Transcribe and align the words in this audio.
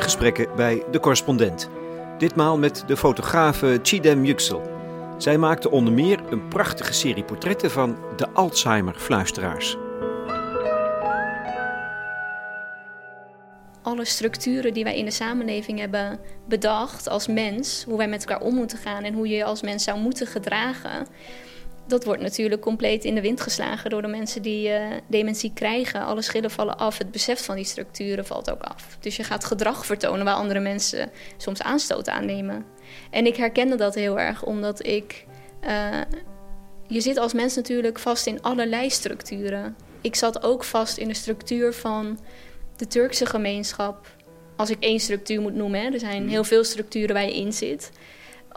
gesprekken 0.00 0.48
bij 0.56 0.82
De 0.90 1.00
Correspondent. 1.00 1.68
Ditmaal 2.18 2.58
met 2.58 2.84
de 2.86 2.96
fotografe 2.96 3.78
Chidem 3.82 4.24
Yüksel. 4.24 4.62
Zij 5.18 5.38
maakte 5.38 5.70
onder 5.70 5.92
meer 5.92 6.20
een 6.30 6.48
prachtige 6.48 6.92
serie 6.92 7.24
portretten 7.24 7.70
van 7.70 7.96
de 8.16 8.28
Alzheimer-fluisteraars. 8.32 9.76
alle 13.86 14.04
structuren 14.04 14.74
die 14.74 14.84
wij 14.84 14.98
in 14.98 15.04
de 15.04 15.10
samenleving 15.10 15.78
hebben 15.78 16.18
bedacht 16.48 17.08
als 17.08 17.26
mens, 17.26 17.84
hoe 17.84 17.96
wij 17.96 18.08
met 18.08 18.26
elkaar 18.26 18.46
om 18.46 18.54
moeten 18.54 18.78
gaan 18.78 19.02
en 19.02 19.14
hoe 19.14 19.28
je 19.28 19.36
je 19.36 19.44
als 19.44 19.62
mens 19.62 19.84
zou 19.84 20.00
moeten 20.00 20.26
gedragen, 20.26 21.06
dat 21.86 22.04
wordt 22.04 22.22
natuurlijk 22.22 22.62
compleet 22.62 23.04
in 23.04 23.14
de 23.14 23.20
wind 23.20 23.40
geslagen 23.40 23.90
door 23.90 24.02
de 24.02 24.08
mensen 24.08 24.42
die 24.42 24.68
uh, 24.68 24.80
dementie 25.06 25.52
krijgen. 25.54 26.04
Alle 26.04 26.22
schillen 26.22 26.50
vallen 26.50 26.78
af, 26.78 26.98
het 26.98 27.10
besef 27.10 27.44
van 27.44 27.56
die 27.56 27.64
structuren 27.64 28.26
valt 28.26 28.50
ook 28.50 28.62
af. 28.62 28.96
Dus 29.00 29.16
je 29.16 29.24
gaat 29.24 29.44
gedrag 29.44 29.86
vertonen 29.86 30.24
waar 30.24 30.34
andere 30.34 30.60
mensen 30.60 31.10
soms 31.36 31.62
aanstoot 31.62 32.08
aannemen. 32.08 32.64
En 33.10 33.26
ik 33.26 33.36
herkende 33.36 33.76
dat 33.76 33.94
heel 33.94 34.18
erg, 34.20 34.44
omdat 34.44 34.86
ik. 34.86 35.26
Uh, 35.64 36.00
je 36.88 37.00
zit 37.00 37.16
als 37.16 37.32
mens 37.32 37.54
natuurlijk 37.56 37.98
vast 37.98 38.26
in 38.26 38.42
allerlei 38.42 38.90
structuren. 38.90 39.76
Ik 40.00 40.14
zat 40.14 40.42
ook 40.42 40.64
vast 40.64 40.96
in 40.96 41.08
de 41.08 41.14
structuur 41.14 41.72
van 41.72 42.18
de 42.76 42.86
Turkse 42.86 43.26
gemeenschap. 43.26 44.06
Als 44.56 44.70
ik 44.70 44.76
één 44.80 45.00
structuur 45.00 45.40
moet 45.40 45.54
noemen, 45.54 45.80
hè, 45.80 45.90
er 45.90 45.98
zijn 45.98 46.22
mhm. 46.22 46.30
heel 46.30 46.44
veel 46.44 46.64
structuren 46.64 47.14
waar 47.14 47.24
je 47.24 47.36
in 47.36 47.52
zit. 47.52 47.90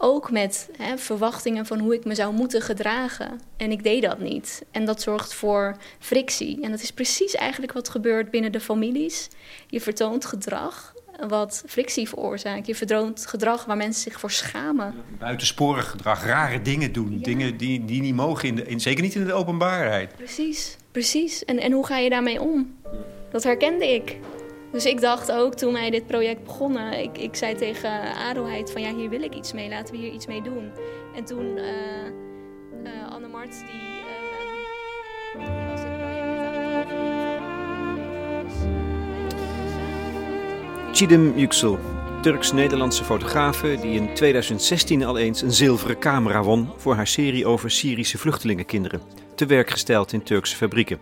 Ook 0.01 0.31
met 0.31 0.69
hè, 0.77 0.97
verwachtingen 0.97 1.65
van 1.65 1.79
hoe 1.79 1.93
ik 1.93 2.05
me 2.05 2.15
zou 2.15 2.33
moeten 2.33 2.61
gedragen. 2.61 3.41
En 3.57 3.71
ik 3.71 3.83
deed 3.83 4.01
dat 4.01 4.19
niet. 4.19 4.65
En 4.71 4.85
dat 4.85 5.01
zorgt 5.01 5.33
voor 5.33 5.77
frictie. 5.99 6.61
En 6.61 6.71
dat 6.71 6.81
is 6.81 6.91
precies 6.91 7.35
eigenlijk 7.35 7.73
wat 7.73 7.89
gebeurt 7.89 8.31
binnen 8.31 8.51
de 8.51 8.59
families. 8.59 9.27
Je 9.67 9.81
vertoont 9.81 10.25
gedrag 10.25 10.93
wat 11.27 11.63
frictie 11.67 12.09
veroorzaakt. 12.09 12.67
Je 12.67 12.75
vertoont 12.75 13.25
gedrag 13.25 13.65
waar 13.65 13.77
mensen 13.77 14.01
zich 14.01 14.19
voor 14.19 14.31
schamen. 14.31 14.95
Buitensporig 15.19 15.89
gedrag, 15.89 16.25
rare 16.25 16.61
dingen 16.61 16.91
doen. 16.91 17.19
Dingen 17.21 17.57
die, 17.57 17.85
die 17.85 18.01
niet 18.01 18.15
mogen, 18.15 18.47
in, 18.47 18.55
de, 18.55 18.63
in 18.63 18.79
zeker 18.79 19.03
niet 19.03 19.15
in 19.15 19.25
de 19.25 19.33
openbaarheid. 19.33 20.15
Precies, 20.15 20.77
precies. 20.91 21.45
En, 21.45 21.59
en 21.59 21.71
hoe 21.71 21.85
ga 21.85 21.97
je 21.97 22.09
daarmee 22.09 22.41
om? 22.41 22.75
Dat 23.31 23.43
herkende 23.43 23.93
ik. 23.93 24.17
Dus 24.71 24.85
ik 24.85 25.01
dacht 25.01 25.31
ook 25.31 25.53
toen 25.53 25.73
wij 25.73 25.89
dit 25.89 26.07
project 26.07 26.43
begonnen, 26.43 26.99
ik, 26.99 27.17
ik 27.17 27.35
zei 27.35 27.55
tegen 27.55 28.15
Adelheid 28.15 28.71
van 28.71 28.81
ja, 28.81 28.95
hier 28.95 29.09
wil 29.09 29.21
ik 29.21 29.35
iets 29.35 29.53
mee, 29.53 29.69
laten 29.69 29.95
we 29.95 29.99
hier 30.01 30.11
iets 30.11 30.27
mee 30.27 30.41
doen. 30.41 30.71
En 31.15 31.25
toen 31.25 31.57
uh, 31.57 31.63
uh, 32.83 33.11
Anne 33.11 33.27
Mart, 33.27 33.49
die, 33.51 33.65
uh, 33.65 34.15
die 40.87 40.93
Chidem 40.93 41.33
Yüksel, 41.37 41.79
Turks-Nederlandse 42.21 43.03
fotografe 43.03 43.77
die 43.81 43.99
in 43.99 44.13
2016 44.13 45.03
al 45.03 45.17
eens 45.17 45.41
een 45.41 45.51
zilveren 45.51 45.99
camera 45.99 46.43
won 46.43 46.69
voor 46.77 46.95
haar 46.95 47.07
serie 47.07 47.45
over 47.45 47.71
Syrische 47.71 48.17
vluchtelingenkinderen, 48.17 49.01
te 49.35 49.45
werk 49.45 49.69
gesteld 49.69 50.13
in 50.13 50.23
Turkse 50.23 50.55
fabrieken. 50.55 50.99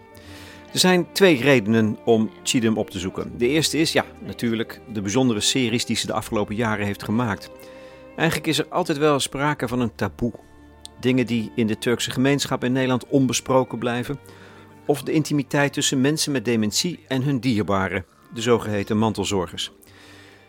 Er 0.74 0.80
zijn 0.80 1.12
twee 1.12 1.42
redenen 1.42 1.98
om 2.06 2.30
Chidem 2.44 2.78
op 2.78 2.90
te 2.90 3.00
zoeken. 3.00 3.38
De 3.38 3.48
eerste 3.48 3.78
is, 3.78 3.92
ja, 3.92 4.06
natuurlijk 4.20 4.82
de 4.94 5.02
bijzondere 5.02 5.40
series 5.40 5.86
die 5.86 5.96
ze 5.96 6.08
de 6.08 6.14
afgelopen 6.14 6.56
jaren 6.56 6.86
heeft 6.86 7.04
gemaakt. 7.04 7.50
Eigenlijk 8.16 8.48
is 8.48 8.58
er 8.58 8.68
altijd 8.70 8.98
wel 8.98 9.20
sprake 9.20 9.68
van 9.68 9.80
een 9.80 9.96
taboe. 9.96 10.34
Dingen 11.00 11.26
die 11.26 11.52
in 11.56 11.68
de 11.68 11.78
Turkse 11.78 12.12
gemeenschap 12.12 12.64
in 12.64 12.72
Nederland 12.72 13.08
onbesproken 13.08 13.78
blijven. 13.78 14.20
Of 14.86 15.02
de 15.02 15.12
intimiteit 15.12 15.74
tussen 15.74 16.02
mensen 16.02 16.32
met 16.32 16.46
dementie 16.46 17.00
en 17.08 17.24
hun 17.24 17.40
dierbaren, 17.40 18.06
de 18.34 18.42
zogeheten 18.42 18.98
mantelzorgers. 18.98 19.72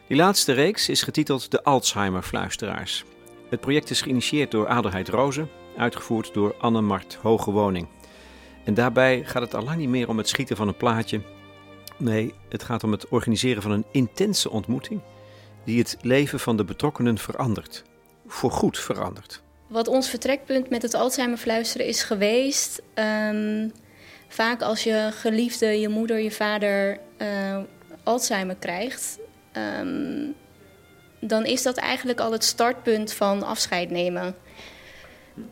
Die 0.08 0.16
laatste 0.16 0.52
reeks 0.52 0.88
is 0.88 1.02
getiteld 1.02 1.50
De 1.50 1.64
Alzheimer-fluisteraars. 1.64 3.04
Het 3.50 3.60
project 3.60 3.90
is 3.90 4.02
geïnitieerd 4.02 4.50
door 4.50 4.68
Adelheid 4.68 5.08
Rozen, 5.08 5.48
uitgevoerd 5.76 6.34
door 6.34 6.54
Anne 6.58 6.80
Mart 6.80 7.18
Hogewoning. 7.22 7.86
En 8.68 8.74
daarbij 8.74 9.22
gaat 9.24 9.42
het 9.42 9.54
al 9.54 9.62
lang 9.62 9.76
niet 9.76 9.88
meer 9.88 10.08
om 10.08 10.18
het 10.18 10.28
schieten 10.28 10.56
van 10.56 10.68
een 10.68 10.76
plaatje. 10.76 11.20
Nee, 11.96 12.34
het 12.48 12.62
gaat 12.62 12.84
om 12.84 12.92
het 12.92 13.08
organiseren 13.08 13.62
van 13.62 13.70
een 13.70 13.84
intense 13.92 14.50
ontmoeting 14.50 15.00
die 15.64 15.78
het 15.78 15.96
leven 16.00 16.40
van 16.40 16.56
de 16.56 16.64
betrokkenen 16.64 17.18
verandert. 17.18 17.84
Voorgoed 18.26 18.78
verandert. 18.78 19.42
Wat 19.66 19.88
ons 19.88 20.08
vertrekpunt 20.08 20.70
met 20.70 20.82
het 20.82 20.94
Alzheimer 20.94 21.38
fluisteren 21.38 21.86
is 21.86 22.02
geweest. 22.02 22.82
Um, 22.94 23.72
vaak 24.28 24.62
als 24.62 24.84
je 24.84 25.10
geliefde, 25.12 25.80
je 25.80 25.88
moeder, 25.88 26.18
je 26.18 26.30
vader 26.30 27.00
uh, 27.18 27.58
Alzheimer 28.02 28.56
krijgt. 28.56 29.18
Um, 29.80 30.34
dan 31.20 31.44
is 31.44 31.62
dat 31.62 31.76
eigenlijk 31.76 32.20
al 32.20 32.32
het 32.32 32.44
startpunt 32.44 33.12
van 33.12 33.42
afscheid 33.42 33.90
nemen 33.90 34.34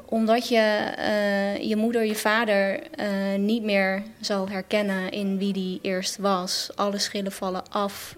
omdat 0.04 0.48
je 0.48 0.92
uh, 0.98 1.68
je 1.68 1.76
moeder, 1.76 2.04
je 2.04 2.14
vader 2.14 2.80
uh, 3.00 3.38
niet 3.38 3.62
meer 3.62 4.02
zal 4.20 4.48
herkennen 4.48 5.10
in 5.10 5.38
wie 5.38 5.52
die 5.52 5.78
eerst 5.82 6.16
was. 6.16 6.70
Alle 6.74 6.98
schillen 6.98 7.32
vallen 7.32 7.70
af. 7.70 8.16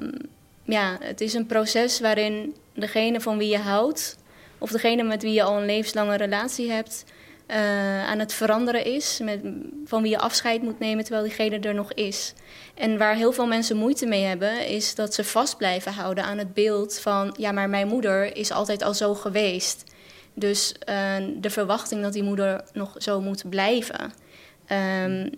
Um, 0.00 0.12
ja, 0.64 0.96
het 1.00 1.20
is 1.20 1.34
een 1.34 1.46
proces 1.46 2.00
waarin 2.00 2.54
degene 2.74 3.20
van 3.20 3.38
wie 3.38 3.48
je 3.48 3.58
houdt, 3.58 4.16
of 4.58 4.70
degene 4.70 5.02
met 5.02 5.22
wie 5.22 5.32
je 5.32 5.42
al 5.42 5.56
een 5.56 5.66
levenslange 5.66 6.16
relatie 6.16 6.70
hebt, 6.70 7.04
uh, 7.46 8.08
aan 8.08 8.18
het 8.18 8.32
veranderen 8.32 8.84
is. 8.84 9.20
Met, 9.22 9.40
van 9.84 10.02
wie 10.02 10.10
je 10.10 10.18
afscheid 10.18 10.62
moet 10.62 10.78
nemen 10.78 11.04
terwijl 11.04 11.24
diegene 11.24 11.58
er 11.58 11.74
nog 11.74 11.92
is. 11.92 12.34
En 12.74 12.98
waar 12.98 13.14
heel 13.14 13.32
veel 13.32 13.46
mensen 13.46 13.76
moeite 13.76 14.06
mee 14.06 14.24
hebben, 14.24 14.66
is 14.66 14.94
dat 14.94 15.14
ze 15.14 15.24
vast 15.24 15.56
blijven 15.56 15.92
houden 15.92 16.24
aan 16.24 16.38
het 16.38 16.54
beeld 16.54 16.98
van: 16.98 17.34
ja, 17.38 17.52
maar 17.52 17.68
mijn 17.68 17.88
moeder 17.88 18.36
is 18.36 18.52
altijd 18.52 18.82
al 18.82 18.94
zo 18.94 19.14
geweest. 19.14 19.84
Dus 20.34 20.74
uh, 20.88 21.16
de 21.36 21.50
verwachting 21.50 22.02
dat 22.02 22.12
die 22.12 22.22
moeder 22.22 22.64
nog 22.72 22.94
zo 22.98 23.20
moet 23.20 23.48
blijven. 23.48 24.12
Um, 25.04 25.30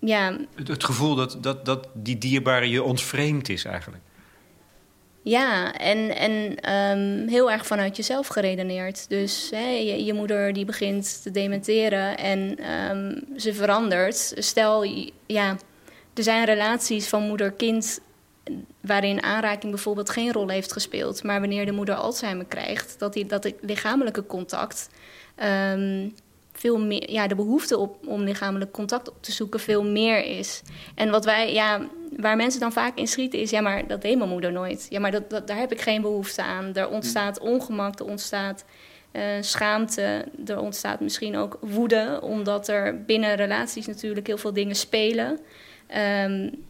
ja. 0.00 0.36
Het, 0.54 0.68
het, 0.68 0.84
gevoel 0.84 1.14
dat, 1.14 1.36
dat, 1.40 1.64
dat 1.64 1.88
die 1.94 2.18
dierbare 2.18 2.68
je 2.68 2.82
ontvreemd 2.82 3.48
is 3.48 3.64
eigenlijk. 3.64 4.02
Ja, 5.22 5.72
en, 5.72 6.16
en 6.16 6.32
um, 6.72 7.28
heel 7.28 7.50
erg 7.50 7.66
vanuit 7.66 7.96
jezelf 7.96 8.26
geredeneerd. 8.26 9.08
Dus 9.08 9.48
hè, 9.50 9.68
je, 9.68 10.04
je, 10.04 10.14
moeder 10.14 10.52
die 10.52 10.64
begint 10.64 11.22
te 11.22 11.30
dementeren 11.30 12.18
en 12.18 12.70
um, 12.90 13.24
ze 13.36 13.54
verandert. 13.54 14.32
Stel, 14.36 14.82
ja, 15.26 15.56
er 16.14 16.22
zijn 16.22 16.44
relaties 16.44 17.08
van 17.08 17.22
moeder-kind 17.22 18.00
waarin 18.80 19.22
aanraking 19.22 19.72
bijvoorbeeld 19.72 20.10
geen 20.10 20.32
rol 20.32 20.48
heeft 20.48 20.72
gespeeld. 20.72 21.22
Maar 21.22 21.40
wanneer 21.40 21.66
de 21.66 21.72
moeder 21.72 21.94
Alzheimer 21.94 22.44
krijgt, 22.44 22.98
dat, 22.98 23.12
die, 23.12 23.26
dat 23.26 23.44
het 23.44 23.54
lichamelijke 23.60 24.26
contact. 24.26 24.88
Um, 25.72 26.14
veel 26.52 26.78
meer, 26.78 27.10
ja, 27.10 27.26
de 27.26 27.34
behoefte 27.34 27.78
op, 27.78 28.06
om 28.06 28.22
lichamelijk 28.22 28.72
contact 28.72 29.10
op 29.10 29.22
te 29.22 29.32
zoeken 29.32 29.60
veel 29.60 29.84
meer 29.84 30.24
is. 30.24 30.62
En 30.94 31.10
wat 31.10 31.24
wij, 31.24 31.52
ja, 31.52 31.88
waar 32.16 32.36
mensen 32.36 32.60
dan 32.60 32.72
vaak 32.72 32.96
in 32.98 33.08
schieten 33.08 33.38
is, 33.38 33.50
ja, 33.50 33.60
maar 33.60 33.86
dat 33.86 34.02
deed 34.02 34.16
mijn 34.16 34.30
moeder 34.30 34.52
nooit. 34.52 34.86
Ja, 34.90 35.00
maar 35.00 35.10
dat, 35.10 35.30
dat 35.30 35.46
daar 35.46 35.58
heb 35.58 35.72
ik 35.72 35.80
geen 35.80 36.02
behoefte 36.02 36.42
aan. 36.42 36.74
Er 36.74 36.88
ontstaat 36.88 37.40
ongemak, 37.40 37.98
er 37.98 38.04
ontstaat 38.04 38.64
uh, 39.12 39.22
schaamte, 39.40 40.24
er 40.46 40.58
ontstaat 40.58 41.00
misschien 41.00 41.36
ook 41.36 41.58
woede, 41.60 42.20
omdat 42.22 42.68
er 42.68 43.04
binnen 43.04 43.34
relaties 43.34 43.86
natuurlijk 43.86 44.26
heel 44.26 44.38
veel 44.38 44.52
dingen 44.52 44.76
spelen. 44.76 45.38
Um, 46.24 46.66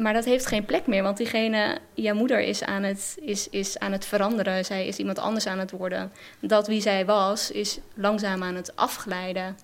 maar 0.00 0.12
dat 0.12 0.24
heeft 0.24 0.46
geen 0.46 0.64
plek 0.64 0.86
meer, 0.86 1.02
want 1.02 1.16
diegene, 1.16 1.78
jouw 1.94 2.14
moeder 2.14 2.40
is 2.40 2.64
aan, 2.64 2.82
het, 2.82 3.16
is, 3.20 3.48
is 3.48 3.78
aan 3.78 3.92
het 3.92 4.04
veranderen. 4.04 4.64
Zij 4.64 4.86
is 4.86 4.96
iemand 4.96 5.18
anders 5.18 5.46
aan 5.46 5.58
het 5.58 5.70
worden. 5.70 6.12
Dat 6.40 6.66
wie 6.66 6.80
zij 6.80 7.06
was, 7.06 7.50
is 7.50 7.78
langzaam 7.94 8.42
aan 8.42 8.54
het 8.54 8.76
afglijden. 8.76 9.56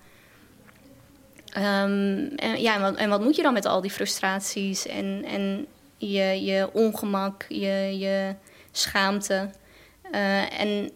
Um, 1.57 2.27
en, 2.35 2.61
ja, 2.61 2.95
en 2.95 3.09
wat, 3.09 3.23
moet 3.23 3.35
je 3.35 3.41
dan 3.41 3.53
met 3.53 3.65
al 3.65 3.81
die 3.81 3.91
frustraties 3.91 4.87
en, 4.87 5.25
en 5.25 5.67
je, 5.97 6.43
je 6.43 6.69
ongemak, 6.73 7.45
je, 7.49 7.97
je 7.97 8.35
schaamte? 8.71 9.49
Uh, 10.11 10.59
en 10.59 10.91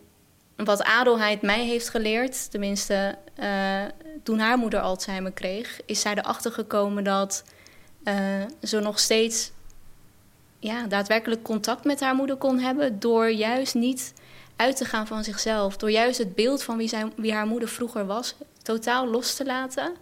wat 0.56 0.84
adelheid 0.84 1.42
mij 1.42 1.66
heeft 1.66 1.90
geleerd, 1.90 2.52
tenminste 2.52 3.18
uh, 3.40 3.82
toen 4.24 4.40
haar 4.40 4.58
moeder 4.58 4.80
Alzheimer 4.80 5.32
kreeg, 5.32 5.80
is 5.86 6.02
zij 6.02 6.14
erachter 6.14 6.52
gekomen 6.52 7.04
dat 7.04 7.44
uh, 8.04 8.44
zo 8.64 8.80
nog 8.80 9.00
steeds 9.00 9.52
ja, 10.60 10.88
daadwerkelijk 10.88 11.44
contact 11.44 11.84
met 11.84 12.00
haar 12.00 12.16
moeder 12.16 12.36
kon 12.36 12.60
hebben. 12.60 13.00
Door 13.00 13.30
juist 13.30 13.74
niet 13.74 14.14
uit 14.56 14.78
te 14.78 14.86
gaan 14.86 15.08
van 15.08 15.24
zichzelf. 15.24 15.78
Door 15.78 15.92
juist 15.92 16.18
het 16.18 16.36
beeld 16.36 16.64
van 16.64 16.78
wie, 16.78 16.88
zijn, 16.88 17.14
wie 17.16 17.34
haar 17.34 17.48
moeder 17.48 17.70
vroeger 17.70 18.06
was 18.06 18.36
totaal 18.62 19.08
los 19.08 19.36
te 19.36 19.46
laten. 19.46 19.94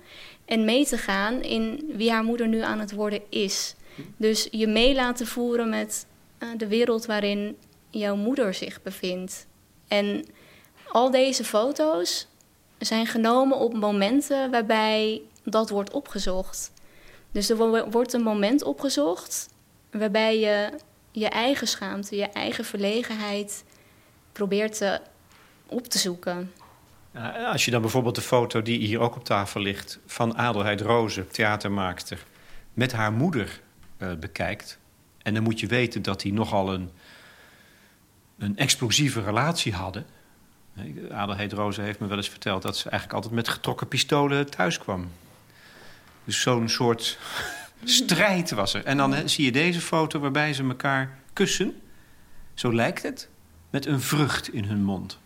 En 0.46 0.66
mee 0.66 0.86
te 0.86 0.98
gaan 0.98 1.42
in 1.42 1.92
wie 1.94 2.12
haar 2.12 2.24
moeder 2.24 2.48
nu 2.48 2.62
aan 2.62 2.80
het 2.80 2.92
worden 2.92 3.22
is. 3.30 3.76
Dus 4.18 4.48
je 4.52 4.68
mee 4.68 4.96
laten 4.96 5.28
voeren 5.28 5.70
met 5.70 6.06
uh, 6.40 6.50
de 6.58 6.68
wereld 6.68 7.06
waarin 7.06 7.58
jouw 7.90 8.16
moeder 8.16 8.54
zich 8.54 8.82
bevindt. 8.82 9.48
En 9.88 10.26
al 10.88 11.12
deze 11.12 11.44
foto's 11.44 12.28
zijn 12.78 13.08
genomen 13.08 13.58
op 13.58 13.74
momenten 13.74 14.52
waarbij 14.52 15.22
dat 15.44 15.70
wordt 15.70 15.92
opgezocht. 15.92 16.72
Dus 17.38 17.50
er 17.50 17.90
wordt 17.92 18.14
een 18.14 18.22
moment 18.22 18.64
opgezocht 18.64 19.50
waarbij 19.92 20.40
je 20.40 20.70
je 21.12 21.30
eigen 21.30 21.68
schaamte, 21.68 22.16
je 22.16 22.26
eigen 22.26 22.66
verlegenheid 22.66 23.64
probeert 24.32 24.78
te, 24.78 25.02
op 25.68 25.88
te 25.88 25.98
zoeken. 25.98 26.52
Als 27.46 27.66
je 27.66 27.72
dan 27.72 27.82
bijvoorbeeld 27.82 28.16
de 28.16 28.22
foto 28.22 28.62
die 28.62 28.80
hier 28.80 29.00
ook 29.00 29.16
op 29.16 29.24
tafel 29.24 29.62
ligt... 29.62 30.00
van 30.06 30.38
Adelheid 30.38 30.82
Roze, 30.82 31.28
theatermaakster, 31.28 32.24
met 32.74 32.92
haar 32.92 33.12
moeder 33.12 33.62
uh, 33.98 34.14
bekijkt... 34.14 34.78
en 35.22 35.34
dan 35.34 35.44
moet 35.44 35.60
je 35.60 35.68
weten 35.68 36.02
dat 36.02 36.22
die 36.22 36.34
nogal 36.34 36.74
een, 36.74 36.90
een 38.38 38.58
explosieve 38.58 39.22
relatie 39.22 39.74
hadden... 39.74 40.06
Adelheid 41.12 41.54
Roze 41.54 41.82
heeft 41.82 42.00
me 42.00 42.08
wel 42.08 42.18
eens 42.18 42.30
verteld 42.30 42.62
dat 42.62 42.78
ze 42.78 42.90
eigenlijk 42.90 43.14
altijd 43.14 43.34
met 43.34 43.48
getrokken 43.48 43.88
pistolen 43.88 44.50
thuis 44.50 44.78
kwam. 44.78 45.10
Dus 46.28 46.42
zo'n 46.42 46.70
soort 46.70 47.18
strijd 47.84 48.52
was 48.52 48.74
er. 48.74 48.86
En 48.86 48.98
dan 48.98 49.30
zie 49.30 49.46
je 49.46 49.52
deze 49.52 49.82
foto 49.82 50.20
waarbij 50.20 50.54
ze 50.54 50.64
elkaar 50.64 51.20
kussen. 51.34 51.82
Zo 52.54 52.74
lijkt 52.74 53.04
het. 53.04 53.30
Met 53.70 53.86
een 53.86 54.02
vrucht 54.02 54.54
in 54.54 54.64
hun 54.64 54.84
mond. 54.84 55.20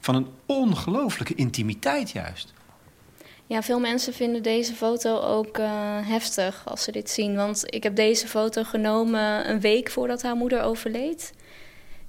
Van 0.00 0.14
een 0.14 0.28
ongelooflijke 0.46 1.34
intimiteit 1.34 2.10
juist. 2.10 2.52
Ja, 3.46 3.62
veel 3.62 3.80
mensen 3.80 4.12
vinden 4.12 4.42
deze 4.42 4.74
foto 4.74 5.20
ook 5.20 5.58
uh, 5.58 5.68
heftig 6.08 6.62
als 6.64 6.82
ze 6.82 6.92
dit 6.92 7.10
zien. 7.10 7.36
Want 7.36 7.62
ik 7.74 7.82
heb 7.82 7.96
deze 7.96 8.28
foto 8.28 8.64
genomen 8.64 9.50
een 9.50 9.60
week 9.60 9.90
voordat 9.90 10.22
haar 10.22 10.36
moeder 10.36 10.62
overleed. 10.62 11.32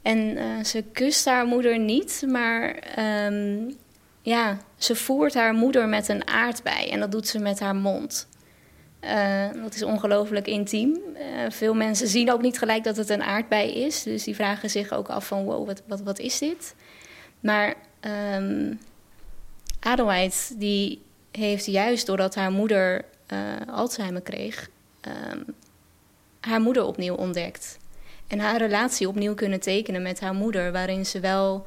En 0.01 0.17
uh, 0.17 0.63
ze 0.63 0.83
kust 0.93 1.25
haar 1.25 1.45
moeder 1.45 1.79
niet, 1.79 2.23
maar 2.27 2.83
um, 3.25 3.75
ja, 4.21 4.57
ze 4.77 4.95
voert 4.95 5.33
haar 5.33 5.53
moeder 5.53 5.87
met 5.87 6.07
een 6.07 6.27
aardbei. 6.27 6.89
En 6.89 6.99
dat 6.99 7.11
doet 7.11 7.27
ze 7.27 7.39
met 7.39 7.59
haar 7.59 7.75
mond. 7.75 8.27
Uh, 9.03 9.47
dat 9.63 9.75
is 9.75 9.83
ongelooflijk 9.83 10.47
intiem. 10.47 10.99
Uh, 11.13 11.49
veel 11.49 11.73
mensen 11.73 12.07
zien 12.07 12.31
ook 12.31 12.41
niet 12.41 12.57
gelijk 12.57 12.83
dat 12.83 12.97
het 12.97 13.09
een 13.09 13.23
aardbei 13.23 13.71
is. 13.71 14.03
Dus 14.03 14.23
die 14.23 14.35
vragen 14.35 14.69
zich 14.69 14.91
ook 14.91 15.09
af 15.09 15.27
van 15.27 15.43
wow, 15.43 15.65
wat, 15.65 15.81
wat, 15.87 16.01
wat 16.01 16.19
is 16.19 16.37
dit? 16.37 16.75
Maar 17.39 17.73
um, 18.35 18.79
Adelheid 19.79 20.53
die 20.57 21.01
heeft 21.31 21.65
juist 21.65 22.05
doordat 22.05 22.35
haar 22.35 22.51
moeder 22.51 23.05
uh, 23.33 23.39
Alzheimer 23.73 24.21
kreeg... 24.21 24.69
Um, 25.31 25.45
haar 26.39 26.61
moeder 26.61 26.83
opnieuw 26.83 27.15
ontdekt. 27.15 27.77
En 28.27 28.39
haar 28.39 28.57
relatie 28.57 29.07
opnieuw 29.07 29.33
kunnen 29.33 29.59
tekenen 29.59 30.01
met 30.01 30.19
haar 30.19 30.33
moeder... 30.33 30.71
waarin 30.71 31.05
ze 31.05 31.19
wel 31.19 31.65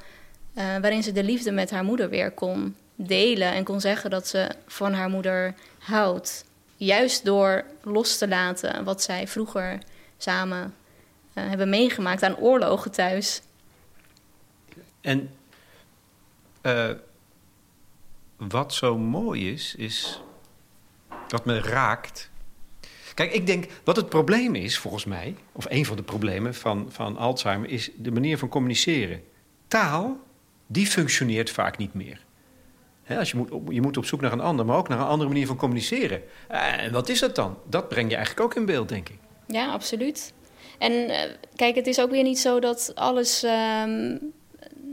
waarin 0.54 1.02
ze 1.02 1.12
de 1.12 1.24
liefde 1.24 1.52
met 1.52 1.70
haar 1.70 1.84
moeder 1.84 2.08
weer 2.08 2.30
kon 2.30 2.76
delen... 2.94 3.52
en 3.52 3.64
kon 3.64 3.80
zeggen 3.80 4.10
dat 4.10 4.28
ze 4.28 4.50
van 4.66 4.92
haar 4.92 5.08
moeder 5.08 5.54
houdt 5.78 6.44
juist 6.76 7.24
door 7.24 7.64
los 7.82 8.18
te 8.18 8.28
laten 8.28 8.84
wat 8.84 9.02
zij 9.02 9.28
vroeger 9.28 9.78
samen 10.16 10.74
uh, 11.34 11.48
hebben 11.48 11.68
meegemaakt 11.68 12.22
aan 12.22 12.36
oorlogen 12.36 12.90
thuis. 12.90 13.42
En 15.00 15.30
uh, 16.62 16.90
wat 18.36 18.74
zo 18.74 18.98
mooi 18.98 19.52
is, 19.52 19.74
is 19.74 20.22
wat 21.28 21.44
me 21.44 21.60
raakt. 21.60 22.30
Kijk, 23.14 23.32
ik 23.32 23.46
denk 23.46 23.66
wat 23.84 23.96
het 23.96 24.08
probleem 24.08 24.54
is, 24.54 24.78
volgens 24.78 25.04
mij, 25.04 25.36
of 25.52 25.66
een 25.68 25.86
van 25.86 25.96
de 25.96 26.02
problemen 26.02 26.54
van, 26.54 26.86
van 26.90 27.16
Alzheimer, 27.16 27.68
is 27.68 27.90
de 27.96 28.10
manier 28.10 28.38
van 28.38 28.48
communiceren. 28.48 29.22
Taal, 29.68 30.20
die 30.66 30.86
functioneert 30.86 31.50
vaak 31.50 31.78
niet 31.78 31.94
meer 31.94 32.24
als 33.08 33.30
je, 33.30 33.36
moet, 33.36 33.50
je 33.68 33.80
moet 33.80 33.96
op 33.96 34.04
zoek 34.04 34.20
naar 34.20 34.32
een 34.32 34.40
ander, 34.40 34.66
maar 34.66 34.76
ook 34.76 34.88
naar 34.88 34.98
een 34.98 35.06
andere 35.06 35.28
manier 35.28 35.46
van 35.46 35.56
communiceren. 35.56 36.22
En 36.48 36.92
wat 36.92 37.08
is 37.08 37.20
dat 37.20 37.34
dan? 37.34 37.58
Dat 37.68 37.88
breng 37.88 38.10
je 38.10 38.16
eigenlijk 38.16 38.46
ook 38.46 38.54
in 38.54 38.66
beeld, 38.66 38.88
denk 38.88 39.08
ik. 39.08 39.18
Ja, 39.46 39.72
absoluut. 39.72 40.32
En 40.78 40.92
uh, 40.92 41.16
kijk, 41.56 41.74
het 41.74 41.86
is 41.86 42.00
ook 42.00 42.10
weer 42.10 42.22
niet 42.22 42.38
zo 42.38 42.60
dat 42.60 42.92
alles. 42.94 43.44
Um, 43.86 44.18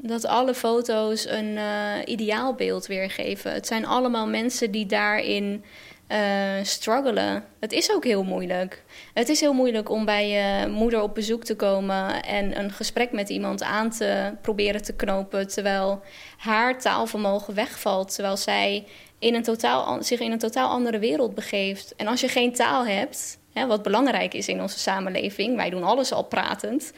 dat 0.03 0.25
alle 0.25 0.53
foto's 0.53 1.25
een 1.25 1.45
uh, 1.45 1.93
ideaalbeeld 2.05 2.87
weergeven. 2.87 3.53
Het 3.53 3.67
zijn 3.67 3.85
allemaal 3.85 4.27
mensen 4.27 4.71
die 4.71 4.85
daarin 4.85 5.63
uh, 6.11 6.17
struggelen. 6.63 7.43
Het 7.59 7.71
is 7.71 7.91
ook 7.91 8.03
heel 8.03 8.23
moeilijk. 8.23 8.83
Het 9.13 9.29
is 9.29 9.39
heel 9.39 9.53
moeilijk 9.53 9.89
om 9.89 10.05
bij 10.05 10.29
je 10.29 10.67
moeder 10.67 11.01
op 11.01 11.15
bezoek 11.15 11.43
te 11.43 11.55
komen 11.55 12.23
en 12.23 12.59
een 12.59 12.71
gesprek 12.71 13.11
met 13.11 13.29
iemand 13.29 13.63
aan 13.63 13.89
te 13.89 14.33
proberen 14.41 14.83
te 14.83 14.93
knopen, 14.93 15.47
terwijl 15.47 16.01
haar 16.37 16.79
taalvermogen 16.79 17.53
wegvalt, 17.53 18.13
terwijl 18.13 18.37
zij 18.37 18.85
in 19.19 19.35
een 19.35 19.43
totaal, 19.43 20.03
zich 20.03 20.19
in 20.19 20.31
een 20.31 20.39
totaal 20.39 20.69
andere 20.69 20.99
wereld 20.99 21.35
begeeft. 21.35 21.95
En 21.95 22.07
als 22.07 22.21
je 22.21 22.27
geen 22.27 22.53
taal 22.53 22.85
hebt, 22.85 23.37
hè, 23.53 23.67
wat 23.67 23.83
belangrijk 23.83 24.33
is 24.33 24.47
in 24.47 24.61
onze 24.61 24.79
samenleving, 24.79 25.55
wij 25.55 25.69
doen 25.69 25.83
alles 25.83 26.11
al 26.11 26.23
pratend, 26.23 26.93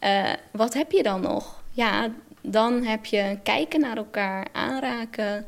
uh, 0.00 0.32
wat 0.52 0.74
heb 0.74 0.92
je 0.92 1.02
dan 1.02 1.20
nog? 1.20 1.62
Ja, 1.70 2.10
dan 2.42 2.84
heb 2.84 3.04
je 3.04 3.38
kijken 3.42 3.80
naar 3.80 3.96
elkaar, 3.96 4.46
aanraken, 4.52 5.46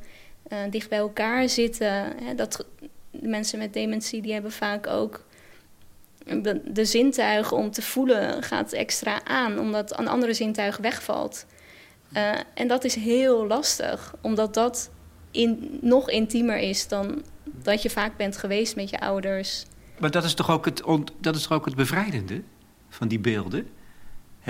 uh, 0.52 0.58
dicht 0.70 0.88
bij 0.88 0.98
elkaar 0.98 1.48
zitten. 1.48 2.12
Hè, 2.22 2.34
dat, 2.34 2.66
mensen 3.10 3.58
met 3.58 3.72
dementie 3.72 4.22
die 4.22 4.32
hebben 4.32 4.52
vaak 4.52 4.86
ook 4.86 5.24
de, 6.24 6.60
de 6.64 6.84
zintuigen 6.84 7.56
om 7.56 7.70
te 7.70 7.82
voelen 7.82 8.42
gaat 8.42 8.72
extra 8.72 9.24
aan, 9.24 9.58
omdat 9.58 9.98
een 9.98 10.08
andere 10.08 10.34
zintuig 10.34 10.76
wegvalt. 10.76 11.46
Uh, 12.16 12.32
en 12.54 12.68
dat 12.68 12.84
is 12.84 12.94
heel 12.94 13.46
lastig, 13.46 14.14
omdat 14.20 14.54
dat 14.54 14.90
in, 15.30 15.78
nog 15.80 16.10
intiemer 16.10 16.58
is 16.58 16.88
dan 16.88 17.22
dat 17.44 17.82
je 17.82 17.90
vaak 17.90 18.16
bent 18.16 18.36
geweest 18.36 18.76
met 18.76 18.90
je 18.90 19.00
ouders. 19.00 19.64
Maar 19.98 20.10
dat 20.10 20.24
is 20.24 20.34
toch 20.34 20.50
ook 20.50 20.64
het, 20.64 20.82
dat 21.20 21.36
is 21.36 21.42
toch 21.42 21.52
ook 21.52 21.64
het 21.64 21.76
bevrijdende 21.76 22.42
van 22.88 23.08
die 23.08 23.18
beelden? 23.18 23.68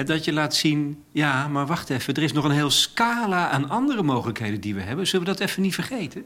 Dat 0.05 0.25
je 0.25 0.33
laat 0.33 0.55
zien, 0.55 1.05
ja, 1.13 1.49
maar 1.49 1.67
wacht 1.67 1.91
even, 1.91 2.15
er 2.15 2.23
is 2.23 2.33
nog 2.33 2.45
een 2.45 2.51
heel 2.51 2.71
scala 2.71 3.49
aan 3.49 3.69
andere 3.69 4.03
mogelijkheden 4.03 4.61
die 4.61 4.75
we 4.75 4.81
hebben. 4.81 5.07
Zullen 5.07 5.27
we 5.27 5.33
dat 5.33 5.41
even 5.49 5.63
niet 5.63 5.75
vergeten? 5.75 6.25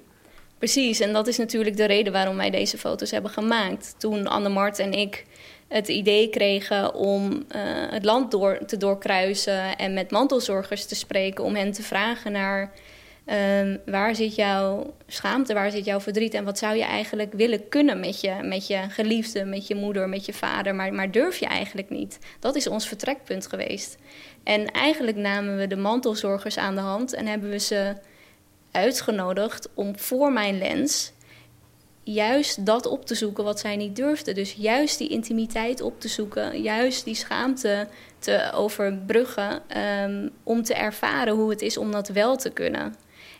Precies, 0.64 1.00
en 1.00 1.12
dat 1.12 1.26
is 1.26 1.37
natuurlijk 1.37 1.76
de 1.76 1.84
reden 1.84 2.12
waarom 2.12 2.37
wij 2.37 2.50
deze 2.50 2.78
foto's 2.78 3.11
hebben 3.11 3.31
gemaakt. 3.31 3.94
Toen 3.99 4.26
Anne-Mart 4.26 4.78
en 4.78 4.93
ik 4.93 5.25
het 5.69 5.88
idee 5.88 6.28
kregen 6.28 6.94
om 6.94 7.32
uh, 7.32 7.61
het 7.90 8.05
land 8.05 8.31
door, 8.31 8.64
te 8.66 8.76
doorkruisen 8.76 9.76
en 9.76 9.94
met 9.94 10.11
mantelzorgers 10.11 10.87
te 10.87 10.94
spreken, 10.94 11.44
om 11.44 11.54
hen 11.54 11.73
te 11.73 11.83
vragen 11.83 12.33
naar 12.33 12.73
uh, 13.26 13.76
waar 13.87 14.14
zit 14.14 14.35
jouw 14.35 14.94
schaamte, 15.06 15.54
waar 15.54 15.71
zit 15.71 15.85
jouw 15.85 16.00
verdriet 16.00 16.35
en 16.35 16.44
wat 16.44 16.59
zou 16.59 16.76
je 16.76 16.85
eigenlijk 16.85 17.33
willen 17.33 17.68
kunnen 17.68 18.00
met 18.00 18.21
je, 18.21 18.35
met 18.42 18.66
je 18.66 18.80
geliefde, 18.88 19.44
met 19.44 19.66
je 19.66 19.75
moeder, 19.75 20.09
met 20.09 20.26
je 20.26 20.33
vader, 20.33 20.75
maar, 20.75 20.94
maar 20.94 21.11
durf 21.11 21.38
je 21.38 21.47
eigenlijk 21.47 21.90
niet. 21.90 22.18
Dat 22.40 22.56
is 22.56 22.66
ons 22.66 22.88
vertrekpunt 22.88 23.47
geweest. 23.47 23.97
En 24.44 24.71
eigenlijk 24.71 25.16
namen 25.16 25.56
we 25.56 25.66
de 25.66 25.76
mantelzorgers 25.76 26.56
aan 26.56 26.75
de 26.75 26.80
hand 26.80 27.14
en 27.14 27.26
hebben 27.26 27.50
we 27.50 27.59
ze 27.59 27.94
uitgenodigd 28.75 29.69
om 29.75 29.99
voor 29.99 30.33
mijn 30.33 30.59
lens 30.59 31.12
juist 32.04 32.66
dat 32.66 32.87
op 32.87 33.07
te 33.07 33.14
zoeken 33.14 33.45
wat 33.45 33.61
zij 33.61 33.76
niet 33.76 33.97
durfde. 33.97 34.33
Dus 34.33 34.52
juist 34.52 34.99
die 34.99 35.09
intimiteit 35.09 35.81
op 35.81 36.00
te 36.00 36.09
zoeken, 36.09 36.62
juist 36.62 37.04
die 37.04 37.14
schaamte 37.14 37.88
te 38.19 38.50
overbruggen, 38.54 39.62
um, 39.78 40.31
om 40.43 40.62
te 40.62 40.75
ervaren 40.75 41.35
hoe 41.35 41.50
het 41.50 41.62
is 41.62 41.76
om 41.76 41.90
dat 41.90 42.09
wel 42.09 42.37
te 42.37 42.50
kunnen. 42.50 42.95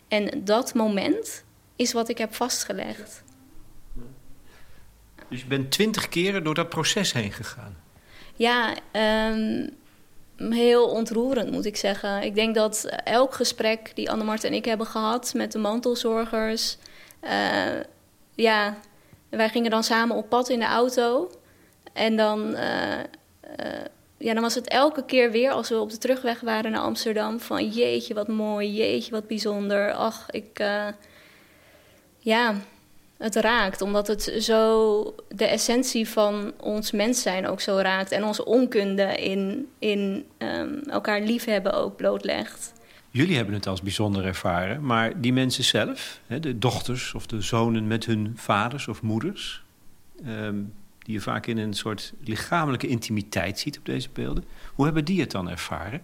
En 0.07 0.43
dat 0.43 0.73
moment 0.73 1.43
is 1.75 1.93
wat 1.93 2.09
ik 2.09 2.17
heb 2.17 2.35
vastgelegd. 2.35 3.23
Dus 5.29 5.39
je 5.41 5.47
bent 5.47 5.71
twintig 5.71 6.09
keren 6.09 6.43
door 6.43 6.53
dat 6.53 6.69
proces 6.69 7.13
heen 7.13 7.31
gegaan? 7.31 7.77
Ja, 8.35 8.75
um, 9.31 9.69
heel 10.37 10.87
ontroerend, 10.87 11.51
moet 11.51 11.65
ik 11.65 11.77
zeggen. 11.77 12.23
Ik 12.23 12.35
denk 12.35 12.55
dat 12.55 12.85
elk 13.03 13.33
gesprek 13.33 13.91
die 13.95 14.11
Annemart 14.11 14.43
en 14.43 14.53
ik 14.53 14.65
hebben 14.65 14.87
gehad 14.87 15.33
met 15.33 15.51
de 15.51 15.59
mantelzorgers... 15.59 16.77
Uh, 17.23 17.79
ja, 18.35 18.77
wij 19.29 19.49
gingen 19.49 19.71
dan 19.71 19.83
samen 19.83 20.15
op 20.15 20.29
pad 20.29 20.49
in 20.49 20.59
de 20.59 20.65
auto. 20.65 21.31
En 21.93 22.15
dan, 22.15 22.55
uh, 22.55 22.99
uh, 23.59 23.85
ja, 24.17 24.33
dan 24.33 24.41
was 24.41 24.55
het 24.55 24.67
elke 24.67 25.05
keer 25.05 25.31
weer 25.31 25.51
als 25.51 25.69
we 25.69 25.79
op 25.79 25.89
de 25.89 25.97
terugweg 25.97 26.39
waren 26.39 26.71
naar 26.71 26.81
Amsterdam... 26.81 27.39
van 27.39 27.69
jeetje, 27.69 28.13
wat 28.13 28.27
mooi, 28.27 28.73
jeetje, 28.73 29.11
wat 29.11 29.27
bijzonder. 29.27 29.93
Ach, 29.93 30.25
ik... 30.29 30.63
ja, 32.17 32.55
het 33.17 33.35
raakt. 33.35 33.81
Omdat 33.81 34.07
het 34.07 34.35
zo 34.39 35.15
de 35.27 35.45
essentie 35.45 36.09
van 36.09 36.53
ons 36.59 36.91
mens 36.91 37.21
zijn 37.21 37.47
ook 37.47 37.61
zo 37.61 37.77
raakt. 37.77 38.11
En 38.11 38.23
onze 38.23 38.45
onkunde 38.45 39.03
in, 39.03 39.67
in 39.79 40.25
um, 40.37 40.81
elkaar 40.83 41.21
liefhebben 41.21 41.73
ook 41.73 41.95
blootlegt. 41.95 42.73
Jullie 43.09 43.35
hebben 43.35 43.53
het 43.53 43.67
als 43.67 43.81
bijzonder 43.81 44.25
ervaren, 44.25 44.85
maar 44.85 45.21
die 45.21 45.33
mensen 45.33 45.63
zelf, 45.63 46.19
de 46.27 46.57
dochters 46.57 47.13
of 47.13 47.25
de 47.25 47.41
zonen 47.41 47.87
met 47.87 48.05
hun 48.05 48.33
vaders 48.35 48.87
of 48.87 49.01
moeders, 49.01 49.63
um, 50.27 50.73
die 50.99 51.13
je 51.13 51.21
vaak 51.21 51.45
in 51.45 51.57
een 51.57 51.73
soort 51.73 52.13
lichamelijke 52.23 52.87
intimiteit 52.87 53.59
ziet 53.59 53.77
op 53.77 53.85
deze 53.85 54.09
beelden, 54.13 54.43
hoe 54.73 54.85
hebben 54.85 55.05
die 55.05 55.21
het 55.21 55.31
dan 55.31 55.49
ervaren? 55.49 56.01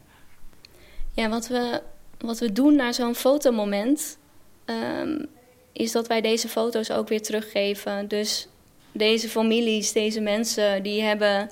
Ja, 1.13 1.29
wat 1.29 1.47
we, 1.47 1.81
wat 2.17 2.39
we 2.39 2.51
doen 2.51 2.75
na 2.75 2.91
zo'n 2.91 3.15
fotomoment, 3.15 4.17
um, 4.65 5.25
is 5.73 5.91
dat 5.91 6.07
wij 6.07 6.21
deze 6.21 6.47
foto's 6.47 6.91
ook 6.91 7.07
weer 7.07 7.21
teruggeven. 7.21 8.07
Dus 8.07 8.47
deze 8.91 9.29
families, 9.29 9.91
deze 9.91 10.21
mensen, 10.21 10.83
die 10.83 11.01
hebben 11.01 11.49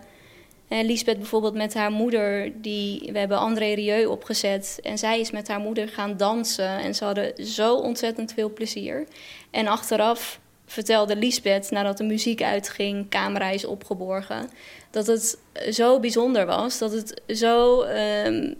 En 0.69 0.85
Lisbeth 0.85 1.17
bijvoorbeeld 1.17 1.53
met 1.53 1.73
haar 1.73 1.91
moeder, 1.91 2.51
die, 2.61 3.09
we 3.11 3.19
hebben 3.19 3.37
André 3.37 3.73
Rieu 3.73 4.05
opgezet. 4.05 4.79
En 4.83 4.97
zij 4.97 5.19
is 5.19 5.31
met 5.31 5.47
haar 5.47 5.59
moeder 5.59 5.87
gaan 5.87 6.17
dansen. 6.17 6.79
En 6.79 6.95
ze 6.95 7.03
hadden 7.03 7.45
zo 7.45 7.75
ontzettend 7.75 8.33
veel 8.33 8.53
plezier. 8.53 9.07
En 9.51 9.67
achteraf 9.67 10.39
vertelde 10.65 11.15
Lisbeth, 11.15 11.71
nadat 11.71 11.97
de 11.97 12.03
muziek 12.03 12.41
uitging, 12.41 13.09
camera 13.09 13.49
is 13.49 13.65
opgeborgen, 13.65 14.49
dat 14.89 15.07
het 15.07 15.37
zo 15.69 15.99
bijzonder 15.99 16.45
was. 16.45 16.77
Dat 16.77 16.91
het 16.91 17.21
zo 17.27 17.81
ehm, 17.81 18.53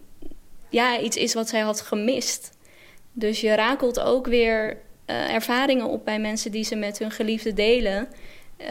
ja, 0.70 1.00
iets 1.00 1.18
is 1.18 1.34
wat 1.34 1.50
zij 1.50 1.62
had 1.62 1.82
gemist. 1.82 2.52
Dus 3.12 3.42
je 3.42 3.56
rakelt 3.56 4.00
ook 4.00 4.28
weer 4.28 4.78
uh, 5.10 5.34
ervaringen 5.34 5.86
op 5.86 6.06
bij 6.06 6.20
mensen 6.20 6.52
die 6.52 6.64
ze 6.64 6.76
met 6.76 7.00
hun 7.00 7.12
geliefde 7.12 7.54
delen, 7.54 8.08
uh, 8.58 8.68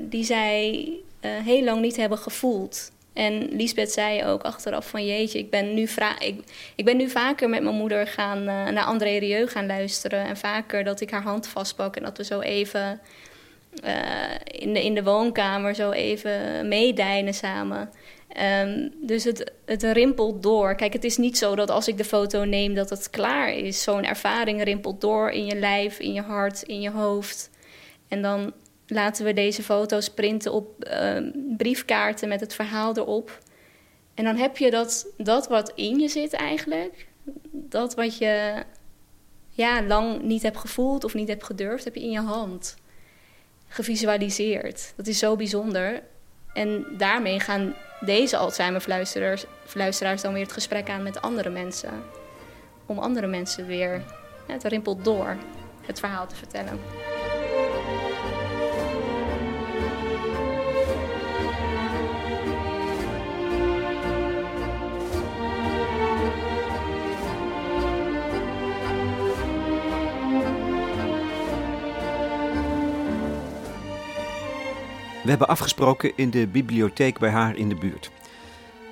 die 0.00 0.24
zij 0.24 0.88
uh, 1.20 1.30
heel 1.44 1.64
lang 1.64 1.80
niet 1.80 1.96
hebben 1.96 2.18
gevoeld. 2.18 2.90
En 3.12 3.56
Lisbeth 3.56 3.92
zei 3.92 4.24
ook 4.24 4.42
achteraf 4.42 4.88
van 4.88 5.06
jeetje, 5.06 5.38
ik 5.38 5.50
ben 5.50 5.74
nu, 5.74 5.88
ik, 6.18 6.40
ik 6.74 6.84
ben 6.84 6.96
nu 6.96 7.08
vaker 7.08 7.48
met 7.48 7.62
mijn 7.62 7.74
moeder 7.74 8.06
gaan, 8.06 8.44
naar 8.44 8.84
André 8.84 9.16
Rieu 9.18 9.46
gaan 9.46 9.66
luisteren. 9.66 10.26
En 10.26 10.36
vaker 10.36 10.84
dat 10.84 11.00
ik 11.00 11.10
haar 11.10 11.22
hand 11.22 11.46
vastpak 11.46 11.96
en 11.96 12.02
dat 12.02 12.16
we 12.16 12.24
zo 12.24 12.40
even 12.40 13.00
in, 14.44 14.72
de, 14.72 14.84
in 14.84 14.94
de 14.94 15.02
woonkamer 15.02 15.74
zo 15.74 15.90
even 15.90 16.68
meedijnen 16.68 17.34
samen. 17.34 17.90
Um, 18.38 18.92
dus 19.00 19.24
het, 19.24 19.52
het 19.64 19.82
rimpelt 19.82 20.42
door. 20.42 20.74
Kijk, 20.74 20.92
het 20.92 21.04
is 21.04 21.16
niet 21.16 21.38
zo 21.38 21.54
dat 21.54 21.70
als 21.70 21.88
ik 21.88 21.96
de 21.96 22.04
foto 22.04 22.44
neem 22.44 22.74
dat 22.74 22.90
het 22.90 23.10
klaar 23.10 23.52
is. 23.52 23.82
Zo'n 23.82 24.04
ervaring 24.04 24.62
rimpelt 24.62 25.00
door 25.00 25.30
in 25.30 25.46
je 25.46 25.56
lijf, 25.56 25.98
in 25.98 26.12
je 26.12 26.20
hart, 26.20 26.62
in 26.62 26.80
je 26.80 26.90
hoofd. 26.90 27.50
En 28.08 28.22
dan 28.22 28.52
laten 28.86 29.24
we 29.24 29.32
deze 29.32 29.62
foto's 29.62 30.10
printen 30.10 30.52
op 30.52 30.84
uh, 30.90 31.30
briefkaarten 31.56 32.28
met 32.28 32.40
het 32.40 32.54
verhaal 32.54 32.96
erop. 32.96 33.38
En 34.14 34.24
dan 34.24 34.36
heb 34.36 34.56
je 34.56 34.70
dat, 34.70 35.06
dat 35.16 35.48
wat 35.48 35.72
in 35.74 35.98
je 35.98 36.08
zit 36.08 36.32
eigenlijk. 36.32 37.06
Dat 37.50 37.94
wat 37.94 38.18
je 38.18 38.64
ja, 39.50 39.82
lang 39.82 40.22
niet 40.22 40.42
hebt 40.42 40.56
gevoeld 40.56 41.04
of 41.04 41.14
niet 41.14 41.28
hebt 41.28 41.44
gedurfd, 41.44 41.84
heb 41.84 41.94
je 41.94 42.02
in 42.02 42.10
je 42.10 42.20
hand. 42.20 42.76
Gevisualiseerd. 43.66 44.92
Dat 44.96 45.06
is 45.06 45.18
zo 45.18 45.36
bijzonder. 45.36 46.02
En 46.52 46.86
daarmee 46.90 47.40
gaan 47.40 47.74
deze 48.00 48.36
Alzheimer-fluisteraars 48.36 50.22
dan 50.22 50.32
weer 50.32 50.42
het 50.42 50.52
gesprek 50.52 50.90
aan 50.90 51.02
met 51.02 51.22
andere 51.22 51.50
mensen. 51.50 51.90
Om 52.86 52.98
andere 52.98 53.26
mensen 53.26 53.66
weer, 53.66 54.02
het 54.46 54.64
rimpelt 54.64 55.04
door, 55.04 55.36
het 55.86 56.00
verhaal 56.00 56.26
te 56.26 56.34
vertellen. 56.34 56.80
We 75.22 75.30
hebben 75.30 75.48
afgesproken 75.48 76.12
in 76.16 76.30
de 76.30 76.46
bibliotheek 76.46 77.18
bij 77.18 77.30
haar 77.30 77.56
in 77.56 77.68
de 77.68 77.74
buurt. 77.74 78.10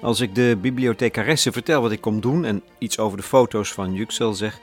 Als 0.03 0.21
ik 0.21 0.35
de 0.35 0.59
bibliothecaresse 0.61 1.53
vertel 1.53 1.83
wat 1.83 1.93
ik 1.93 2.01
kom 2.01 2.21
doen 2.21 2.45
en 2.45 2.63
iets 2.79 2.99
over 2.99 3.17
de 3.17 3.23
foto's 3.23 3.73
van 3.73 3.93
Yüksel 3.93 4.33
zeg, 4.33 4.59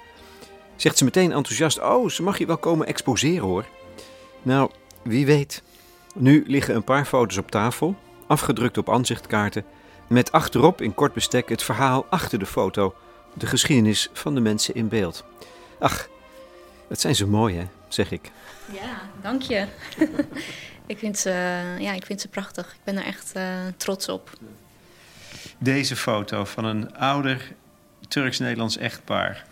zegt 0.76 0.98
ze 0.98 1.04
meteen 1.04 1.32
enthousiast: 1.32 1.82
Oh, 1.82 2.10
ze 2.10 2.24
mag 2.24 2.38
je 2.38 2.46
wel 2.46 2.58
komen 2.58 2.88
exposeren 2.88 3.48
hoor. 3.48 3.66
Nou, 4.42 4.72
wie 5.02 5.26
weet. 5.26 5.64
Nu 6.16 6.44
liggen 6.48 6.76
een 6.76 6.84
paar 6.84 7.06
foto's 7.06 7.38
op 7.38 7.52
tafel, 7.52 7.96
afgedrukt 8.28 8.78
op 8.78 8.90
aanzichtkaarten, 8.90 9.66
met 10.08 10.32
achterop 10.32 10.82
in 10.82 10.94
kort 10.94 11.14
bestek 11.14 11.50
het 11.50 11.64
verhaal 11.64 12.06
achter 12.10 12.40
de 12.40 12.46
foto, 12.46 12.96
de 13.34 13.46
geschiedenis 13.46 14.10
van 14.14 14.36
de 14.36 14.42
mensen 14.42 14.76
in 14.76 14.88
beeld. 14.88 15.24
Ach, 15.80 16.08
dat 16.88 17.00
zijn 17.00 17.16
ze 17.16 17.28
mooi 17.28 17.56
hè, 17.56 17.66
zeg 17.88 18.12
ik. 18.12 18.32
Ja, 18.74 19.02
dank 19.22 19.42
je. 19.42 19.66
Ik 20.88 20.98
vind 20.98 21.18
ze, 21.18 21.30
ja, 21.80 21.94
ik 21.94 22.06
vind 22.06 22.22
ze 22.22 22.28
prachtig. 22.28 22.72
Ik 22.74 22.84
ben 22.84 22.98
er 22.98 23.06
echt 23.06 23.32
uh, 23.38 23.44
trots 23.78 24.10
op. 24.10 24.30
Deze 25.58 25.96
foto 25.96 26.46
van 26.46 26.66
een 26.66 26.96
ouder 26.96 27.54
Turks-Nederlands 28.08 28.78
echtpaar. 28.78 29.46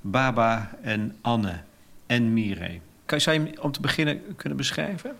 Baba 0.00 0.70
en 0.82 1.18
Anne 1.20 1.60
en 2.06 2.32
Mire. 2.32 2.80
Kan, 3.06 3.20
zou 3.20 3.40
je 3.40 3.46
hem 3.46 3.58
om 3.60 3.72
te 3.72 3.80
beginnen 3.80 4.36
kunnen 4.36 4.58
beschrijven? 4.58 5.16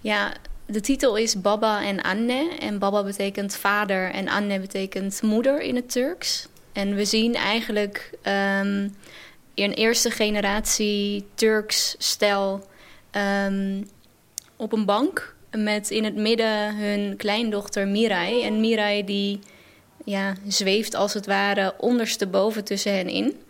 Ja, 0.00 0.32
de 0.66 0.80
titel 0.80 1.16
is 1.16 1.40
Baba 1.40 1.82
en 1.84 2.02
Anne. 2.02 2.56
En 2.60 2.78
Baba 2.78 3.04
betekent 3.04 3.56
vader 3.56 4.10
en 4.10 4.28
Anne 4.28 4.60
betekent 4.60 5.22
moeder 5.22 5.60
in 5.60 5.76
het 5.76 5.90
Turks. 5.90 6.48
En 6.72 6.94
we 6.94 7.04
zien 7.04 7.34
eigenlijk 7.34 8.10
um, 8.22 8.94
een 9.54 9.72
eerste 9.72 10.10
generatie 10.10 11.26
Turks 11.34 11.94
stel 11.98 12.68
um, 13.12 13.88
op 14.56 14.72
een 14.72 14.84
bank 14.84 15.34
met 15.50 15.90
in 15.90 16.04
het 16.04 16.16
midden 16.16 16.76
hun 16.76 17.16
kleindochter 17.16 17.88
Mirai. 17.88 18.42
En 18.42 18.60
Mirai 18.60 19.04
die 19.04 19.38
ja, 20.04 20.34
zweeft 20.48 20.94
als 20.94 21.14
het 21.14 21.26
ware 21.26 21.74
ondersteboven 21.78 22.64
tussen 22.64 22.94
hen 22.94 23.08
in. 23.08 23.40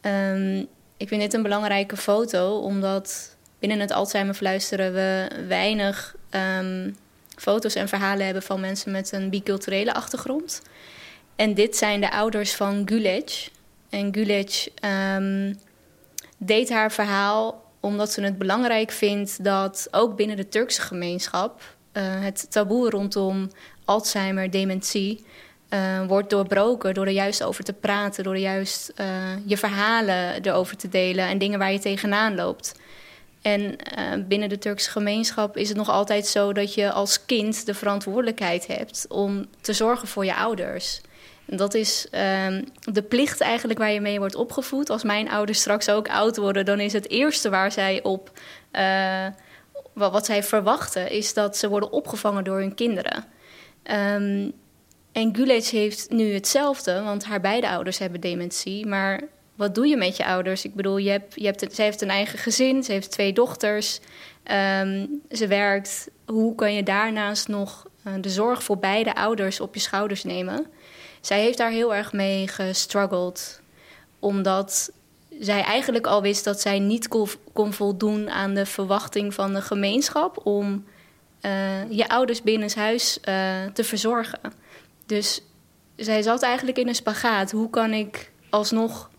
Um, 0.00 0.66
ik 0.96 1.08
vind 1.08 1.20
dit 1.20 1.34
een 1.34 1.42
belangrijke 1.42 1.96
foto, 1.96 2.58
omdat 2.58 3.36
binnen 3.58 3.80
het 3.80 3.92
Alzheimer 3.92 4.34
fluisteren 4.34 4.92
we 4.92 5.28
weinig 5.48 6.16
um, 6.30 6.96
foto's 7.36 7.74
en 7.74 7.88
verhalen 7.88 8.24
hebben 8.24 8.42
van 8.42 8.60
mensen 8.60 8.92
met 8.92 9.12
een 9.12 9.30
biculturele 9.30 9.94
achtergrond. 9.94 10.62
En 11.36 11.54
dit 11.54 11.76
zijn 11.76 12.00
de 12.00 12.10
ouders 12.10 12.54
van 12.54 12.82
Gulej. 12.84 13.24
En 13.90 14.14
Gulej 14.14 14.48
um, 15.16 15.58
deed 16.36 16.70
haar 16.70 16.92
verhaal 16.92 17.69
omdat 17.80 18.12
ze 18.12 18.22
het 18.22 18.38
belangrijk 18.38 18.90
vindt 18.90 19.44
dat 19.44 19.88
ook 19.90 20.16
binnen 20.16 20.36
de 20.36 20.48
Turkse 20.48 20.80
gemeenschap 20.80 21.60
uh, 21.92 22.02
het 22.04 22.50
taboe 22.50 22.90
rondom 22.90 23.50
Alzheimer, 23.84 24.50
dementie, 24.50 25.24
uh, 25.70 26.06
wordt 26.06 26.30
doorbroken 26.30 26.94
door 26.94 27.06
er 27.06 27.12
juist 27.12 27.42
over 27.42 27.64
te 27.64 27.72
praten, 27.72 28.24
door 28.24 28.34
er 28.34 28.40
juist 28.40 28.92
uh, 29.00 29.06
je 29.44 29.56
verhalen 29.56 30.42
erover 30.42 30.76
te 30.76 30.88
delen 30.88 31.28
en 31.28 31.38
dingen 31.38 31.58
waar 31.58 31.72
je 31.72 31.78
tegenaan 31.78 32.34
loopt. 32.34 32.74
En 33.42 33.76
binnen 34.28 34.48
de 34.48 34.58
Turkse 34.58 34.90
gemeenschap 34.90 35.56
is 35.56 35.68
het 35.68 35.76
nog 35.76 35.88
altijd 35.88 36.26
zo 36.26 36.52
dat 36.52 36.74
je 36.74 36.92
als 36.92 37.24
kind 37.24 37.66
de 37.66 37.74
verantwoordelijkheid 37.74 38.66
hebt 38.66 39.06
om 39.08 39.46
te 39.60 39.72
zorgen 39.72 40.08
voor 40.08 40.24
je 40.24 40.34
ouders. 40.34 41.00
Dat 41.46 41.74
is 41.74 42.06
um, 42.46 42.64
de 42.92 43.02
plicht 43.02 43.40
eigenlijk 43.40 43.78
waar 43.78 43.90
je 43.90 44.00
mee 44.00 44.18
wordt 44.18 44.34
opgevoed. 44.34 44.90
Als 44.90 45.02
mijn 45.02 45.30
ouders 45.30 45.60
straks 45.60 45.88
ook 45.90 46.08
oud 46.08 46.36
worden, 46.36 46.64
dan 46.64 46.80
is 46.80 46.92
het 46.92 47.10
eerste 47.10 47.50
waar 47.50 47.72
zij 47.72 48.02
op. 48.02 48.30
Uh, 48.72 49.26
wat 49.94 50.26
zij 50.26 50.42
verwachten, 50.42 51.10
is 51.10 51.34
dat 51.34 51.56
ze 51.56 51.68
worden 51.68 51.92
opgevangen 51.92 52.44
door 52.44 52.58
hun 52.58 52.74
kinderen. 52.74 53.24
Um, 53.82 54.52
en 55.12 55.34
Gulej 55.36 55.64
heeft 55.70 56.10
nu 56.10 56.32
hetzelfde, 56.32 57.02
want 57.02 57.24
haar 57.24 57.40
beide 57.40 57.68
ouders 57.68 57.98
hebben 57.98 58.20
dementie. 58.20 58.86
Maar 58.86 59.20
wat 59.60 59.74
doe 59.74 59.86
je 59.86 59.96
met 59.96 60.16
je 60.16 60.26
ouders? 60.26 60.64
Ik 60.64 60.74
bedoel, 60.74 60.96
je 60.96 61.10
hebt, 61.10 61.34
je 61.34 61.44
hebt, 61.44 61.74
zij 61.74 61.84
heeft 61.84 62.00
een 62.00 62.10
eigen 62.10 62.38
gezin, 62.38 62.82
ze 62.82 62.92
heeft 62.92 63.10
twee 63.10 63.32
dochters, 63.32 64.00
um, 64.80 65.22
ze 65.30 65.46
werkt. 65.46 66.10
Hoe 66.26 66.54
kan 66.54 66.74
je 66.74 66.82
daarnaast 66.82 67.48
nog 67.48 67.86
uh, 68.06 68.12
de 68.20 68.30
zorg 68.30 68.62
voor 68.62 68.78
beide 68.78 69.14
ouders 69.14 69.60
op 69.60 69.74
je 69.74 69.80
schouders 69.80 70.24
nemen? 70.24 70.66
zij 71.20 71.40
heeft 71.40 71.58
daar 71.58 71.70
heel 71.70 71.94
erg 71.94 72.12
mee 72.12 72.48
gestruggeld. 72.48 73.60
Omdat 74.18 74.92
zij 75.40 75.62
eigenlijk 75.62 76.06
al 76.06 76.22
wist 76.22 76.44
dat 76.44 76.60
zij 76.60 76.78
niet 76.78 77.08
kon, 77.52 77.72
voldoen 77.72 78.30
aan 78.30 78.54
de 78.54 78.66
verwachting 78.66 79.34
van 79.34 79.54
de 79.54 79.62
gemeenschap 79.62 80.46
om 80.46 80.84
uh, 81.42 81.90
je 81.90 82.08
ouders 82.08 82.42
binnen 82.42 82.70
huis 82.74 83.18
uh, 83.28 83.34
te 83.72 83.84
verzorgen. 83.84 84.40
Dus 85.06 85.42
zij 85.96 86.22
zat 86.22 86.42
eigenlijk 86.42 86.78
in 86.78 86.88
een 86.88 86.94
spagaat. 86.94 87.50
Hoe 87.50 87.70
kan 87.70 87.92
ik 87.92 88.32
alsnog 88.50 89.09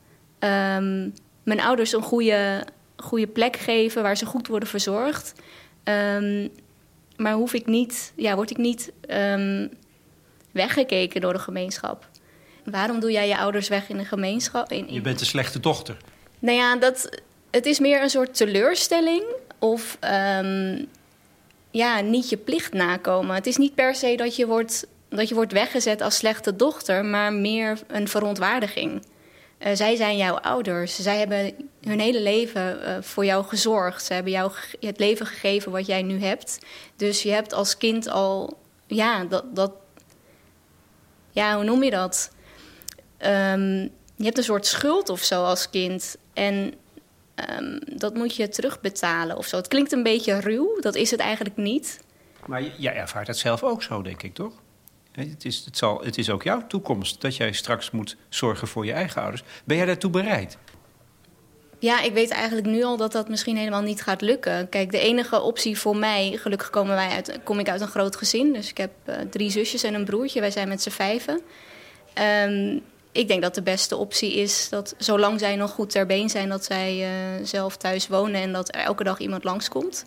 um, 0.43 1.13
mijn 1.43 1.61
ouders 1.61 1.93
een 1.93 2.01
goede, 2.01 2.63
goede 2.95 3.27
plek 3.27 3.55
geven 3.55 4.03
waar 4.03 4.17
ze 4.17 4.25
goed 4.25 4.47
worden 4.47 4.69
verzorgd? 4.69 5.33
Um, 5.83 6.49
maar 7.17 7.33
hoef 7.33 7.53
ik 7.53 7.65
niet, 7.65 8.13
ja, 8.15 8.35
word 8.35 8.49
ik 8.49 8.57
niet 8.57 8.91
um, 9.09 9.69
weggekeken 10.51 11.21
door 11.21 11.33
de 11.33 11.39
gemeenschap. 11.39 12.09
Waarom 12.63 12.99
doe 12.99 13.11
jij 13.11 13.27
je 13.27 13.37
ouders 13.37 13.67
weg 13.67 13.89
in 13.89 13.97
de 13.97 14.05
gemeenschap? 14.05 14.71
In, 14.71 14.93
Je 14.93 15.01
bent 15.01 15.19
een 15.19 15.25
slechte 15.25 15.59
dochter. 15.59 15.97
Nou 16.39 16.57
ja, 16.57 16.75
dat, 16.75 17.21
het 17.51 17.65
is 17.65 17.79
meer 17.79 18.01
een 18.01 18.09
soort 18.09 18.35
teleurstelling 18.35 19.23
of 19.59 19.97
um, 20.39 20.87
ja, 21.71 21.99
niet 21.99 22.29
je 22.29 22.37
plicht 22.37 22.73
nakomen. 22.73 23.35
Het 23.35 23.47
is 23.47 23.57
niet 23.57 23.75
per 23.75 23.95
se 23.95 24.15
dat 24.15 24.35
je, 24.35 24.47
wordt, 24.47 24.87
dat 25.09 25.29
je 25.29 25.35
wordt 25.35 25.51
weggezet 25.51 26.01
als 26.01 26.15
slechte 26.17 26.55
dochter, 26.55 27.05
maar 27.05 27.33
meer 27.33 27.79
een 27.87 28.07
verontwaardiging. 28.07 29.01
Uh, 29.65 29.71
zij 29.73 29.95
zijn 29.95 30.17
jouw 30.17 30.35
ouders. 30.35 30.95
Zij 30.95 31.17
hebben 31.17 31.53
hun 31.81 31.99
hele 31.99 32.21
leven 32.21 32.79
uh, 32.79 32.97
voor 33.01 33.25
jou 33.25 33.43
gezorgd. 33.43 34.05
Ze 34.05 34.13
hebben 34.13 34.31
jou 34.31 34.51
het 34.79 34.99
leven 34.99 35.25
gegeven 35.25 35.71
wat 35.71 35.85
jij 35.85 36.01
nu 36.01 36.19
hebt. 36.19 36.59
Dus 36.95 37.23
je 37.23 37.31
hebt 37.31 37.53
als 37.53 37.77
kind 37.77 38.09
al 38.09 38.57
ja, 38.87 39.23
dat, 39.23 39.55
dat. 39.55 39.71
Ja, 41.31 41.55
hoe 41.55 41.63
noem 41.63 41.83
je 41.83 41.91
dat? 41.91 42.31
Ehm, 43.17 43.81
je 44.15 44.23
hebt 44.23 44.37
een 44.37 44.43
soort 44.43 44.65
schuld 44.65 45.09
of 45.09 45.21
zo 45.21 45.43
als 45.43 45.69
kind. 45.69 46.15
En 46.33 46.73
ehm, 47.35 47.79
dat 47.85 48.13
moet 48.13 48.35
je 48.35 48.49
terugbetalen 48.49 49.37
of 49.37 49.45
zo. 49.45 49.57
Het 49.57 49.67
klinkt 49.67 49.91
een 49.91 50.03
beetje 50.03 50.39
ruw, 50.39 50.79
dat 50.79 50.95
is 50.95 51.11
het 51.11 51.19
eigenlijk 51.19 51.57
niet. 51.57 51.99
Maar 52.45 52.63
jij 52.63 52.95
ervaart 52.95 53.27
het 53.27 53.37
zelf 53.37 53.63
ook 53.63 53.83
zo, 53.83 54.01
denk 54.01 54.23
ik, 54.23 54.33
toch? 54.33 54.53
Het 55.11 55.45
is, 55.45 55.65
het, 55.65 55.77
zal, 55.77 56.01
het 56.03 56.17
is 56.17 56.29
ook 56.29 56.43
jouw 56.43 56.67
toekomst 56.67 57.21
dat 57.21 57.35
jij 57.35 57.51
straks 57.51 57.91
moet 57.91 58.17
zorgen 58.29 58.67
voor 58.67 58.85
je 58.85 58.91
eigen 58.91 59.21
ouders. 59.21 59.43
Ben 59.63 59.77
jij 59.77 59.85
daartoe 59.85 60.09
bereid? 60.09 60.57
Ja, 61.79 62.01
ik 62.01 62.13
weet 62.13 62.29
eigenlijk 62.29 62.67
nu 62.67 62.83
al 62.83 62.97
dat 62.97 63.11
dat 63.11 63.29
misschien 63.29 63.57
helemaal 63.57 63.81
niet 63.81 64.01
gaat 64.01 64.21
lukken. 64.21 64.69
Kijk, 64.69 64.91
de 64.91 64.99
enige 64.99 65.41
optie 65.41 65.79
voor 65.79 65.97
mij, 65.97 66.37
gelukkig 66.37 66.69
komen 66.69 66.95
wij 66.95 67.09
uit, 67.09 67.39
kom 67.43 67.59
ik 67.59 67.69
uit 67.69 67.81
een 67.81 67.87
groot 67.87 68.15
gezin. 68.15 68.53
Dus 68.53 68.69
ik 68.69 68.77
heb 68.77 68.91
uh, 69.05 69.15
drie 69.29 69.49
zusjes 69.49 69.83
en 69.83 69.93
een 69.93 70.05
broertje. 70.05 70.39
Wij 70.39 70.51
zijn 70.51 70.67
met 70.67 70.81
z'n 70.81 70.89
vijven. 70.89 71.41
Um, 72.45 72.81
ik 73.11 73.27
denk 73.27 73.41
dat 73.41 73.55
de 73.55 73.61
beste 73.61 73.95
optie 73.95 74.33
is 74.33 74.69
dat 74.69 74.95
zolang 74.97 75.39
zij 75.39 75.55
nog 75.55 75.71
goed 75.71 75.89
ter 75.89 76.05
been 76.05 76.29
zijn, 76.29 76.49
dat 76.49 76.65
zij 76.65 76.97
uh, 76.99 77.45
zelf 77.45 77.77
thuis 77.77 78.07
wonen 78.07 78.41
en 78.41 78.51
dat 78.51 78.75
er 78.75 78.81
elke 78.81 79.03
dag 79.03 79.19
iemand 79.19 79.43
langskomt. 79.43 80.05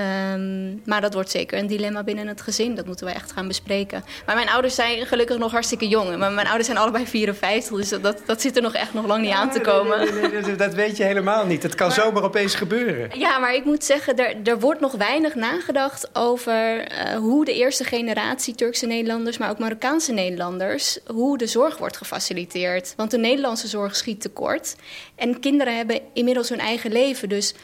Um, 0.00 0.82
maar 0.84 1.00
dat 1.00 1.14
wordt 1.14 1.30
zeker 1.30 1.58
een 1.58 1.66
dilemma 1.66 2.02
binnen 2.02 2.26
het 2.26 2.40
gezin. 2.40 2.74
Dat 2.74 2.86
moeten 2.86 3.06
we 3.06 3.12
echt 3.12 3.32
gaan 3.32 3.46
bespreken. 3.48 4.04
Maar 4.26 4.34
mijn 4.34 4.48
ouders 4.48 4.74
zijn 4.74 5.06
gelukkig 5.06 5.38
nog 5.38 5.52
hartstikke 5.52 5.88
jong. 5.88 6.16
Maar 6.16 6.32
mijn 6.32 6.46
ouders 6.46 6.66
zijn 6.66 6.78
allebei 6.78 7.06
54. 7.06 7.76
Dus 7.76 7.88
dat, 7.88 8.22
dat 8.26 8.40
zit 8.40 8.56
er 8.56 8.62
nog 8.62 8.74
echt 8.74 8.94
nog 8.94 9.06
lang 9.06 9.22
niet 9.22 9.32
aan 9.32 9.50
te 9.50 9.60
komen. 9.60 9.98
Nee, 9.98 10.30
nee, 10.30 10.40
nee, 10.40 10.56
dat 10.56 10.74
weet 10.74 10.96
je 10.96 11.04
helemaal 11.04 11.46
niet. 11.46 11.62
Het 11.62 11.74
kan 11.74 11.92
zomaar 11.92 12.22
opeens 12.22 12.54
gebeuren. 12.54 13.18
Ja, 13.18 13.38
maar 13.38 13.54
ik 13.54 13.64
moet 13.64 13.84
zeggen, 13.84 14.16
er, 14.16 14.36
er 14.44 14.60
wordt 14.60 14.80
nog 14.80 14.92
weinig 14.92 15.34
nagedacht 15.34 16.10
over 16.12 16.78
uh, 16.78 17.16
hoe 17.16 17.44
de 17.44 17.54
eerste 17.54 17.84
generatie 17.84 18.54
Turkse 18.54 18.86
Nederlanders, 18.86 19.38
maar 19.38 19.50
ook 19.50 19.58
Marokkaanse 19.58 20.12
Nederlanders, 20.12 20.98
hoe 21.06 21.38
de 21.38 21.46
zorg 21.46 21.78
wordt 21.78 21.96
gefaciliteerd. 21.96 22.92
Want 22.96 23.10
de 23.10 23.18
Nederlandse 23.18 23.68
zorg 23.68 23.96
schiet 23.96 24.20
tekort. 24.20 24.76
En 25.14 25.40
kinderen 25.40 25.76
hebben 25.76 26.00
inmiddels 26.12 26.48
hun 26.48 26.60
eigen 26.60 26.92
leven. 26.92 27.28
Dus 27.28 27.54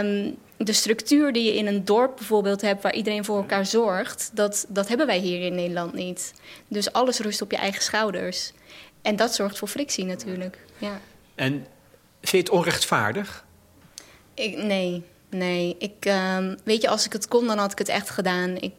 um, 0.00 0.36
de 0.56 0.72
structuur 0.72 1.32
die 1.32 1.44
je 1.44 1.56
in 1.56 1.66
een 1.66 1.84
dorp 1.84 2.16
bijvoorbeeld 2.16 2.60
hebt, 2.60 2.82
waar 2.82 2.94
iedereen 2.94 3.24
voor 3.24 3.36
elkaar 3.36 3.66
zorgt, 3.66 4.30
dat, 4.34 4.66
dat 4.68 4.88
hebben 4.88 5.06
wij 5.06 5.18
hier 5.18 5.40
in 5.40 5.54
Nederland 5.54 5.92
niet. 5.92 6.32
Dus 6.68 6.92
alles 6.92 7.18
rust 7.18 7.42
op 7.42 7.50
je 7.50 7.56
eigen 7.56 7.82
schouders. 7.82 8.52
En 9.02 9.16
dat 9.16 9.34
zorgt 9.34 9.58
voor 9.58 9.68
frictie 9.68 10.04
natuurlijk. 10.04 10.58
Ja. 10.78 11.00
En 11.34 11.52
vind 12.20 12.30
je 12.30 12.36
het 12.36 12.50
onrechtvaardig? 12.50 13.44
Ik, 14.34 14.56
nee, 14.56 15.02
nee. 15.30 15.76
Ik, 15.78 16.04
um, 16.36 16.56
weet 16.64 16.82
je, 16.82 16.88
als 16.88 17.06
ik 17.06 17.12
het 17.12 17.28
kon, 17.28 17.46
dan 17.46 17.58
had 17.58 17.72
ik 17.72 17.78
het 17.78 17.88
echt 17.88 18.10
gedaan. 18.10 18.56
Ik, 18.56 18.72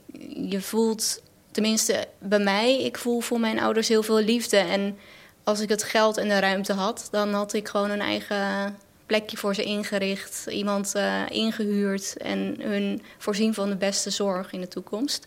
je 0.50 0.62
voelt, 0.62 1.22
tenminste 1.52 2.08
bij 2.20 2.40
mij, 2.40 2.84
ik 2.84 2.98
voel 2.98 3.20
voor 3.20 3.40
mijn 3.40 3.60
ouders 3.60 3.88
heel 3.88 4.04
veel 4.04 4.20
liefde. 4.20 4.58
En 4.58 4.98
als 5.44 5.60
ik 5.60 5.70
het 5.70 5.84
geld 5.84 6.18
en 6.18 6.28
de 6.28 6.40
ruimte 6.40 6.74
had, 6.74 7.08
dan 7.12 7.34
had 7.34 7.54
ik 7.54 7.68
gewoon 7.68 7.90
een 7.90 8.02
eigen 8.02 8.78
plekje 9.08 9.38
voor 9.38 9.56
ze 9.56 9.64
ingericht, 9.64 10.46
iemand 10.50 10.94
uh, 10.96 11.22
ingehuurd 11.30 12.18
en 12.18 12.56
hun 12.60 13.02
voorzien 13.18 13.54
van 13.54 13.70
de 13.70 13.76
beste 13.76 14.10
zorg 14.10 14.52
in 14.52 14.62
de 14.62 14.68
toekomst. 14.68 15.26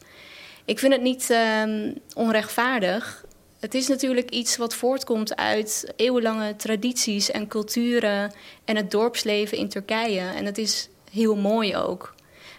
Ik 0.65 0.79
vind 0.79 0.93
het 0.93 1.03
niet 1.03 1.37
um, 1.65 1.95
onrechtvaardig. 2.15 3.25
Het 3.61 3.75
is 3.75 3.89
natuurlijk 3.89 4.31
iets 4.31 4.57
wat 4.57 4.75
voortkomt 4.75 5.37
uit 5.37 5.93
eeuwenlange 5.97 6.57
tradities 6.57 7.31
en 7.31 7.49
culturen 7.49 8.33
en 8.65 8.76
het 8.76 8.91
dorpsleven 8.91 9.59
in 9.59 9.69
Turkije. 9.69 10.21
En 10.21 10.45
het 10.45 10.59
is 10.59 10.89
heel 11.11 11.37
mooi 11.37 11.76
ook. 11.76 12.15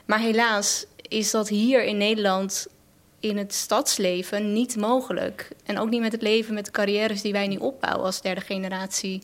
Maar 0.05 0.19
helaas 0.19 0.85
is 1.01 1.31
dat 1.31 1.49
hier 1.49 1.83
in 1.83 1.97
Nederland 1.97 2.67
in 3.19 3.37
het 3.37 3.53
stadsleven 3.53 4.53
niet 4.53 4.75
mogelijk. 4.75 5.49
En 5.65 5.79
ook 5.79 5.89
niet 5.89 6.01
met 6.01 6.11
het 6.11 6.21
leven, 6.21 6.53
met 6.53 6.65
de 6.65 6.71
carrières 6.71 7.21
die 7.21 7.31
wij 7.31 7.47
nu 7.47 7.57
opbouwen 7.57 8.05
als 8.05 8.21
derde 8.21 8.41
generatie. 8.41 9.23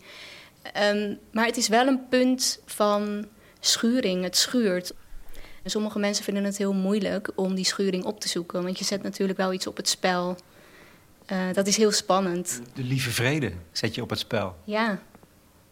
Um, 0.93 1.19
maar 1.31 1.45
het 1.45 1.57
is 1.57 1.67
wel 1.67 1.87
een 1.87 2.07
punt 2.07 2.59
van 2.65 3.27
schuring. 3.59 4.23
Het 4.23 4.37
schuurt. 4.37 4.93
En 5.63 5.69
sommige 5.69 5.99
mensen 5.99 6.23
vinden 6.23 6.43
het 6.43 6.57
heel 6.57 6.73
moeilijk 6.73 7.31
om 7.35 7.55
die 7.55 7.65
schuring 7.65 8.03
op 8.03 8.19
te 8.19 8.27
zoeken. 8.27 8.63
Want 8.63 8.79
je 8.79 8.85
zet 8.85 9.03
natuurlijk 9.03 9.37
wel 9.37 9.53
iets 9.53 9.67
op 9.67 9.77
het 9.77 9.89
spel. 9.89 10.37
Uh, 11.31 11.37
dat 11.53 11.67
is 11.67 11.77
heel 11.77 11.91
spannend. 11.91 12.61
De 12.73 12.83
lieve 12.83 13.09
vrede 13.09 13.51
zet 13.71 13.95
je 13.95 14.01
op 14.01 14.09
het 14.09 14.19
spel. 14.19 14.55
Ja. 14.63 14.99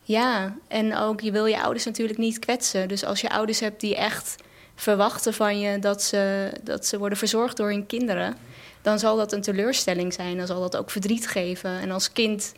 Ja, 0.02 0.56
en 0.68 0.98
ook 0.98 1.22
je 1.22 1.32
wil 1.32 1.46
je 1.46 1.62
ouders 1.62 1.86
natuurlijk 1.86 2.18
niet 2.18 2.40
kwetsen. 2.40 2.88
Dus 2.88 3.06
als 3.06 3.22
je 3.22 3.30
ouders 3.30 3.60
hebt 3.60 3.82
die 3.82 3.96
echt 3.96 4.36
verwachten 4.76 5.34
van 5.34 5.60
je 5.60 5.80
dat 5.80 6.04
ze, 6.04 6.52
dat 6.64 6.86
ze 6.86 6.98
worden 6.98 7.18
verzorgd 7.18 7.58
door 7.58 7.70
hun 7.70 7.86
kinderen, 7.86 8.38
dan 8.82 9.00
zal 9.00 9.18
dat 9.18 9.34
een 9.34 9.42
teleurstelling 9.42 10.14
zijn. 10.14 10.38
Dan 10.38 10.48
zal 10.48 10.60
dat 10.60 10.78
ook 10.78 10.92
verdriet 10.92 11.28
geven. 11.28 11.80
En 11.80 11.92
als 11.92 12.12
kind 12.12 12.54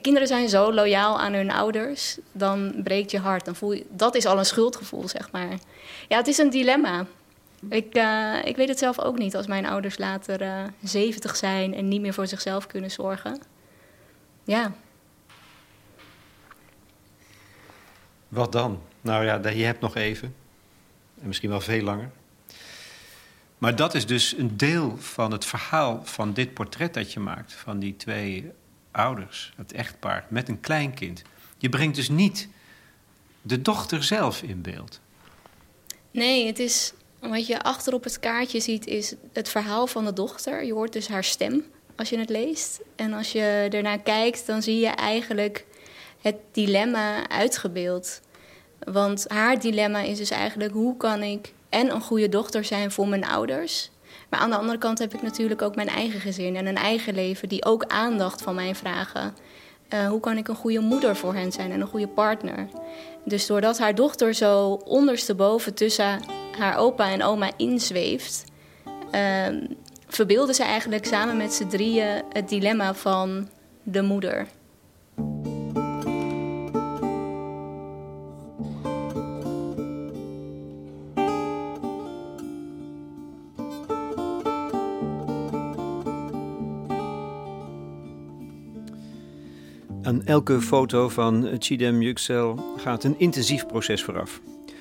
kinderen 0.00 0.28
zijn 0.28 0.48
zo 0.48 0.72
loyaal 0.72 1.20
aan 1.20 1.32
hun 1.32 1.50
ouders, 1.50 2.18
dan 2.32 2.74
breekt 2.84 3.10
je 3.10 3.18
hart. 3.18 3.44
Dan 3.44 3.56
voel 3.56 3.72
je, 3.72 3.86
dat 3.90 4.14
is 4.14 4.26
al 4.26 4.38
een 4.38 4.44
schuldgevoel, 4.44 5.08
zeg 5.08 5.30
maar. 5.30 5.58
Ja, 6.08 6.16
het 6.16 6.26
is 6.26 6.38
een 6.38 6.50
dilemma. 6.50 7.06
Ik, 7.68 7.96
uh, 7.96 8.44
ik 8.44 8.56
weet 8.56 8.68
het 8.68 8.78
zelf 8.78 9.00
ook 9.00 9.18
niet 9.18 9.36
als 9.36 9.46
mijn 9.46 9.66
ouders 9.66 9.98
later 9.98 10.40
uh, 10.40 10.62
eh, 10.62 10.70
70 10.82 11.36
zijn 11.36 11.74
en 11.74 11.88
niet 11.88 12.00
meer 12.00 12.14
voor 12.14 12.26
zichzelf 12.26 12.66
kunnen 12.66 12.90
zorgen. 12.90 13.40
Ja. 14.44 14.72
Wat 18.28 18.52
dan? 18.52 18.80
Nou 19.00 19.24
ja, 19.24 19.48
je 19.48 19.64
hebt 19.64 19.80
nog 19.80 19.96
even. 19.96 20.34
En 21.20 21.26
misschien 21.26 21.50
wel 21.50 21.60
veel 21.60 21.82
langer. 21.82 22.10
Maar 23.58 23.76
dat 23.76 23.94
is 23.94 24.06
dus 24.06 24.38
een 24.38 24.56
deel 24.56 24.96
van 24.98 25.32
het 25.32 25.44
verhaal 25.44 26.00
van 26.04 26.32
dit 26.32 26.54
portret 26.54 26.94
dat 26.94 27.12
je 27.12 27.20
maakt. 27.20 27.52
Van 27.52 27.78
die 27.78 27.96
twee 27.96 28.50
ouders, 28.94 29.52
het 29.56 29.72
echtpaar, 29.72 30.26
met 30.28 30.48
een 30.48 30.60
kleinkind. 30.60 31.22
Je 31.58 31.68
brengt 31.68 31.96
dus 31.96 32.08
niet 32.08 32.48
de 33.42 33.62
dochter 33.62 34.04
zelf 34.04 34.42
in 34.42 34.62
beeld. 34.62 35.00
Nee, 36.10 36.46
het 36.46 36.58
is 36.58 36.92
wat 37.18 37.46
je 37.46 37.62
achter 37.62 37.94
op 37.94 38.04
het 38.04 38.20
kaartje 38.20 38.60
ziet, 38.60 38.86
is 38.86 39.14
het 39.32 39.48
verhaal 39.48 39.86
van 39.86 40.04
de 40.04 40.12
dochter. 40.12 40.64
Je 40.64 40.72
hoort 40.72 40.92
dus 40.92 41.08
haar 41.08 41.24
stem 41.24 41.64
als 41.96 42.08
je 42.08 42.18
het 42.18 42.28
leest. 42.28 42.80
En 42.96 43.12
als 43.12 43.32
je 43.32 43.68
ernaar 43.72 44.00
kijkt, 44.00 44.46
dan 44.46 44.62
zie 44.62 44.78
je 44.78 44.88
eigenlijk 44.88 45.66
het 46.20 46.36
dilemma 46.52 47.28
uitgebeeld. 47.28 48.20
Want 48.78 49.24
haar 49.28 49.60
dilemma 49.60 50.00
is 50.00 50.18
dus 50.18 50.30
eigenlijk: 50.30 50.72
hoe 50.72 50.96
kan 50.96 51.22
ik 51.22 51.52
en 51.68 51.90
een 51.90 52.00
goede 52.00 52.28
dochter 52.28 52.64
zijn 52.64 52.90
voor 52.90 53.08
mijn 53.08 53.24
ouders? 53.24 53.90
Maar 54.34 54.42
aan 54.42 54.50
de 54.50 54.56
andere 54.56 54.78
kant 54.78 54.98
heb 54.98 55.14
ik 55.14 55.22
natuurlijk 55.22 55.62
ook 55.62 55.74
mijn 55.74 55.88
eigen 55.88 56.20
gezin 56.20 56.56
en 56.56 56.66
een 56.66 56.76
eigen 56.76 57.14
leven 57.14 57.48
die 57.48 57.64
ook 57.64 57.84
aandacht 57.84 58.42
van 58.42 58.54
mij 58.54 58.74
vragen. 58.74 59.34
Uh, 59.94 60.08
hoe 60.08 60.20
kan 60.20 60.36
ik 60.36 60.48
een 60.48 60.54
goede 60.54 60.80
moeder 60.80 61.16
voor 61.16 61.34
hen 61.34 61.52
zijn 61.52 61.72
en 61.72 61.80
een 61.80 61.86
goede 61.86 62.08
partner? 62.08 62.66
Dus 63.24 63.46
doordat 63.46 63.78
haar 63.78 63.94
dochter 63.94 64.34
zo 64.34 64.70
ondersteboven 64.84 65.74
tussen 65.74 66.20
haar 66.58 66.76
opa 66.76 67.10
en 67.10 67.22
oma 67.22 67.50
inzweeft, 67.56 68.44
uh, 69.12 69.46
verbeelden 70.08 70.54
ze 70.54 70.62
eigenlijk 70.62 71.04
samen 71.04 71.36
met 71.36 71.52
z'n 71.52 71.66
drieën 71.66 72.22
het 72.32 72.48
dilemma 72.48 72.94
van 72.94 73.48
de 73.82 74.02
moeder. 74.02 74.46
Elke 90.24 90.60
foto 90.60 91.08
van 91.08 91.48
Chidem 91.58 92.02
Yüksel 92.02 92.58
gaat 92.76 93.04
een 93.04 93.18
intensief 93.18 93.66
proces 93.66 94.04
vooraf. 94.04 94.40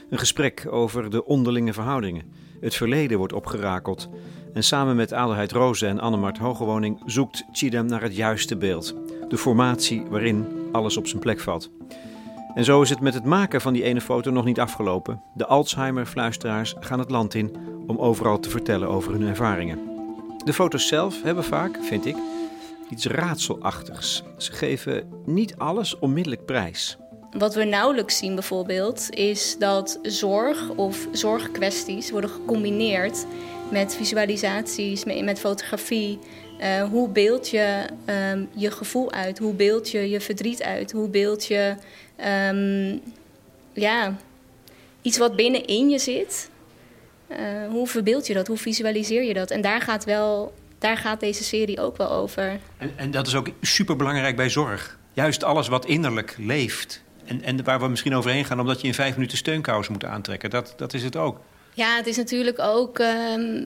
Een 0.09 0.17
gesprek 0.17 0.67
over 0.69 1.09
de 1.09 1.25
onderlinge 1.25 1.73
verhoudingen. 1.73 2.23
Het 2.59 2.75
verleden 2.75 3.17
wordt 3.17 3.33
opgerakeld. 3.33 4.09
En 4.53 4.63
samen 4.63 4.95
met 4.95 5.13
Adelheid 5.13 5.51
Roze 5.51 5.87
en 5.87 5.99
Annemart 5.99 6.37
Hogewoning 6.37 7.01
zoekt 7.05 7.43
Chidem 7.51 7.85
naar 7.85 8.01
het 8.01 8.15
juiste 8.15 8.57
beeld. 8.57 8.95
De 9.29 9.37
formatie 9.37 10.03
waarin 10.09 10.45
alles 10.71 10.97
op 10.97 11.07
zijn 11.07 11.21
plek 11.21 11.39
valt. 11.39 11.71
En 12.55 12.63
zo 12.63 12.81
is 12.81 12.89
het 12.89 12.99
met 12.99 13.13
het 13.13 13.25
maken 13.25 13.61
van 13.61 13.73
die 13.73 13.83
ene 13.83 14.01
foto 14.01 14.31
nog 14.31 14.45
niet 14.45 14.59
afgelopen. 14.59 15.21
De 15.33 15.45
Alzheimer-fluisteraars 15.45 16.75
gaan 16.79 16.99
het 16.99 17.09
land 17.09 17.33
in 17.33 17.55
om 17.87 17.97
overal 17.97 18.39
te 18.39 18.49
vertellen 18.49 18.87
over 18.87 19.11
hun 19.11 19.27
ervaringen. 19.27 19.79
De 20.45 20.53
foto's 20.53 20.87
zelf 20.87 21.23
hebben 21.23 21.43
vaak, 21.43 21.77
vind 21.81 22.05
ik, 22.05 22.15
iets 22.89 23.05
raadselachtigs. 23.05 24.23
Ze 24.37 24.51
geven 24.51 25.09
niet 25.25 25.55
alles 25.57 25.99
onmiddellijk 25.99 26.45
prijs. 26.45 26.97
Wat 27.37 27.55
we 27.55 27.63
nauwelijks 27.63 28.17
zien 28.17 28.35
bijvoorbeeld 28.35 29.09
is 29.09 29.55
dat 29.59 29.99
zorg 30.01 30.69
of 30.69 31.07
zorgkwesties 31.11 32.11
worden 32.11 32.29
gecombineerd 32.29 33.25
met 33.71 33.95
visualisaties, 33.95 35.03
met 35.03 35.39
fotografie. 35.39 36.19
Uh, 36.59 36.83
hoe 36.83 37.09
beeld 37.09 37.49
je 37.49 37.85
um, 38.31 38.49
je 38.55 38.71
gevoel 38.71 39.11
uit? 39.11 39.37
Hoe 39.39 39.53
beeld 39.53 39.89
je 39.89 40.09
je 40.09 40.21
verdriet 40.21 40.63
uit? 40.63 40.91
Hoe 40.91 41.09
beeld 41.09 41.45
je 41.45 41.75
um, 42.49 43.01
ja, 43.73 44.15
iets 45.01 45.17
wat 45.17 45.35
binnenin 45.35 45.89
je 45.89 45.99
zit? 45.99 46.51
hoe 47.69 47.87
verbeeld 47.87 48.27
je 48.27 48.33
dat? 48.33 48.47
Hoe 48.47 48.57
visualiseer 48.57 49.23
je 49.23 49.33
dat? 49.33 49.51
En 49.51 49.61
daar 49.61 49.81
gaat, 49.81 50.03
wel, 50.03 50.53
daar 50.83 50.97
gaat 50.97 51.19
deze 51.19 51.43
serie 51.43 51.79
ook 51.79 51.97
wel 51.97 52.11
over. 52.11 52.59
En, 52.77 52.93
en 52.95 53.11
dat 53.11 53.27
is 53.27 53.35
ook 53.35 53.47
super 53.61 53.95
belangrijk 53.95 54.35
bij 54.35 54.49
zorg. 54.49 54.97
Juist 55.13 55.43
alles 55.43 55.67
wat 55.67 55.85
innerlijk 55.85 56.35
leeft. 56.37 57.03
En, 57.25 57.43
en 57.43 57.63
waar 57.63 57.79
we 57.79 57.87
misschien 57.87 58.15
overheen 58.15 58.45
gaan, 58.45 58.59
omdat 58.59 58.81
je 58.81 58.87
in 58.87 58.93
vijf 58.93 59.15
minuten 59.15 59.37
steunkous 59.37 59.87
moet 59.87 60.05
aantrekken. 60.05 60.49
Dat, 60.49 60.73
dat 60.77 60.93
is 60.93 61.03
het 61.03 61.15
ook. 61.15 61.39
Ja, 61.73 61.95
het 61.95 62.07
is 62.07 62.17
natuurlijk 62.17 62.59
ook. 62.59 62.99
Ehm, 62.99 63.63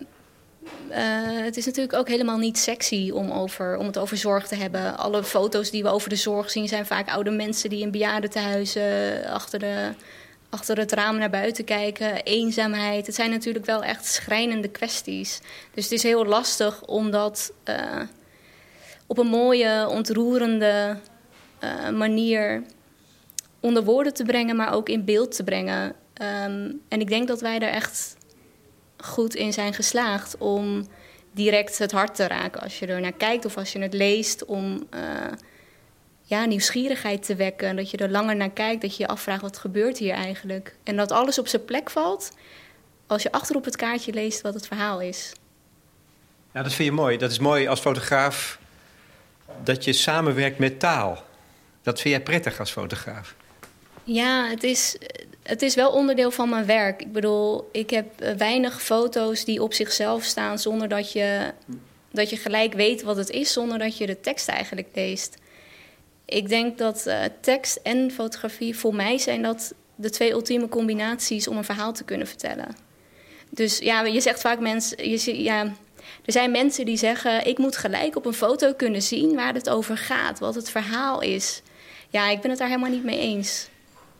eh, 0.89 0.99
het 1.43 1.57
is 1.57 1.65
natuurlijk 1.65 1.93
ook 1.93 2.07
helemaal 2.07 2.37
niet 2.37 2.57
sexy 2.57 3.11
om, 3.13 3.31
over, 3.31 3.77
om 3.77 3.85
het 3.85 3.97
over 3.97 4.17
zorg 4.17 4.47
te 4.47 4.55
hebben. 4.55 4.97
Alle 4.97 5.23
foto's 5.23 5.71
die 5.71 5.83
we 5.83 5.89
over 5.89 6.09
de 6.09 6.15
zorg 6.15 6.49
zien 6.49 6.67
zijn 6.67 6.85
vaak 6.85 7.09
oude 7.09 7.31
mensen 7.31 7.69
die 7.69 7.81
in 7.81 7.91
bejaardentehuizen 7.91 9.25
achter, 9.25 9.59
de, 9.59 9.93
achter 10.49 10.77
het 10.77 10.91
raam 10.91 11.17
naar 11.17 11.29
buiten 11.29 11.65
kijken. 11.65 12.23
Eenzaamheid. 12.23 13.05
Het 13.05 13.15
zijn 13.15 13.29
natuurlijk 13.29 13.65
wel 13.65 13.83
echt 13.83 14.05
schrijnende 14.05 14.67
kwesties. 14.67 15.39
Dus 15.73 15.83
het 15.83 15.93
is 15.93 16.03
heel 16.03 16.25
lastig 16.25 16.85
om 16.85 17.11
dat 17.11 17.53
uh, 17.65 18.01
op 19.07 19.17
een 19.17 19.27
mooie, 19.27 19.87
ontroerende 19.89 20.97
uh, 21.63 21.89
manier 21.89 22.63
onder 23.59 23.83
woorden 23.83 24.13
te 24.13 24.23
brengen, 24.23 24.55
maar 24.55 24.73
ook 24.73 24.89
in 24.89 25.05
beeld 25.05 25.35
te 25.35 25.43
brengen. 25.43 25.85
Um, 26.21 26.81
en 26.87 26.99
ik 26.99 27.07
denk 27.07 27.27
dat 27.27 27.41
wij 27.41 27.59
daar 27.59 27.69
echt 27.69 28.17
goed 28.97 29.35
in 29.35 29.53
zijn 29.53 29.73
geslaagd 29.73 30.37
om 30.37 30.87
direct 31.31 31.77
het 31.77 31.91
hart 31.91 32.15
te 32.15 32.27
raken 32.27 32.61
als 32.61 32.79
je 32.79 32.85
er 32.85 33.01
naar 33.01 33.11
kijkt 33.13 33.45
of 33.45 33.57
als 33.57 33.71
je 33.71 33.79
het 33.79 33.93
leest. 33.93 34.45
Om 34.45 34.87
uh, 34.93 35.01
ja, 36.27 36.45
nieuwsgierigheid 36.45 37.25
te 37.25 37.35
wekken. 37.35 37.75
Dat 37.75 37.91
je 37.91 37.97
er 37.97 38.09
langer 38.09 38.35
naar 38.35 38.51
kijkt, 38.51 38.81
dat 38.81 38.97
je 38.97 39.03
je 39.03 39.09
afvraagt 39.09 39.41
wat 39.41 39.57
gebeurt 39.57 39.97
hier 39.97 40.13
eigenlijk. 40.13 40.75
En 40.83 40.95
dat 40.95 41.11
alles 41.11 41.39
op 41.39 41.47
zijn 41.47 41.65
plek 41.65 41.89
valt 41.89 42.31
als 43.07 43.23
je 43.23 43.31
achter 43.31 43.55
op 43.55 43.65
het 43.65 43.75
kaartje 43.75 44.13
leest 44.13 44.41
wat 44.41 44.53
het 44.53 44.67
verhaal 44.67 45.01
is. 45.01 45.31
Ja, 46.53 46.63
dat 46.63 46.73
vind 46.73 46.89
je 46.89 46.95
mooi. 46.95 47.17
Dat 47.17 47.31
is 47.31 47.39
mooi 47.39 47.67
als 47.67 47.79
fotograaf 47.79 48.59
dat 49.63 49.83
je 49.83 49.93
samenwerkt 49.93 50.57
met 50.57 50.79
taal. 50.79 51.23
Dat 51.81 52.01
vind 52.01 52.13
jij 52.13 52.23
prettig 52.23 52.59
als 52.59 52.71
fotograaf? 52.71 53.35
Ja, 54.03 54.47
het 54.49 54.63
is, 54.63 54.97
het 55.43 55.61
is 55.61 55.75
wel 55.75 55.91
onderdeel 55.91 56.31
van 56.31 56.49
mijn 56.49 56.65
werk. 56.65 57.01
Ik 57.01 57.11
bedoel, 57.11 57.69
ik 57.71 57.89
heb 57.89 58.21
eh, 58.21 58.33
weinig 58.33 58.81
foto's 58.81 59.45
die 59.45 59.63
op 59.63 59.73
zichzelf 59.73 60.23
staan 60.23 60.59
zonder 60.59 60.87
dat 60.87 61.11
je, 61.11 61.53
dat 62.11 62.29
je 62.29 62.37
gelijk 62.37 62.73
weet 62.73 63.01
wat 63.01 63.17
het 63.17 63.29
is, 63.29 63.53
zonder 63.53 63.77
dat 63.79 63.97
je 63.97 64.05
de 64.05 64.19
tekst 64.19 64.47
eigenlijk 64.47 64.87
leest. 64.93 65.37
Ik 66.29 66.49
denk 66.49 66.77
dat 66.77 67.03
uh, 67.07 67.23
tekst 67.41 67.79
en 67.83 68.11
fotografie 68.11 68.77
voor 68.77 68.95
mij 68.95 69.17
zijn 69.17 69.41
dat 69.41 69.73
de 69.95 70.09
twee 70.09 70.31
ultieme 70.31 70.69
combinaties 70.69 71.47
om 71.47 71.57
een 71.57 71.63
verhaal 71.63 71.93
te 71.93 72.03
kunnen 72.03 72.27
vertellen. 72.27 72.75
Dus 73.49 73.77
ja, 73.77 74.05
je 74.05 74.21
zegt 74.21 74.41
vaak 74.41 74.59
mensen, 74.59 75.09
je, 75.09 75.43
ja, 75.43 75.63
er 76.25 76.31
zijn 76.31 76.51
mensen 76.51 76.85
die 76.85 76.97
zeggen: 76.97 77.47
ik 77.47 77.57
moet 77.57 77.77
gelijk 77.77 78.15
op 78.15 78.25
een 78.25 78.33
foto 78.33 78.73
kunnen 78.73 79.01
zien 79.01 79.35
waar 79.35 79.53
het 79.53 79.69
over 79.69 79.97
gaat, 79.97 80.39
wat 80.39 80.55
het 80.55 80.69
verhaal 80.69 81.21
is. 81.21 81.61
Ja, 82.09 82.29
ik 82.29 82.41
ben 82.41 82.49
het 82.49 82.59
daar 82.59 82.67
helemaal 82.67 82.89
niet 82.89 83.03
mee 83.03 83.19
eens. 83.19 83.69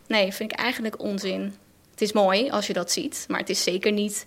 Nee, 0.06 0.32
vind 0.32 0.52
ik 0.52 0.58
eigenlijk 0.58 1.02
onzin. 1.02 1.54
Het 1.90 2.00
is 2.00 2.12
mooi 2.12 2.50
als 2.50 2.66
je 2.66 2.72
dat 2.72 2.92
ziet, 2.92 3.24
maar 3.28 3.38
het 3.38 3.50
is 3.50 3.62
zeker 3.62 3.92
niet 3.92 4.26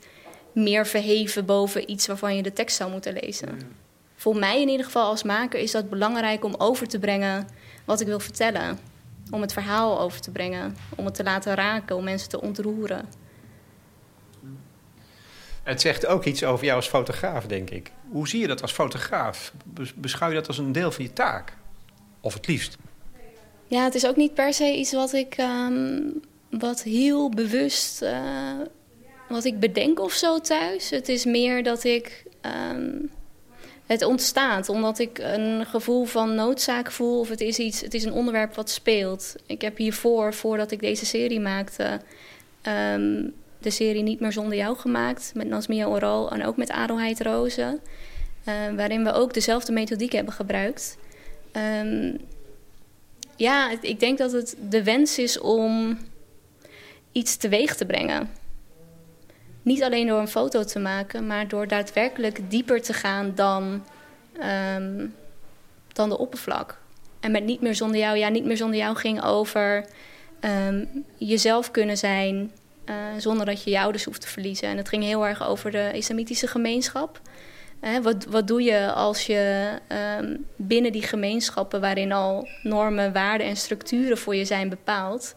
meer 0.52 0.88
verheven 0.88 1.46
boven 1.46 1.92
iets 1.92 2.08
waarvan 2.08 2.36
je 2.36 2.44
de 2.44 2.54
tekst 2.54 2.78
zou 2.78 2.92
moeten 2.92 3.18
lezen. 3.22 3.80
Voor 4.16 4.36
mij 4.36 4.62
in 4.62 4.70
ieder 4.70 4.86
geval 4.86 5.08
als 5.08 5.24
maker 5.24 5.60
is 5.60 5.72
dat 5.72 5.90
belangrijk 5.90 6.44
om 6.44 6.56
over 6.58 6.88
te 6.88 7.00
brengen 7.00 7.48
wat 7.86 8.02
ik 8.02 8.08
wil 8.08 8.20
vertellen. 8.20 8.80
Om 9.32 9.42
het 9.42 9.54
verhaal 9.54 10.00
over 10.00 10.22
te 10.22 10.32
brengen, 10.32 10.76
om 10.96 11.06
het 11.06 11.16
te 11.16 11.24
laten 11.24 11.56
raken, 11.56 11.96
om 11.96 12.04
mensen 12.04 12.30
te 12.30 12.42
ontroeren. 12.42 13.06
Het 15.64 15.82
zegt 15.82 16.06
ook 16.06 16.26
iets 16.26 16.44
over 16.44 16.66
jou 16.66 16.78
als 16.78 16.88
fotograaf, 16.88 17.46
denk 17.46 17.70
ik. 17.70 17.92
Hoe 18.10 18.28
zie 18.28 18.40
je 18.40 18.48
dat 18.48 18.62
als 18.62 18.72
fotograaf? 18.72 19.54
Beschouw 19.96 20.30
je 20.30 20.36
dat 20.36 20.48
als 20.48 20.58
een 20.58 20.72
deel 20.72 20.92
van 20.92 21.04
je 21.04 21.14
taak? 21.14 21.54
Of 22.20 22.34
het 22.34 22.48
liefst? 22.48 22.78
Ja, 23.68 23.84
het 23.84 23.96
is 23.96 24.06
ook 24.06 24.16
niet 24.16 24.34
per 24.34 24.54
se 24.54 24.76
iets 24.76 24.92
wat 24.92 25.14
ik 25.14 25.38
um, 25.38 26.22
wat 26.50 26.84
heel 26.84 27.30
bewust 27.30 28.02
uh, 28.02 28.60
wat 29.30 29.46
ik 29.46 29.60
bedenk 29.60 30.00
of 30.00 30.14
zo 30.14 30.40
thuis. 30.40 30.90
Het 30.90 31.10
is 31.10 31.26
meer 31.26 31.64
dat 31.64 31.84
ik 31.84 32.26
um, 32.42 33.12
het 33.92 34.04
ontstaat 34.04 34.70
omdat 34.70 35.00
ik 35.00 35.18
een 35.18 35.66
gevoel 35.66 36.06
van 36.06 36.36
noodzaak 36.36 36.92
voel 36.92 37.20
of 37.20 37.30
het 37.30 37.42
is 37.42 37.58
iets. 37.58 37.82
Het 37.82 37.94
is 37.94 38.04
een 38.04 38.14
onderwerp 38.14 38.56
wat 38.56 38.70
speelt. 38.70 39.36
Ik 39.46 39.62
heb 39.62 39.78
hiervoor, 39.78 40.34
voordat 40.34 40.72
ik 40.72 40.80
deze 40.80 41.06
serie 41.06 41.40
maakte, 41.40 42.02
um, 42.94 43.34
de 43.60 43.70
serie 43.70 44.04
Niet 44.04 44.20
meer 44.20 44.32
zonder 44.32 44.58
jou 44.58 44.78
gemaakt 44.78 45.32
met 45.36 45.48
Nasmia 45.48 45.88
Oral 45.88 46.32
en 46.32 46.46
ook 46.46 46.58
met 46.58 46.72
Adelheid 46.72 47.22
Rozen, 47.22 47.80
uh, 48.48 48.54
waarin 48.76 49.04
we 49.04 49.12
ook 49.12 49.34
dezelfde 49.34 49.72
methodiek 49.72 50.12
hebben 50.12 50.34
gebruikt. 50.34 50.98
Um, 51.84 52.18
ja, 53.36 53.72
ik 53.82 54.00
denk 54.00 54.18
dat 54.18 54.32
het 54.32 54.56
de 54.70 54.84
wens 54.84 55.18
is 55.18 55.40
om 55.40 55.98
iets 57.12 57.36
teweeg 57.36 57.76
te 57.76 57.86
brengen. 57.86 58.30
Niet 59.62 59.84
alleen 59.84 60.08
door 60.08 60.20
een 60.20 60.28
foto 60.28 60.64
te 60.64 60.80
maken, 60.80 61.28
maar 61.28 61.48
door 61.48 61.68
daadwerkelijk 61.68 62.50
dieper 62.50 62.82
te 62.82 62.94
gaan 62.94 63.32
dan, 63.36 63.84
um, 64.76 65.16
dan 65.94 66.10
de 66.10 66.18
oppervlak. 66.18 66.78
En 67.20 67.32
met 67.32 67.44
Niet 67.44 67.62
meer 67.62 67.76
zonder 67.76 68.00
jou, 68.00 68.18
ja, 68.18 68.30
Niet 68.30 68.46
meer 68.46 68.58
zonder 68.58 68.80
jou 68.80 68.96
ging 68.96 69.24
over 69.24 69.86
um, 70.42 71.06
jezelf 71.18 71.72
kunnen 71.72 71.98
zijn 71.98 72.52
uh, 72.86 72.96
zonder 73.18 73.46
dat 73.46 73.64
je 73.64 73.70
je 73.70 73.80
ouders 73.80 74.04
hoeft 74.04 74.22
te 74.22 74.28
verliezen. 74.28 74.68
En 74.68 74.78
het 74.78 74.90
ging 74.90 75.04
heel 75.04 75.28
erg 75.28 75.48
over 75.48 75.72
de 75.72 75.90
islamitische 75.94 76.48
gemeenschap. 76.48 77.22
Wat, 78.02 78.26
wat 78.26 78.48
doe 78.48 78.64
je 78.64 78.92
als 78.92 79.26
je 79.26 79.70
um, 80.20 80.46
binnen 80.56 80.92
die 80.92 81.02
gemeenschappen 81.02 81.82
waarin 81.82 82.12
al 82.12 82.48
normen, 82.64 83.14
waarden 83.14 83.48
en 83.48 83.56
structuren 83.56 84.18
voor 84.18 84.36
je 84.36 84.46
zijn 84.46 84.70
bepaald, 84.70 85.34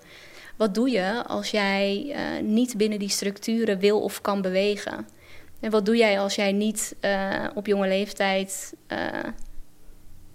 wat 0.56 0.74
doe 0.74 0.90
je 0.90 1.24
als 1.26 1.50
jij 1.50 2.04
uh, 2.08 2.42
niet 2.42 2.76
binnen 2.76 2.98
die 2.98 3.08
structuren 3.08 3.78
wil 3.78 4.00
of 4.00 4.20
kan 4.20 4.42
bewegen? 4.42 5.08
En 5.60 5.70
wat 5.70 5.86
doe 5.86 5.96
jij 5.96 6.20
als 6.20 6.34
jij 6.34 6.52
niet 6.52 6.96
uh, 7.00 7.46
op 7.54 7.66
jonge 7.66 7.88
leeftijd, 7.88 8.74
uh, 8.88 8.98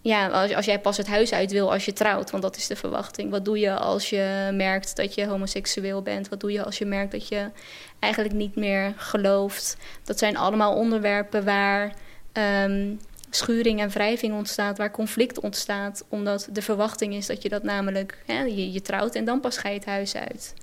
ja, 0.01 0.27
als, 0.27 0.53
als 0.53 0.65
jij 0.65 0.79
pas 0.79 0.97
het 0.97 1.07
huis 1.07 1.33
uit 1.33 1.51
wil 1.51 1.71
als 1.71 1.85
je 1.85 1.93
trouwt, 1.93 2.31
want 2.31 2.43
dat 2.43 2.55
is 2.55 2.67
de 2.67 2.75
verwachting. 2.75 3.31
Wat 3.31 3.45
doe 3.45 3.59
je 3.59 3.73
als 3.73 4.09
je 4.09 4.49
merkt 4.53 4.95
dat 4.95 5.13
je 5.13 5.27
homoseksueel 5.27 6.01
bent? 6.01 6.29
Wat 6.29 6.39
doe 6.39 6.51
je 6.51 6.63
als 6.63 6.77
je 6.77 6.85
merkt 6.85 7.11
dat 7.11 7.27
je 7.27 7.51
eigenlijk 7.99 8.33
niet 8.33 8.55
meer 8.55 8.93
gelooft. 8.97 9.77
Dat 10.03 10.19
zijn 10.19 10.37
allemaal 10.37 10.75
onderwerpen 10.75 11.45
waar 11.45 11.93
um, 12.33 12.99
schuring 13.29 13.79
en 13.79 13.89
wrijving 13.89 14.33
ontstaat, 14.33 14.77
waar 14.77 14.91
conflict 14.91 15.39
ontstaat, 15.39 16.05
omdat 16.09 16.49
de 16.51 16.61
verwachting 16.61 17.13
is 17.13 17.25
dat 17.25 17.41
je 17.41 17.49
dat 17.49 17.63
namelijk, 17.63 18.23
hè, 18.25 18.41
je, 18.41 18.81
trouwt 18.81 19.15
en 19.15 19.25
dan 19.25 19.39
pas 19.39 19.57
ga 19.57 19.69
je 19.69 19.75
het 19.75 19.85
huis 19.85 20.15
uit. 20.15 20.53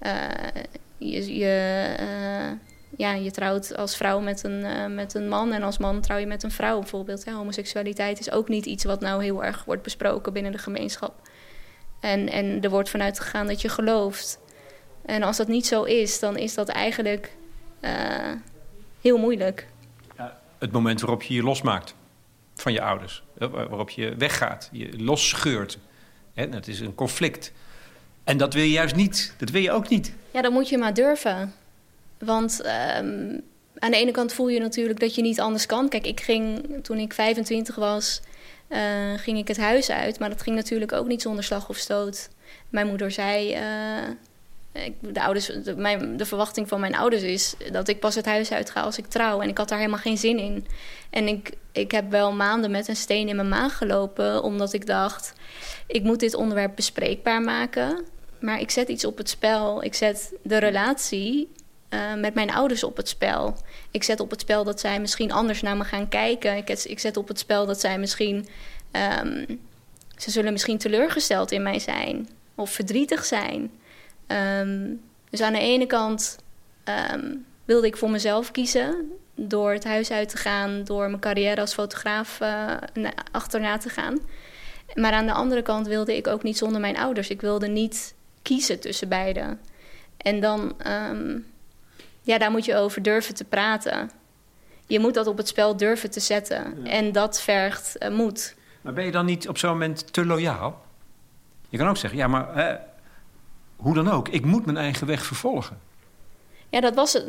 Uh, 0.00 0.12
je, 0.98 1.96
uh, 2.00 2.50
ja, 2.96 3.12
je 3.12 3.30
trouwt 3.30 3.76
als 3.76 3.96
vrouw 3.96 4.20
met 4.20 4.44
een, 4.44 4.60
uh, 4.60 4.86
met 4.86 5.14
een 5.14 5.28
man 5.28 5.52
en 5.52 5.62
als 5.62 5.78
man 5.78 6.00
trouw 6.00 6.16
je 6.16 6.26
met 6.26 6.42
een 6.42 6.50
vrouw 6.50 6.78
bijvoorbeeld. 6.78 7.24
Homoseksualiteit 7.24 8.20
is 8.20 8.30
ook 8.30 8.48
niet 8.48 8.66
iets 8.66 8.84
wat 8.84 9.00
nou 9.00 9.22
heel 9.22 9.44
erg 9.44 9.64
wordt 9.64 9.82
besproken 9.82 10.32
binnen 10.32 10.52
de 10.52 10.58
gemeenschap. 10.58 11.14
En, 12.00 12.28
en 12.28 12.62
er 12.62 12.70
wordt 12.70 12.90
vanuit 12.90 13.20
gegaan 13.20 13.46
dat 13.46 13.60
je 13.60 13.68
gelooft. 13.68 14.38
En 15.04 15.22
als 15.22 15.36
dat 15.36 15.48
niet 15.48 15.66
zo 15.66 15.82
is, 15.82 16.18
dan 16.18 16.36
is 16.36 16.54
dat 16.54 16.68
eigenlijk 16.68 17.36
heel 19.00 19.18
moeilijk. 19.18 19.66
Ja, 20.16 20.38
het 20.58 20.72
moment 20.72 21.00
waarop 21.00 21.22
je 21.22 21.34
je 21.34 21.42
losmaakt 21.42 21.94
van 22.62 22.72
je 22.72 22.82
ouders, 22.82 23.22
waarop 23.38 23.90
je 23.90 24.14
weggaat, 24.16 24.68
je 24.72 25.02
losscheurt. 25.02 25.78
Dat 26.50 26.66
is 26.66 26.80
een 26.80 26.94
conflict. 26.94 27.52
En 28.24 28.36
dat 28.36 28.54
wil 28.54 28.62
je 28.62 28.70
juist 28.70 28.94
niet. 28.94 29.34
Dat 29.38 29.50
wil 29.50 29.62
je 29.62 29.70
ook 29.70 29.88
niet. 29.88 30.12
Ja, 30.30 30.42
dan 30.42 30.52
moet 30.52 30.68
je 30.68 30.78
maar 30.78 30.94
durven. 30.94 31.54
Want 32.18 32.60
um, 32.64 33.42
aan 33.78 33.90
de 33.90 33.96
ene 33.96 34.10
kant 34.10 34.32
voel 34.32 34.48
je 34.48 34.60
natuurlijk 34.60 35.00
dat 35.00 35.14
je 35.14 35.22
niet 35.22 35.40
anders 35.40 35.66
kan. 35.66 35.88
Kijk, 35.88 36.06
ik 36.06 36.20
ging 36.20 36.66
toen 36.82 36.98
ik 36.98 37.12
25 37.12 37.74
was, 37.74 38.20
uh, 38.68 38.78
ging 39.16 39.38
ik 39.38 39.48
het 39.48 39.56
huis 39.56 39.90
uit. 39.90 40.18
Maar 40.18 40.28
dat 40.28 40.42
ging 40.42 40.56
natuurlijk 40.56 40.92
ook 40.92 41.06
niet 41.06 41.22
zonder 41.22 41.44
slag 41.44 41.68
of 41.68 41.76
stoot. 41.76 42.28
Mijn 42.68 42.86
moeder 42.86 43.10
zei. 43.10 43.54
Uh, 43.54 44.08
de, 45.00 45.22
ouders, 45.22 45.46
de, 45.46 45.76
mijn, 45.76 46.16
de 46.16 46.26
verwachting 46.26 46.68
van 46.68 46.80
mijn 46.80 46.94
ouders 46.94 47.22
is 47.22 47.54
dat 47.72 47.88
ik 47.88 48.00
pas 48.00 48.14
het 48.14 48.26
huis 48.26 48.52
uit 48.52 48.70
ga 48.70 48.80
als 48.80 48.98
ik 48.98 49.06
trouw. 49.06 49.40
En 49.40 49.48
ik 49.48 49.58
had 49.58 49.68
daar 49.68 49.78
helemaal 49.78 49.98
geen 49.98 50.18
zin 50.18 50.38
in. 50.38 50.66
En 51.10 51.28
ik, 51.28 51.52
ik 51.72 51.90
heb 51.90 52.10
wel 52.10 52.32
maanden 52.32 52.70
met 52.70 52.88
een 52.88 52.96
steen 52.96 53.28
in 53.28 53.36
mijn 53.36 53.48
maag 53.48 53.76
gelopen, 53.76 54.42
omdat 54.42 54.72
ik 54.72 54.86
dacht: 54.86 55.32
ik 55.86 56.02
moet 56.02 56.20
dit 56.20 56.34
onderwerp 56.34 56.76
bespreekbaar 56.76 57.42
maken. 57.42 58.04
Maar 58.40 58.60
ik 58.60 58.70
zet 58.70 58.88
iets 58.88 59.04
op 59.04 59.16
het 59.18 59.28
spel. 59.28 59.84
Ik 59.84 59.94
zet 59.94 60.32
de 60.42 60.58
relatie 60.58 61.52
uh, 61.90 62.14
met 62.14 62.34
mijn 62.34 62.50
ouders 62.50 62.84
op 62.84 62.96
het 62.96 63.08
spel. 63.08 63.56
Ik 63.90 64.02
zet 64.02 64.20
op 64.20 64.30
het 64.30 64.40
spel 64.40 64.64
dat 64.64 64.80
zij 64.80 65.00
misschien 65.00 65.32
anders 65.32 65.62
naar 65.62 65.76
me 65.76 65.84
gaan 65.84 66.08
kijken. 66.08 66.56
Ik, 66.56 66.68
ik 66.68 66.98
zet 66.98 67.16
op 67.16 67.28
het 67.28 67.38
spel 67.38 67.66
dat 67.66 67.80
zij 67.80 67.98
misschien. 67.98 68.48
Um, 69.22 69.60
ze 70.16 70.30
zullen 70.30 70.52
misschien 70.52 70.78
teleurgesteld 70.78 71.52
in 71.52 71.62
mij 71.62 71.78
zijn 71.78 72.28
of 72.54 72.70
verdrietig 72.70 73.24
zijn. 73.24 73.70
Um, 74.32 75.00
dus 75.30 75.40
aan 75.40 75.52
de 75.52 75.58
ene 75.58 75.86
kant 75.86 76.38
um, 77.14 77.44
wilde 77.64 77.86
ik 77.86 77.96
voor 77.96 78.10
mezelf 78.10 78.50
kiezen. 78.50 79.12
Door 79.34 79.72
het 79.72 79.84
huis 79.84 80.10
uit 80.10 80.28
te 80.28 80.36
gaan, 80.36 80.84
door 80.84 81.08
mijn 81.08 81.20
carrière 81.20 81.60
als 81.60 81.74
fotograaf 81.74 82.38
uh, 82.42 82.76
achterna 83.30 83.78
te 83.78 83.88
gaan. 83.88 84.18
Maar 84.94 85.12
aan 85.12 85.26
de 85.26 85.32
andere 85.32 85.62
kant 85.62 85.86
wilde 85.86 86.16
ik 86.16 86.26
ook 86.26 86.42
niet 86.42 86.58
zonder 86.58 86.80
mijn 86.80 86.96
ouders. 86.96 87.28
Ik 87.28 87.40
wilde 87.40 87.66
niet 87.66 88.14
kiezen 88.42 88.80
tussen 88.80 89.08
beiden. 89.08 89.60
En 90.16 90.40
dan, 90.40 90.74
ehm, 90.78 91.38
ja, 92.22 92.38
daar 92.38 92.50
moet 92.50 92.64
je 92.64 92.76
over 92.76 93.02
durven 93.02 93.34
te 93.34 93.44
praten. 93.44 94.10
Je 94.86 94.98
moet 94.98 95.14
dat 95.14 95.26
op 95.26 95.36
het 95.36 95.48
spel 95.48 95.76
durven 95.76 96.10
te 96.10 96.20
zetten. 96.20 96.86
En 96.86 97.12
dat 97.12 97.40
vergt 97.40 97.96
uh, 97.98 98.08
moed. 98.08 98.56
Maar 98.80 98.92
ben 98.92 99.04
je 99.04 99.10
dan 99.10 99.24
niet 99.24 99.48
op 99.48 99.58
zo'n 99.58 99.70
moment 99.70 100.12
te 100.12 100.26
loyaal? 100.26 100.84
Je 101.68 101.78
kan 101.78 101.88
ook 101.88 101.96
zeggen, 101.96 102.18
ja, 102.18 102.26
maar 102.26 102.80
hoe 103.82 103.94
dan 103.94 104.10
ook, 104.10 104.28
ik 104.28 104.44
moet 104.44 104.64
mijn 104.64 104.76
eigen 104.76 105.06
weg 105.06 105.24
vervolgen. 105.24 105.78
Ja, 106.68 106.80
dat, 106.80 106.94
was, 106.94 107.22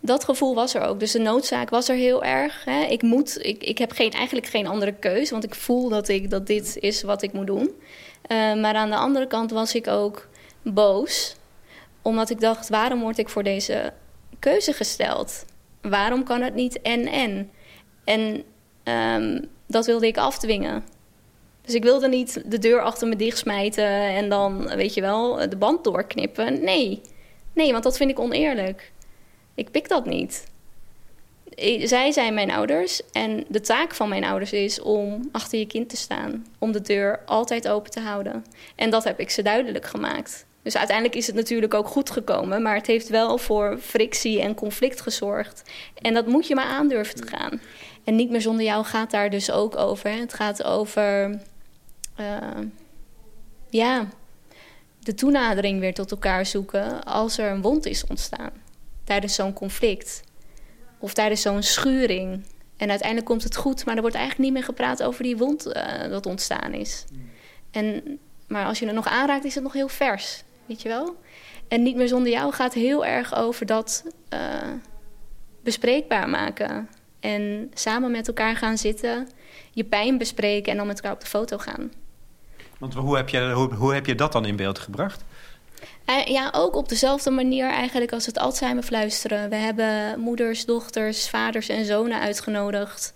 dat 0.00 0.24
gevoel 0.24 0.54
was 0.54 0.74
er 0.74 0.82
ook. 0.82 1.00
Dus 1.00 1.12
de 1.12 1.18
noodzaak 1.18 1.70
was 1.70 1.88
er 1.88 1.96
heel 1.96 2.24
erg. 2.24 2.64
Hè. 2.64 2.84
Ik, 2.84 3.02
moet, 3.02 3.44
ik, 3.44 3.64
ik 3.64 3.78
heb 3.78 3.92
geen, 3.92 4.10
eigenlijk 4.10 4.46
geen 4.46 4.66
andere 4.66 4.92
keus, 4.92 5.30
want 5.30 5.44
ik 5.44 5.54
voel 5.54 5.88
dat, 5.88 6.08
ik, 6.08 6.30
dat 6.30 6.46
dit 6.46 6.76
is 6.80 7.02
wat 7.02 7.22
ik 7.22 7.32
moet 7.32 7.46
doen. 7.46 7.62
Uh, 7.62 8.54
maar 8.60 8.74
aan 8.74 8.90
de 8.90 8.96
andere 8.96 9.26
kant 9.26 9.50
was 9.50 9.74
ik 9.74 9.86
ook 9.86 10.28
boos, 10.62 11.36
omdat 12.02 12.30
ik 12.30 12.40
dacht: 12.40 12.68
waarom 12.68 13.00
word 13.00 13.18
ik 13.18 13.28
voor 13.28 13.42
deze 13.42 13.92
keuze 14.38 14.72
gesteld? 14.72 15.44
Waarom 15.80 16.24
kan 16.24 16.40
het 16.40 16.54
niet 16.54 16.80
en-en? 16.80 17.50
En 18.04 18.42
um, 18.84 19.48
dat 19.66 19.86
wilde 19.86 20.06
ik 20.06 20.16
afdwingen. 20.16 20.84
Dus 21.62 21.74
ik 21.74 21.82
wilde 21.82 22.08
niet 22.08 22.42
de 22.46 22.58
deur 22.58 22.80
achter 22.80 23.08
me 23.08 23.16
dichtsmijten 23.16 23.88
en 23.90 24.28
dan, 24.28 24.66
weet 24.76 24.94
je 24.94 25.00
wel, 25.00 25.48
de 25.48 25.56
band 25.56 25.84
doorknippen. 25.84 26.64
Nee, 26.64 27.00
nee, 27.52 27.72
want 27.72 27.84
dat 27.84 27.96
vind 27.96 28.10
ik 28.10 28.18
oneerlijk. 28.18 28.92
Ik 29.54 29.70
pik 29.70 29.88
dat 29.88 30.06
niet. 30.06 30.50
Zij 31.82 32.12
zijn 32.12 32.34
mijn 32.34 32.50
ouders 32.50 33.00
en 33.12 33.44
de 33.48 33.60
taak 33.60 33.94
van 33.94 34.08
mijn 34.08 34.24
ouders 34.24 34.52
is 34.52 34.80
om 34.80 35.28
achter 35.32 35.58
je 35.58 35.66
kind 35.66 35.88
te 35.88 35.96
staan. 35.96 36.46
Om 36.58 36.72
de 36.72 36.80
deur 36.80 37.20
altijd 37.26 37.68
open 37.68 37.90
te 37.90 38.00
houden. 38.00 38.44
En 38.76 38.90
dat 38.90 39.04
heb 39.04 39.20
ik 39.20 39.30
ze 39.30 39.42
duidelijk 39.42 39.86
gemaakt. 39.86 40.46
Dus 40.62 40.76
uiteindelijk 40.76 41.16
is 41.16 41.26
het 41.26 41.36
natuurlijk 41.36 41.74
ook 41.74 41.88
goed 41.88 42.10
gekomen, 42.10 42.62
maar 42.62 42.74
het 42.74 42.86
heeft 42.86 43.08
wel 43.08 43.38
voor 43.38 43.78
frictie 43.80 44.40
en 44.40 44.54
conflict 44.54 45.00
gezorgd. 45.00 45.62
En 45.94 46.14
dat 46.14 46.26
moet 46.26 46.46
je 46.46 46.54
maar 46.54 46.64
aandurven 46.64 47.14
te 47.14 47.26
gaan. 47.26 47.60
En 48.04 48.16
niet 48.16 48.30
meer 48.30 48.40
zonder 48.40 48.64
jou 48.64 48.84
gaat 48.84 49.10
daar 49.10 49.30
dus 49.30 49.50
ook 49.50 49.76
over. 49.76 50.10
Het 50.10 50.34
gaat 50.34 50.64
over 50.64 51.40
ja, 53.68 54.08
de 54.98 55.14
toenadering 55.14 55.80
weer 55.80 55.94
tot 55.94 56.10
elkaar 56.10 56.46
zoeken 56.46 57.04
als 57.04 57.38
er 57.38 57.50
een 57.50 57.62
wond 57.62 57.86
is 57.86 58.06
ontstaan 58.06 58.62
tijdens 59.04 59.34
zo'n 59.34 59.52
conflict 59.52 60.22
of 60.98 61.14
tijdens 61.14 61.42
zo'n 61.42 61.62
schuring. 61.62 62.44
En 62.76 62.88
uiteindelijk 62.88 63.28
komt 63.28 63.42
het 63.42 63.56
goed, 63.56 63.84
maar 63.84 63.94
er 63.94 64.00
wordt 64.00 64.16
eigenlijk 64.16 64.44
niet 64.44 64.58
meer 64.58 64.68
gepraat 64.68 65.02
over 65.02 65.22
die 65.22 65.36
wond 65.36 65.66
uh, 65.66 66.08
dat 66.08 66.26
ontstaan 66.26 66.72
is. 66.72 67.04
En, 67.70 68.18
maar 68.48 68.66
als 68.66 68.78
je 68.78 68.86
het 68.86 68.94
nog 68.94 69.06
aanraakt, 69.06 69.44
is 69.44 69.54
het 69.54 69.64
nog 69.64 69.72
heel 69.72 69.88
vers, 69.88 70.42
weet 70.66 70.82
je 70.82 70.88
wel? 70.88 71.16
En 71.68 71.82
niet 71.82 71.96
meer 71.96 72.08
zonder 72.08 72.32
jou 72.32 72.52
gaat 72.52 72.74
heel 72.74 73.04
erg 73.06 73.34
over 73.34 73.66
dat 73.66 74.04
uh, 74.32 74.72
bespreekbaar 75.62 76.28
maken. 76.28 76.88
En 77.20 77.70
samen 77.74 78.10
met 78.10 78.28
elkaar 78.28 78.56
gaan 78.56 78.78
zitten, 78.78 79.28
je 79.70 79.84
pijn 79.84 80.18
bespreken 80.18 80.72
en 80.72 80.78
dan 80.78 80.86
met 80.86 80.96
elkaar 80.96 81.12
op 81.12 81.20
de 81.20 81.26
foto 81.26 81.58
gaan. 81.58 81.92
Want 82.82 82.94
hoe 82.94 83.16
heb 83.16 83.28
je, 83.28 83.68
hoe, 83.76 83.94
heb 83.94 84.06
je 84.06 84.14
dat 84.14 84.32
dan 84.32 84.44
in 84.44 84.56
beeld 84.56 84.78
gebracht? 84.78 85.24
Uh, 86.06 86.26
ja, 86.26 86.50
ook 86.54 86.76
op 86.76 86.88
dezelfde 86.88 87.30
manier 87.30 87.70
eigenlijk 87.70 88.12
als 88.12 88.26
het 88.26 88.38
Alzheimer 88.38 88.82
fluisteren. 88.82 89.48
We 89.50 89.56
hebben 89.56 90.20
moeders, 90.20 90.64
dochters, 90.64 91.28
vaders 91.28 91.68
en 91.68 91.84
zonen 91.84 92.20
uitgenodigd 92.20 93.12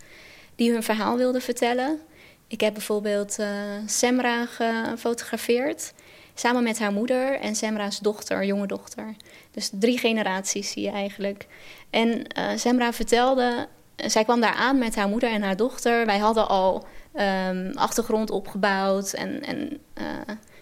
die 0.55 0.72
hun 0.72 0.83
verhaal 0.83 1.16
wilden 1.16 1.42
vertellen. 1.42 1.98
Ik 2.46 2.61
heb 2.61 2.72
bijvoorbeeld 2.72 3.38
uh, 3.38 3.46
Semra 3.87 4.46
gefotografeerd. 4.46 5.92
Samen 6.35 6.62
met 6.62 6.79
haar 6.79 6.92
moeder 6.92 7.40
en 7.40 7.55
Semra's 7.57 7.98
dochter, 7.98 8.44
jonge 8.44 8.66
dochter. 8.66 9.14
Dus 9.50 9.70
drie 9.72 9.98
generaties 9.98 10.70
zie 10.70 10.83
je 10.83 10.90
eigenlijk. 10.90 11.46
En 11.90 12.09
uh, 12.09 12.48
Semra 12.57 12.92
vertelde, 12.92 13.68
zij 13.96 14.24
kwam 14.24 14.40
daar 14.40 14.55
aan 14.55 14.79
met 14.79 14.96
haar 14.96 15.09
moeder 15.09 15.31
en 15.31 15.42
haar 15.42 15.57
dochter. 15.57 16.07
Wij 16.07 16.18
hadden 16.18 16.48
al 16.48 16.87
um, 17.18 17.72
achtergrond 17.74 18.31
opgebouwd 18.31 19.12
en, 19.12 19.42
en, 19.42 19.81
uh, 19.98 20.07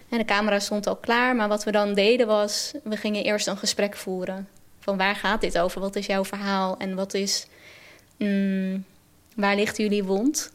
en 0.09 0.17
de 0.17 0.25
camera 0.25 0.59
stond 0.59 0.87
al 0.87 0.95
klaar. 0.95 1.35
Maar 1.35 1.47
wat 1.47 1.63
we 1.63 1.71
dan 1.71 1.93
deden 1.93 2.27
was, 2.27 2.73
we 2.83 2.97
gingen 2.97 3.23
eerst 3.23 3.47
een 3.47 3.57
gesprek 3.57 3.95
voeren. 3.95 4.47
Van 4.79 4.97
waar 4.97 5.15
gaat 5.15 5.41
dit 5.41 5.57
over? 5.57 5.81
Wat 5.81 5.95
is 5.95 6.05
jouw 6.05 6.25
verhaal? 6.25 6.77
En 6.77 6.95
wat 6.95 7.13
is, 7.13 7.47
um, 8.17 8.85
waar 9.35 9.55
ligt 9.55 9.77
jullie 9.77 10.03
wond? 10.03 10.51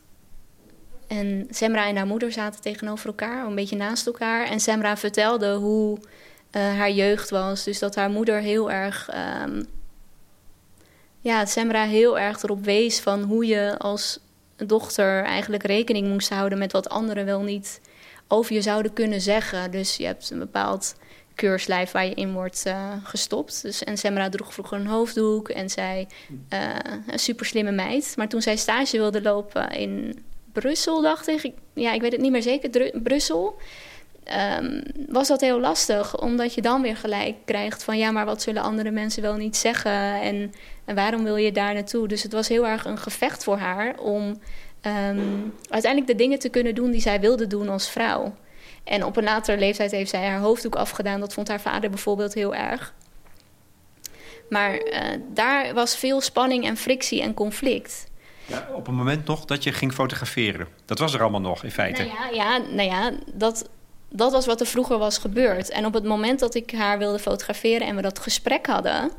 En 1.07 1.47
Semra 1.51 1.87
en 1.87 1.97
haar 1.97 2.07
moeder 2.07 2.33
zaten 2.33 2.61
tegenover 2.61 3.07
elkaar, 3.07 3.47
een 3.47 3.55
beetje 3.55 3.77
naast 3.77 4.07
elkaar. 4.07 4.47
En 4.47 4.61
Semra 4.61 4.97
vertelde 4.97 5.55
hoe 5.55 5.99
uh, 5.99 6.63
haar 6.63 6.91
jeugd 6.91 7.31
was. 7.31 7.65
Dus 7.65 7.79
dat 7.79 7.95
haar 7.95 8.11
moeder 8.11 8.41
heel 8.41 8.71
erg. 8.71 9.11
Um, 9.45 9.67
ja, 11.21 11.45
Semra 11.45 11.85
heel 11.85 12.19
erg 12.19 12.43
erop 12.43 12.65
wees 12.65 13.01
van 13.01 13.23
hoe 13.23 13.47
je 13.47 13.79
als 13.79 14.19
dochter 14.67 15.25
eigenlijk 15.25 15.63
rekening 15.63 16.09
moest 16.09 16.29
houden 16.29 16.59
met 16.59 16.73
wat 16.73 16.89
anderen 16.89 17.25
wel 17.25 17.43
niet 17.43 17.81
over 18.29 18.55
je 18.55 18.63
zouden 18.63 18.93
kunnen 18.93 19.21
zeggen. 19.21 19.71
Dus 19.71 19.97
je 19.97 20.05
hebt 20.07 20.31
een 20.31 20.39
bepaald 20.39 20.95
keurslijf 21.35 21.91
waar 21.91 22.07
je 22.07 22.15
in 22.15 22.33
wordt 22.33 22.65
uh, 22.67 22.93
gestopt. 23.03 23.63
Dus, 23.63 23.85
en 23.85 23.99
Semra 23.99 24.29
droeg 24.29 24.55
vroeger 24.55 24.79
een 24.79 24.87
hoofddoek 24.87 25.49
en 25.49 25.71
zij 25.71 26.09
uh, 26.53 26.75
een 27.07 27.19
super 27.19 27.47
slimme 27.47 27.73
meid. 27.73 28.13
Maar 28.17 28.29
toen 28.29 28.43
zij 28.43 28.57
stage 28.57 28.97
wilde 28.97 29.23
lopen 29.23 29.71
in 29.71 30.25
Brussel, 30.53 31.03
dacht 31.03 31.29
ik, 31.29 31.53
ja, 31.75 31.93
ik 31.93 32.01
weet 32.01 32.13
het 32.13 32.21
niet 32.21 32.31
meer 32.31 32.43
zeker, 32.43 32.91
Brussel. 33.03 33.59
Um, 34.61 34.83
was 35.09 35.29
dat 35.29 35.41
heel 35.41 35.61
lastig, 35.61 36.21
omdat 36.21 36.55
je 36.55 36.63
dan 36.63 36.83
weer 36.83 36.97
gelijk 36.97 37.37
krijgt 37.45 37.85
van 37.85 37.99
ja, 37.99 38.11
maar 38.11 38.25
wat 38.25 38.43
zullen 38.43 38.63
andere 38.63 38.91
mensen 38.91 39.23
wel 39.23 39.37
niet 39.37 39.57
zeggen 39.57 40.21
en, 40.21 40.53
en 40.91 40.97
waarom 40.97 41.25
wil 41.25 41.37
je 41.37 41.53
daar 41.53 41.75
naartoe? 41.75 42.09
Dus 42.09 42.23
het 42.23 42.33
was 42.33 42.49
heel 42.49 42.67
erg 42.67 42.85
een 42.85 42.99
gevecht 42.99 43.45
voor 43.45 43.57
haar 43.57 43.99
om 43.99 44.23
um, 44.83 45.55
uiteindelijk 45.69 46.07
de 46.07 46.25
dingen 46.25 46.39
te 46.39 46.49
kunnen 46.49 46.75
doen 46.75 46.91
die 46.91 47.01
zij 47.01 47.21
wilde 47.21 47.47
doen 47.47 47.69
als 47.69 47.91
vrouw. 47.91 48.35
En 48.85 49.05
op 49.05 49.17
een 49.17 49.25
latere 49.25 49.59
leeftijd 49.59 49.91
heeft 49.91 50.11
zij 50.11 50.27
haar 50.27 50.39
hoofddoek 50.39 50.75
afgedaan. 50.75 51.21
Dat 51.21 51.35
vond 51.35 51.49
haar 51.49 51.61
vader 51.61 51.91
bijvoorbeeld 51.91 52.35
heel 52.35 52.55
erg. 52.55 52.95
Maar 54.49 54.75
uh, 54.75 55.01
daar 55.29 55.75
was 55.75 55.97
veel 55.97 56.21
spanning 56.21 56.65
en 56.65 56.77
frictie 56.77 57.23
en 57.23 57.35
conflict. 57.35 58.07
Ja, 58.47 58.69
op 58.75 58.89
een 58.89 58.95
moment 58.95 59.27
nog 59.27 59.45
dat 59.45 59.65
je 59.65 59.73
ging 59.73 59.93
fotograferen. 59.93 60.69
Dat 60.85 60.99
was 60.99 61.15
er 61.15 61.21
allemaal 61.21 61.41
nog 61.41 61.65
in 61.65 61.71
feite. 61.71 62.03
Nou 62.03 62.15
ja, 62.15 62.29
ja, 62.31 62.59
nou 62.59 62.89
ja 62.89 63.13
dat, 63.35 63.69
dat 64.09 64.33
was 64.33 64.47
wat 64.47 64.61
er 64.61 64.67
vroeger 64.67 64.99
was 64.99 65.19
gebeurd. 65.19 65.69
En 65.69 65.87
op 65.87 65.95
het 65.95 66.05
moment 66.05 66.41
dat 66.41 66.55
ik 66.55 66.71
haar 66.71 66.99
wilde 66.99 67.19
fotograferen 67.19 67.87
en 67.87 67.97
we 67.97 68.03
dat 68.03 68.19
gesprek 68.19 68.67
hadden, 68.67 69.13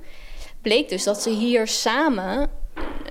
bleek 0.62 0.90
dus 0.90 1.04
dat 1.04 1.22
ze 1.22 1.30
hier 1.30 1.68
samen, 1.68 2.50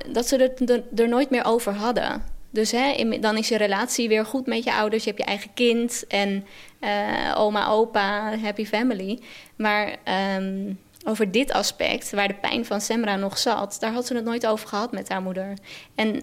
dat 0.09 0.27
ze 0.27 0.37
het 0.37 0.83
er, 1.01 1.09
nooit 1.09 1.31
meer 1.31 1.45
over 1.45 1.73
hadden. 1.73 2.23
Dus 2.51 2.71
hè, 2.71 3.19
dan 3.21 3.37
is 3.37 3.49
je 3.49 3.57
relatie 3.57 4.09
weer 4.09 4.27
goed 4.27 4.47
met 4.47 4.65
je 4.65 4.75
ouders. 4.75 5.05
Je 5.05 5.11
hebt 5.11 5.23
je 5.23 5.29
eigen 5.29 5.55
kind 5.55 6.05
en 6.09 6.47
uh, 6.81 7.35
oma, 7.37 7.69
opa, 7.69 8.39
happy 8.39 8.67
family. 8.67 9.21
Maar 9.57 9.97
um, 10.37 10.79
over 11.05 11.31
dit 11.31 11.53
aspect, 11.53 12.11
waar 12.11 12.29
de 12.29 12.35
pijn 12.35 12.65
van 12.65 12.81
Semra 12.81 13.17
nog 13.17 13.39
zat, 13.39 13.77
daar 13.81 13.93
had 13.93 14.07
ze 14.07 14.15
het 14.15 14.25
nooit 14.25 14.47
over 14.47 14.69
gehad 14.69 14.93
met 14.93 15.09
haar 15.09 15.23
moeder. 15.23 15.59
En 15.95 16.23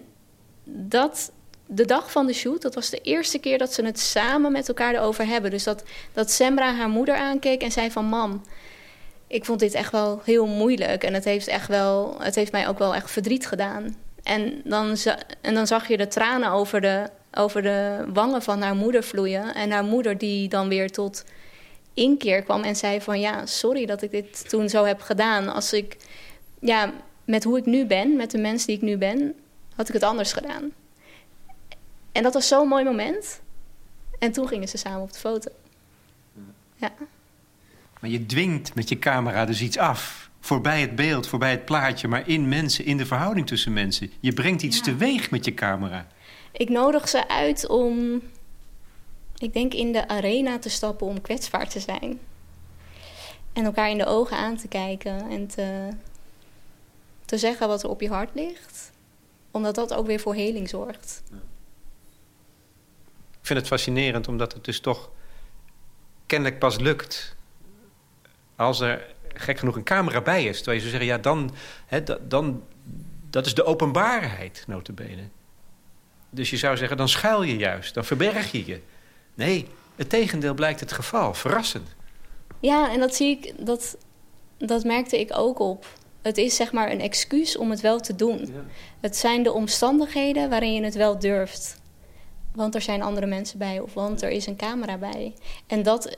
dat 0.64 1.32
de 1.66 1.84
dag 1.84 2.12
van 2.12 2.26
de 2.26 2.32
shoot, 2.32 2.62
dat 2.62 2.74
was 2.74 2.90
de 2.90 3.00
eerste 3.00 3.38
keer 3.38 3.58
dat 3.58 3.72
ze 3.72 3.84
het 3.84 4.00
samen 4.00 4.52
met 4.52 4.68
elkaar 4.68 4.94
erover 4.94 5.26
hebben. 5.26 5.50
Dus 5.50 5.64
dat, 5.64 5.82
dat 6.12 6.30
Semra 6.30 6.74
haar 6.74 6.88
moeder 6.88 7.16
aankeek 7.16 7.62
en 7.62 7.72
zei 7.72 7.90
van... 7.90 8.04
mam, 8.04 8.42
ik 9.28 9.44
vond 9.44 9.60
dit 9.60 9.74
echt 9.74 9.92
wel 9.92 10.20
heel 10.24 10.46
moeilijk. 10.46 11.04
En 11.04 11.14
het 11.14 11.24
heeft, 11.24 11.46
echt 11.46 11.68
wel, 11.68 12.16
het 12.18 12.34
heeft 12.34 12.52
mij 12.52 12.68
ook 12.68 12.78
wel 12.78 12.94
echt 12.94 13.10
verdriet 13.10 13.46
gedaan. 13.46 13.96
En 14.22 14.60
dan, 14.64 14.96
en 15.40 15.54
dan 15.54 15.66
zag 15.66 15.88
je 15.88 15.96
de 15.96 16.08
tranen 16.08 16.50
over 16.50 16.80
de, 16.80 17.10
over 17.34 17.62
de 17.62 18.04
wangen 18.12 18.42
van 18.42 18.62
haar 18.62 18.74
moeder 18.74 19.02
vloeien. 19.02 19.54
En 19.54 19.70
haar 19.70 19.84
moeder 19.84 20.18
die 20.18 20.48
dan 20.48 20.68
weer 20.68 20.90
tot 20.90 21.24
inkeer 21.94 22.42
kwam 22.42 22.62
en 22.62 22.76
zei 22.76 23.00
van... 23.00 23.20
ja, 23.20 23.46
sorry 23.46 23.86
dat 23.86 24.02
ik 24.02 24.10
dit 24.10 24.48
toen 24.48 24.68
zo 24.68 24.84
heb 24.84 25.00
gedaan. 25.00 25.48
Als 25.48 25.72
ik, 25.72 25.96
ja, 26.60 26.92
met 27.24 27.44
hoe 27.44 27.58
ik 27.58 27.66
nu 27.66 27.86
ben, 27.86 28.16
met 28.16 28.30
de 28.30 28.38
mens 28.38 28.64
die 28.64 28.76
ik 28.76 28.82
nu 28.82 28.96
ben... 28.96 29.34
had 29.74 29.88
ik 29.88 29.94
het 29.94 30.02
anders 30.02 30.32
gedaan. 30.32 30.72
En 32.12 32.22
dat 32.22 32.34
was 32.34 32.48
zo'n 32.48 32.68
mooi 32.68 32.84
moment. 32.84 33.40
En 34.18 34.32
toen 34.32 34.48
gingen 34.48 34.68
ze 34.68 34.76
samen 34.76 35.02
op 35.02 35.12
de 35.12 35.18
foto. 35.18 35.50
Ja. 36.76 36.92
Maar 38.00 38.10
je 38.10 38.26
dwingt 38.26 38.74
met 38.74 38.88
je 38.88 38.98
camera 38.98 39.44
dus 39.44 39.60
iets 39.60 39.78
af. 39.78 40.30
Voorbij 40.40 40.80
het 40.80 40.94
beeld, 40.94 41.26
voorbij 41.26 41.50
het 41.50 41.64
plaatje, 41.64 42.08
maar 42.08 42.28
in 42.28 42.48
mensen, 42.48 42.84
in 42.84 42.96
de 42.96 43.06
verhouding 43.06 43.46
tussen 43.46 43.72
mensen. 43.72 44.12
Je 44.20 44.32
brengt 44.32 44.62
iets 44.62 44.76
ja. 44.76 44.82
teweeg 44.82 45.30
met 45.30 45.44
je 45.44 45.54
camera. 45.54 46.06
Ik 46.52 46.68
nodig 46.68 47.08
ze 47.08 47.28
uit 47.28 47.68
om, 47.68 48.22
ik 49.38 49.52
denk, 49.52 49.74
in 49.74 49.92
de 49.92 50.08
arena 50.08 50.58
te 50.58 50.68
stappen 50.68 51.06
om 51.06 51.20
kwetsbaar 51.20 51.68
te 51.68 51.80
zijn. 51.80 52.18
En 53.52 53.64
elkaar 53.64 53.90
in 53.90 53.98
de 53.98 54.06
ogen 54.06 54.36
aan 54.36 54.56
te 54.56 54.68
kijken 54.68 55.30
en 55.30 55.46
te, 55.46 55.88
te 57.24 57.38
zeggen 57.38 57.68
wat 57.68 57.82
er 57.82 57.88
op 57.88 58.00
je 58.00 58.08
hart 58.08 58.34
ligt, 58.34 58.92
omdat 59.50 59.74
dat 59.74 59.94
ook 59.94 60.06
weer 60.06 60.20
voor 60.20 60.34
heling 60.34 60.68
zorgt. 60.68 61.22
Ik 63.40 63.46
vind 63.54 63.58
het 63.58 63.68
fascinerend 63.68 64.28
omdat 64.28 64.52
het 64.52 64.64
dus 64.64 64.80
toch 64.80 65.10
kennelijk 66.26 66.58
pas 66.58 66.78
lukt 66.78 67.36
als 68.58 68.80
er 68.80 69.06
gek 69.34 69.58
genoeg 69.58 69.76
een 69.76 69.82
camera 69.82 70.20
bij 70.20 70.44
is. 70.44 70.56
Terwijl 70.56 70.76
je 70.76 70.88
zou 70.88 70.98
zeggen, 70.98 71.16
ja, 71.16 71.22
dan, 71.22 71.54
hè, 71.86 72.02
dan, 72.28 72.62
dat 73.30 73.46
is 73.46 73.54
de 73.54 73.64
openbaarheid, 73.64 74.64
notabene. 74.66 75.28
Dus 76.30 76.50
je 76.50 76.56
zou 76.56 76.76
zeggen, 76.76 76.96
dan 76.96 77.08
schuil 77.08 77.42
je 77.42 77.56
juist, 77.56 77.94
dan 77.94 78.04
verberg 78.04 78.52
je 78.52 78.66
je. 78.66 78.80
Nee, 79.34 79.66
het 79.96 80.08
tegendeel 80.08 80.54
blijkt 80.54 80.80
het 80.80 80.92
geval. 80.92 81.34
Verrassend. 81.34 81.88
Ja, 82.60 82.92
en 82.92 83.00
dat 83.00 83.14
zie 83.14 83.30
ik, 83.30 83.66
dat, 83.66 83.96
dat 84.58 84.84
merkte 84.84 85.20
ik 85.20 85.30
ook 85.36 85.58
op. 85.58 85.86
Het 86.22 86.38
is 86.38 86.56
zeg 86.56 86.72
maar 86.72 86.90
een 86.90 87.00
excuus 87.00 87.56
om 87.56 87.70
het 87.70 87.80
wel 87.80 88.00
te 88.00 88.14
doen. 88.14 88.54
Het 89.00 89.16
zijn 89.16 89.42
de 89.42 89.52
omstandigheden 89.52 90.50
waarin 90.50 90.72
je 90.72 90.84
het 90.84 90.94
wel 90.94 91.18
durft. 91.18 91.80
Want 92.54 92.74
er 92.74 92.82
zijn 92.82 93.02
andere 93.02 93.26
mensen 93.26 93.58
bij 93.58 93.80
of 93.80 93.94
want 93.94 94.22
er 94.22 94.30
is 94.30 94.46
een 94.46 94.56
camera 94.56 94.96
bij. 94.96 95.34
En 95.66 95.82
dat, 95.82 96.16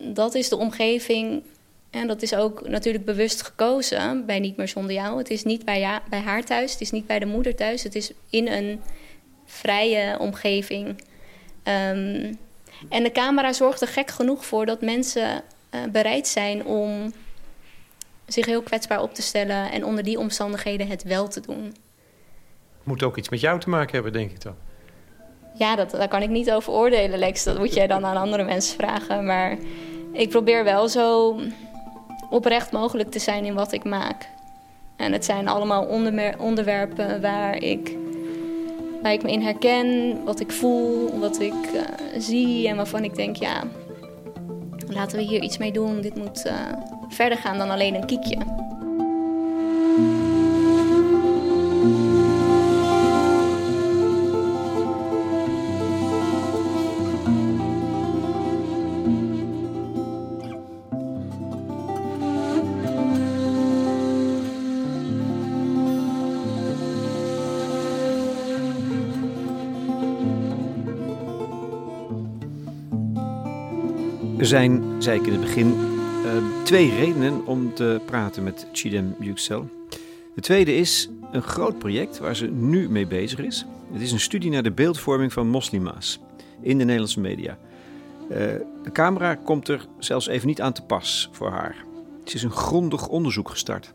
dat 0.00 0.34
is 0.34 0.48
de 0.48 0.56
omgeving. 0.56 1.42
En 1.90 2.06
dat 2.06 2.22
is 2.22 2.34
ook 2.34 2.68
natuurlijk 2.68 3.04
bewust 3.04 3.42
gekozen 3.42 4.26
bij 4.26 4.38
Niet 4.38 4.56
meer 4.56 4.68
zonder 4.68 4.92
jou. 4.92 5.18
Het 5.18 5.30
is 5.30 5.44
niet 5.44 5.64
bij, 5.64 5.80
ja, 5.80 6.02
bij 6.10 6.20
haar 6.20 6.44
thuis, 6.44 6.72
het 6.72 6.80
is 6.80 6.90
niet 6.90 7.06
bij 7.06 7.18
de 7.18 7.26
moeder 7.26 7.54
thuis. 7.54 7.82
Het 7.82 7.94
is 7.94 8.12
in 8.30 8.48
een 8.48 8.80
vrije 9.44 10.18
omgeving. 10.18 10.86
Um, 11.64 12.38
en 12.88 13.02
de 13.02 13.12
camera 13.12 13.52
zorgt 13.52 13.80
er 13.80 13.88
gek 13.88 14.10
genoeg 14.10 14.44
voor 14.44 14.66
dat 14.66 14.80
mensen 14.80 15.42
uh, 15.74 15.80
bereid 15.92 16.28
zijn 16.28 16.64
om 16.64 17.12
zich 18.26 18.46
heel 18.46 18.62
kwetsbaar 18.62 19.02
op 19.02 19.14
te 19.14 19.22
stellen 19.22 19.72
en 19.72 19.84
onder 19.84 20.04
die 20.04 20.18
omstandigheden 20.18 20.88
het 20.88 21.02
wel 21.02 21.28
te 21.28 21.40
doen. 21.40 21.76
Moet 22.82 23.02
ook 23.02 23.16
iets 23.16 23.28
met 23.28 23.40
jou 23.40 23.60
te 23.60 23.68
maken 23.68 23.94
hebben, 23.94 24.12
denk 24.12 24.30
ik 24.30 24.42
dan. 24.42 24.54
Ja, 25.54 25.76
dat, 25.76 25.90
daar 25.90 26.08
kan 26.08 26.22
ik 26.22 26.28
niet 26.28 26.52
over 26.52 26.72
oordelen, 26.72 27.18
Lex. 27.18 27.44
Dat 27.44 27.58
moet 27.58 27.74
jij 27.74 27.86
dan 27.86 28.04
aan 28.04 28.16
andere 28.16 28.44
mensen 28.44 28.76
vragen. 28.76 29.24
Maar 29.24 29.58
ik 30.12 30.28
probeer 30.28 30.64
wel 30.64 30.88
zo 30.88 31.36
oprecht 32.30 32.72
mogelijk 32.72 33.10
te 33.10 33.18
zijn 33.18 33.44
in 33.44 33.54
wat 33.54 33.72
ik 33.72 33.84
maak. 33.84 34.28
En 34.96 35.12
het 35.12 35.24
zijn 35.24 35.48
allemaal 35.48 35.86
onderwerpen 36.38 37.20
waar 37.20 37.56
ik 37.56 37.96
waar 39.02 39.12
ik 39.12 39.22
me 39.22 39.32
in 39.32 39.42
herken, 39.42 40.18
wat 40.24 40.40
ik 40.40 40.52
voel, 40.52 41.18
wat 41.18 41.40
ik 41.40 41.72
uh, 41.74 41.80
zie 42.18 42.68
en 42.68 42.76
waarvan 42.76 43.04
ik 43.04 43.14
denk, 43.14 43.36
ja, 43.36 43.62
laten 44.88 45.18
we 45.18 45.24
hier 45.24 45.42
iets 45.42 45.58
mee 45.58 45.72
doen. 45.72 46.00
Dit 46.00 46.16
moet 46.16 46.46
uh, 46.46 46.52
verder 47.08 47.38
gaan 47.38 47.58
dan 47.58 47.70
alleen 47.70 47.94
een 47.94 48.06
kiekje. 48.06 48.38
Zijn, 74.50 75.02
zei 75.02 75.20
ik 75.20 75.26
in 75.26 75.32
het 75.32 75.40
begin, 75.40 75.66
uh, 75.66 76.64
twee 76.64 76.94
redenen 76.94 77.46
om 77.46 77.74
te 77.74 78.00
praten 78.04 78.42
met 78.42 78.66
Chidem 78.72 79.16
Yüksel. 79.20 79.68
De 80.34 80.40
tweede 80.40 80.76
is 80.76 81.08
een 81.32 81.42
groot 81.42 81.78
project 81.78 82.18
waar 82.18 82.36
ze 82.36 82.46
nu 82.46 82.88
mee 82.88 83.06
bezig 83.06 83.38
is. 83.38 83.66
Het 83.92 84.02
is 84.02 84.12
een 84.12 84.20
studie 84.20 84.50
naar 84.50 84.62
de 84.62 84.70
beeldvorming 84.70 85.32
van 85.32 85.48
moslima's 85.48 86.20
in 86.60 86.78
de 86.78 86.84
Nederlandse 86.84 87.20
media. 87.20 87.58
Uh, 88.30 88.36
de 88.82 88.92
camera 88.92 89.34
komt 89.34 89.68
er 89.68 89.86
zelfs 89.98 90.26
even 90.26 90.46
niet 90.46 90.60
aan 90.60 90.72
te 90.72 90.82
pas 90.82 91.28
voor 91.32 91.50
haar. 91.50 91.84
Ze 92.24 92.34
is 92.34 92.42
een 92.42 92.50
grondig 92.50 93.08
onderzoek 93.08 93.48
gestart. 93.48 93.92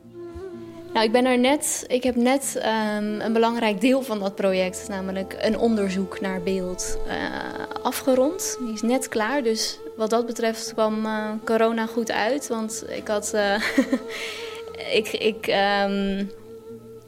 Nou, 0.95 1.07
ik 1.07 1.13
ben 1.13 1.25
er 1.25 1.39
net. 1.39 1.83
Ik 1.87 2.03
heb 2.03 2.15
net 2.15 2.55
um, 2.57 3.21
een 3.21 3.33
belangrijk 3.33 3.81
deel 3.81 4.01
van 4.01 4.19
dat 4.19 4.35
project, 4.35 4.87
namelijk 4.87 5.35
een 5.39 5.57
onderzoek 5.57 6.21
naar 6.21 6.41
beeld, 6.41 6.97
uh, 7.07 7.83
afgerond. 7.83 8.57
Die 8.59 8.73
is 8.73 8.81
net 8.81 9.07
klaar, 9.07 9.43
dus 9.43 9.79
wat 9.97 10.09
dat 10.09 10.25
betreft 10.25 10.73
kwam 10.73 11.05
uh, 11.05 11.29
corona 11.43 11.85
goed 11.85 12.11
uit. 12.11 12.47
Want 12.47 12.83
ik 12.89 13.07
had. 13.07 13.31
Uh, 13.35 13.55
ik 14.99 15.07
ik 15.07 15.47
um, 15.47 16.31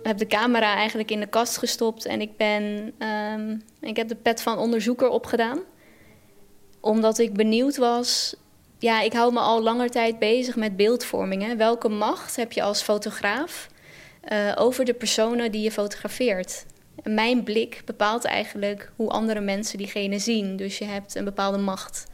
heb 0.03 0.17
de 0.17 0.27
camera 0.27 0.75
eigenlijk 0.75 1.11
in 1.11 1.19
de 1.19 1.27
kast 1.27 1.57
gestopt 1.57 2.05
en 2.05 2.21
ik 2.21 2.37
ben. 2.37 2.93
Um, 3.33 3.63
ik 3.81 3.97
heb 3.97 4.07
de 4.07 4.15
pet 4.15 4.41
van 4.41 4.57
onderzoeker 4.57 5.09
opgedaan. 5.09 5.59
Omdat 6.79 7.17
ik 7.17 7.33
benieuwd 7.33 7.77
was. 7.77 8.35
Ja, 8.79 9.01
ik 9.01 9.13
hou 9.13 9.33
me 9.33 9.39
al 9.39 9.61
langer 9.61 9.89
tijd 9.89 10.19
bezig 10.19 10.55
met 10.55 10.75
beeldvorming. 10.75 11.57
Welke 11.57 11.89
macht 11.89 12.35
heb 12.35 12.51
je 12.51 12.61
als 12.61 12.81
fotograaf 12.81 13.67
uh, 14.31 14.51
over 14.55 14.85
de 14.85 14.93
personen 14.93 15.51
die 15.51 15.61
je 15.61 15.71
fotografeert? 15.71 16.65
En 17.03 17.13
mijn 17.13 17.43
blik 17.43 17.81
bepaalt 17.85 18.25
eigenlijk 18.25 18.91
hoe 18.95 19.09
andere 19.09 19.39
mensen 19.39 19.77
diegene 19.77 20.19
zien. 20.19 20.55
Dus 20.55 20.77
je 20.77 20.85
hebt 20.85 21.15
een 21.15 21.25
bepaalde 21.25 21.57
macht. 21.57 22.05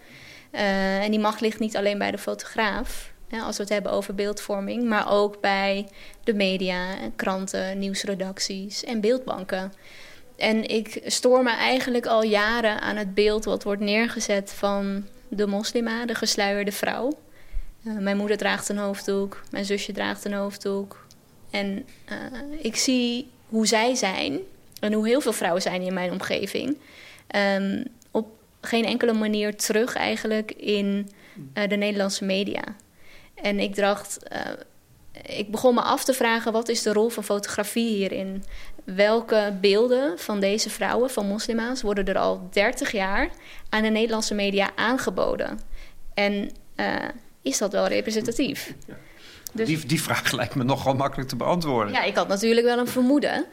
Uh, 0.52 1.04
en 1.04 1.12
die 1.12 1.20
macht 1.20 1.42
ligt 1.42 1.60
niet 1.60 1.78
alleen 1.78 1.98
bij 1.98 2.12
de 2.12 2.18
fotograaf, 2.18 3.12
hè, 3.28 3.40
als 3.40 3.58
we 3.58 3.64
het 3.64 3.72
hebben 3.72 3.92
over 3.92 4.16
beeldvorming, 4.16 4.84
maar 4.84 5.12
ook 5.12 5.42
bij 5.42 5.88
de 6.24 6.34
media, 6.34 6.86
kranten, 7.16 7.80
nieuwsredacties 7.80 8.84
en 8.84 9.02
beeldbanken. 9.02 9.74
En 10.38 10.70
ik 10.70 11.02
stoor 11.06 11.44
me 11.44 11.52
eigenlijk 11.52 12.06
al 12.06 12.24
jaren 12.24 12.82
aan 12.82 12.96
het 12.96 13.14
beeld 13.14 13.46
wat 13.46 13.64
wordt 13.64 13.82
neergezet 13.82 14.52
van 14.52 15.06
de 15.28 15.48
moslima, 15.48 16.06
de 16.06 16.16
gesluierde 16.16 16.72
vrouw. 16.72 17.12
Uh, 17.84 17.98
mijn 17.98 18.18
moeder 18.18 18.38
draagt 18.38 18.70
een 18.70 18.78
hoofddoek, 18.78 19.44
mijn 19.52 19.66
zusje 19.66 19.92
draagt 19.92 20.26
een 20.26 20.34
hoofddoek. 20.34 21.03
En 21.54 21.86
uh, 22.12 22.16
ik 22.62 22.76
zie 22.76 23.30
hoe 23.48 23.68
zij 23.68 23.96
zijn 23.96 24.40
en 24.80 24.94
hoe 24.94 25.08
heel 25.08 25.22
veel 25.22 25.34
vrouwen 25.34 25.62
zijn 25.62 25.82
in 25.82 25.94
mijn 25.94 26.12
omgeving. 26.12 26.78
Um, 27.36 27.84
geen 28.66 28.86
enkele 28.86 29.14
manier 29.14 29.56
terug 29.56 29.96
eigenlijk 29.96 30.52
in 30.52 31.10
uh, 31.54 31.68
de 31.68 31.76
Nederlandse 31.76 32.26
media. 32.26 32.64
En 33.36 33.60
ik 33.60 33.76
dacht, 33.76 34.18
uh, 34.32 34.40
ik 35.38 35.52
begon 35.52 35.74
me 35.74 35.82
af 35.82 36.04
te 36.04 36.14
vragen: 36.14 36.52
wat 36.52 36.70
is 36.70 36.82
de 36.82 36.94
rol 36.94 37.10
van 37.10 37.24
fotografie 37.24 37.96
hierin? 37.96 38.44
Welke 38.84 39.58
beelden 39.62 40.20
van 40.20 40.40
deze 40.40 40.70
vrouwen, 40.70 41.10
van 41.10 41.28
moslima's, 41.28 41.82
worden 41.82 42.06
er 42.06 42.18
al 42.18 42.48
30 42.52 42.92
jaar 42.92 43.30
aan 43.70 43.84
de 43.84 43.90
Nederlandse 43.90 44.34
media 44.34 44.72
aangeboden? 44.76 45.60
En 46.14 46.52
is 47.42 47.58
dat 47.58 47.72
wel 47.72 47.88
representatief? 47.88 48.74
Dus, 49.54 49.68
die, 49.68 49.86
die 49.86 50.02
vraag 50.02 50.32
lijkt 50.40 50.56
me 50.56 50.64
nogal 50.64 50.96
makkelijk 50.96 51.30
te 51.30 51.36
beantwoorden. 51.36 51.94
Ja, 51.94 52.04
ik 52.04 52.16
had 52.16 52.28
natuurlijk 52.28 52.66
wel 52.66 52.78
een 52.78 52.88
vermoeden. 52.88 53.46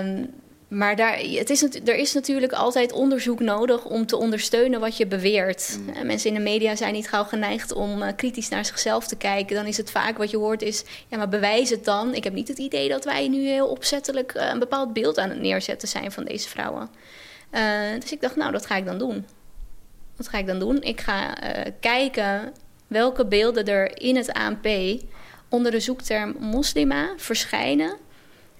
Um, 0.00 0.30
maar 0.68 0.96
daar, 0.96 1.18
het 1.18 1.50
is, 1.50 1.62
er 1.62 1.96
is 1.96 2.12
natuurlijk 2.12 2.52
altijd 2.52 2.92
onderzoek 2.92 3.40
nodig 3.40 3.84
om 3.84 4.06
te 4.06 4.16
ondersteunen 4.16 4.80
wat 4.80 4.96
je 4.96 5.06
beweert. 5.06 5.78
Mm. 5.80 6.06
Mensen 6.06 6.28
in 6.28 6.34
de 6.36 6.42
media 6.42 6.76
zijn 6.76 6.92
niet 6.92 7.08
gauw 7.08 7.24
geneigd 7.24 7.72
om 7.72 8.02
uh, 8.02 8.08
kritisch 8.16 8.48
naar 8.48 8.64
zichzelf 8.64 9.06
te 9.06 9.16
kijken. 9.16 9.56
Dan 9.56 9.66
is 9.66 9.76
het 9.76 9.90
vaak 9.90 10.18
wat 10.18 10.30
je 10.30 10.36
hoort 10.36 10.62
is, 10.62 10.84
ja 11.08 11.16
maar 11.16 11.28
bewijs 11.28 11.70
het 11.70 11.84
dan. 11.84 12.14
Ik 12.14 12.24
heb 12.24 12.32
niet 12.32 12.48
het 12.48 12.58
idee 12.58 12.88
dat 12.88 13.04
wij 13.04 13.28
nu 13.28 13.46
heel 13.46 13.68
opzettelijk 13.68 14.34
uh, 14.34 14.48
een 14.52 14.58
bepaald 14.58 14.92
beeld 14.92 15.18
aan 15.18 15.28
het 15.28 15.40
neerzetten 15.40 15.88
zijn 15.88 16.12
van 16.12 16.24
deze 16.24 16.48
vrouwen. 16.48 16.88
Uh, 17.52 17.60
dus 18.00 18.12
ik 18.12 18.20
dacht, 18.20 18.36
nou 18.36 18.52
dat 18.52 18.66
ga 18.66 18.76
ik 18.76 18.84
dan 18.84 18.98
doen. 18.98 19.26
Wat 20.16 20.28
ga 20.28 20.38
ik 20.38 20.46
dan 20.46 20.58
doen? 20.58 20.82
Ik 20.82 21.00
ga 21.00 21.34
kijken 21.80 22.52
welke 22.86 23.26
beelden 23.26 23.64
er 23.64 24.00
in 24.00 24.16
het 24.16 24.32
ANP 24.32 24.66
onder 25.48 25.72
de 25.72 25.80
zoekterm 25.80 26.36
moslima 26.40 27.14
verschijnen 27.16 27.96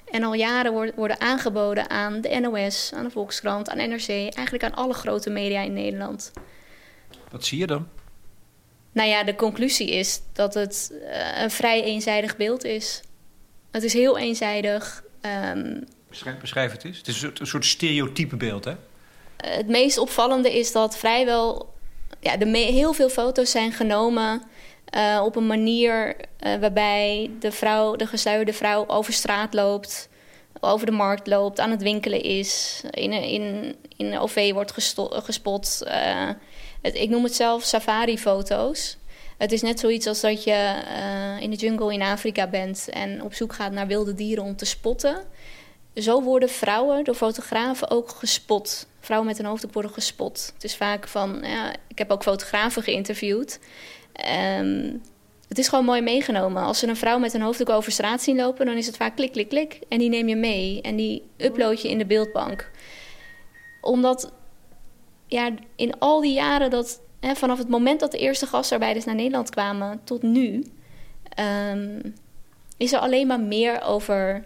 en 0.05 0.23
al 0.23 0.35
jaren 0.35 0.95
worden 0.97 1.21
aangeboden 1.21 1.91
aan 1.91 2.21
de 2.21 2.39
NOS, 2.41 2.91
aan 2.95 3.05
de 3.05 3.11
Volkskrant, 3.11 3.71
aan 3.71 3.89
NRC, 3.89 4.09
eigenlijk 4.09 4.63
aan 4.63 4.75
alle 4.75 4.95
grote 4.95 5.31
media 5.31 5.61
in 5.61 5.73
Nederland. 5.73 6.33
Wat 7.31 7.45
zie 7.45 7.59
je 7.59 7.67
dan? 7.67 7.89
Nou 8.93 9.09
ja, 9.09 9.25
de 9.25 9.35
conclusie 9.35 9.91
is 9.91 10.21
dat 10.33 10.55
het 10.55 10.91
uh, 10.93 11.43
een 11.43 11.51
vrij 11.51 11.83
eenzijdig 11.83 12.37
beeld 12.37 12.65
is. 12.65 13.01
Het 13.71 13.83
is 13.83 13.93
heel 13.93 14.19
eenzijdig. 14.19 15.05
Um, 15.55 15.85
beschrijf, 16.09 16.39
beschrijf, 16.39 16.73
het 16.73 16.85
eens. 16.85 16.99
Het 16.99 17.09
is 17.09 17.15
een 17.15 17.21
soort, 17.21 17.41
een 17.41 17.47
soort 17.47 17.65
stereotype 17.65 18.37
beeld, 18.37 18.65
hè? 18.65 18.75
het 19.37 19.69
meest 19.69 19.99
opvallende 19.99 20.59
is 20.59 20.73
dat 20.73 20.99
vrijwel... 20.99 21.77
Ja, 22.21 22.37
de 22.37 22.59
heel 22.59 22.93
veel 22.93 23.09
foto's 23.09 23.51
zijn 23.51 23.73
genomen 23.73 24.43
uh, 24.97 25.23
op 25.25 25.37
een 25.37 25.47
manier 25.47 26.17
uh, 26.17 26.57
waarbij 26.57 27.31
de 27.39 27.53
vrouw, 27.53 27.97
de 27.97 28.07
gesluierde 28.07 28.53
vrouw 28.53 28.87
over 28.87 29.13
straat 29.13 29.55
loopt, 29.55 30.09
over 30.61 30.87
de 30.87 30.93
markt 30.93 31.27
loopt, 31.27 31.61
aan 31.61 31.71
het 31.71 31.83
winkelen 31.83 32.23
is, 32.23 32.83
in, 32.91 33.13
in, 33.13 33.77
in 33.97 34.07
een 34.07 34.19
OV 34.19 34.53
wordt 34.53 34.73
gespot. 35.01 35.83
Uh, 35.87 36.31
het, 36.83 36.95
ik 36.95 37.09
noem 37.09 37.25
het 37.25 37.35
zelf 37.35 37.63
safari-foto's. 37.63 38.97
Het 39.39 39.53
is 39.53 39.63
net 39.63 39.81
zoiets 39.81 40.07
als 40.07 40.21
dat 40.21 40.45
je 40.45 40.83
eh, 40.87 41.41
in 41.41 41.51
de 41.51 41.57
jungle 41.57 41.93
in 41.93 42.03
Afrika 42.03 42.47
bent 42.47 42.89
en 42.89 43.23
op 43.23 43.35
zoek 43.35 43.53
gaat 43.53 43.73
naar 43.73 43.87
wilde 43.87 44.15
dieren 44.15 44.45
om 44.45 44.57
te 44.57 44.65
spotten. 44.65 45.25
Zo 45.95 46.23
worden 46.23 46.49
vrouwen 46.49 47.05
door 47.05 47.15
fotografen 47.15 47.91
ook 47.91 48.11
gespot. 48.11 48.87
Vrouwen 49.01 49.29
met 49.29 49.39
een 49.39 49.45
hoofddoek 49.45 49.73
worden 49.73 49.93
gespot. 49.93 50.51
Het 50.55 50.65
is 50.65 50.77
vaak 50.77 51.09
van, 51.09 51.41
ja, 51.43 51.75
ik 51.89 51.99
heb 51.99 52.11
ook 52.11 52.23
fotografen 52.23 52.83
geïnterviewd. 52.83 53.61
Ehm, 54.19 54.97
het 55.49 55.59
is 55.59 55.69
gewoon 55.69 55.85
mooi 55.85 56.01
meegenomen. 56.01 56.63
Als 56.63 56.79
ze 56.79 56.87
een 56.87 56.97
vrouw 56.97 57.19
met 57.19 57.35
een 57.35 57.41
hoofddoek 57.41 57.69
over 57.69 57.93
straat 57.93 58.23
zien 58.23 58.37
lopen, 58.37 58.67
dan 58.67 58.77
is 58.77 58.87
het 58.87 58.97
vaak 58.97 59.17
klik, 59.17 59.33
klik, 59.33 59.49
klik. 59.49 59.81
En 59.89 59.99
die 59.99 60.09
neem 60.09 60.29
je 60.29 60.37
mee 60.37 60.81
en 60.81 60.97
die 60.97 61.23
upload 61.37 61.83
je 61.83 61.89
in 61.89 61.99
de 61.99 62.07
beeldbank. 62.07 62.71
Omdat 63.81 64.33
ja, 65.27 65.51
in 65.77 65.99
al 65.99 66.21
die 66.21 66.33
jaren 66.33 66.71
dat, 66.71 67.01
hè, 67.21 67.35
vanaf 67.35 67.59
het 67.59 67.69
moment 67.69 68.01
dat 68.01 68.11
de 68.11 68.19
eerste 68.19 68.47
gastarbeiders 68.47 69.05
naar 69.05 69.15
Nederland 69.15 69.51
kwamen 69.51 70.01
tot 70.05 70.23
nu, 70.23 70.65
ehm, 71.29 72.01
is 72.77 72.93
er 72.93 72.99
alleen 72.99 73.27
maar 73.27 73.41
meer 73.41 73.83
over 73.83 74.45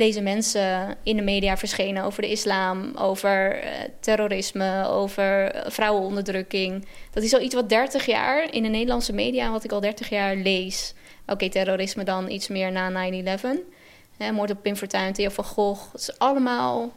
deze 0.00 0.20
mensen 0.20 0.96
in 1.02 1.16
de 1.16 1.22
media 1.22 1.56
verschenen 1.56 2.04
over 2.04 2.22
de 2.22 2.30
islam, 2.30 2.96
over 2.96 3.64
uh, 3.64 3.70
terrorisme, 4.00 4.86
over 4.88 5.54
uh, 5.54 5.62
vrouwenonderdrukking. 5.66 6.86
Dat 7.10 7.22
is 7.22 7.34
al 7.34 7.40
iets 7.40 7.54
wat 7.54 7.68
30 7.68 8.06
jaar 8.06 8.54
in 8.54 8.62
de 8.62 8.68
Nederlandse 8.68 9.12
media, 9.12 9.50
wat 9.50 9.64
ik 9.64 9.72
al 9.72 9.80
30 9.80 10.08
jaar 10.08 10.36
lees. 10.36 10.94
Oké, 11.26 11.48
terrorisme 11.48 12.04
dan 12.04 12.30
iets 12.30 12.48
meer 12.48 12.72
na 12.72 13.10
9-11. 13.12 14.32
Moord 14.32 14.50
op 14.50 14.62
Pim 14.62 14.76
Fortuyn, 14.76 15.12
Theo 15.12 15.28
van 15.28 15.44
Gogh. 15.44 15.92
Het 15.92 16.00
is 16.00 16.18
allemaal 16.18 16.92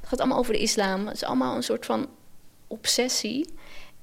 het 0.00 0.10
gaat 0.10 0.20
allemaal 0.20 0.38
over 0.38 0.52
de 0.52 0.58
islam. 0.58 1.06
Het 1.06 1.16
is 1.16 1.24
allemaal 1.24 1.56
een 1.56 1.62
soort 1.62 1.86
van 1.86 2.08
obsessie. 2.66 3.46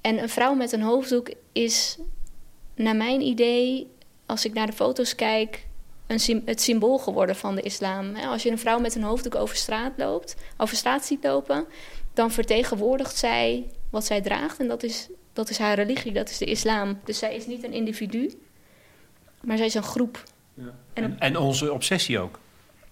En 0.02 0.22
een 0.22 0.30
vrouw 0.30 0.54
met 0.54 0.72
een 0.72 0.82
hoofddoek 0.82 1.30
is, 1.52 1.98
naar 2.76 2.96
mijn 2.96 3.22
idee, 3.22 3.92
als 4.26 4.46
ik 4.46 4.54
naar 4.54 4.66
de 4.66 4.74
foto's 4.74 5.16
kijk, 5.16 5.68
een, 6.10 6.42
het 6.46 6.62
symbool 6.62 6.98
geworden 6.98 7.36
van 7.36 7.56
de 7.56 7.62
islam. 7.62 8.16
Als 8.16 8.44
je 8.44 8.52
een 8.52 8.60
vrouw 8.60 8.80
met 8.80 8.96
een 8.96 9.04
hoofddoek 9.04 9.36
over 9.36 9.56
straat 9.56 9.92
loopt, 9.98 10.36
over 10.58 10.76
straat 10.76 11.06
ziet 11.06 11.24
lopen, 11.24 11.66
dan 12.14 12.32
vertegenwoordigt 12.32 13.18
zij 13.18 13.66
wat 13.90 14.06
zij 14.06 14.22
draagt. 14.22 14.60
En 14.60 14.68
dat 14.68 14.84
is, 14.84 15.08
dat 15.34 15.50
is 15.50 15.58
haar 15.58 15.76
religie, 15.76 16.12
dat 16.12 16.30
is 16.30 16.38
de 16.38 16.46
islam. 16.46 17.00
Dus 17.04 17.20
zij 17.20 17.36
is 17.36 17.46
niet 17.46 17.64
een 17.64 17.74
individu, 17.74 18.40
maar 19.44 19.58
zij 19.58 19.66
is 19.66 19.74
een 19.74 19.84
groep. 19.84 20.24
Ja. 20.54 20.76
En, 20.94 21.20
en 21.20 21.38
onze 21.38 21.74
obsessie 21.74 22.20
ook. 22.20 22.40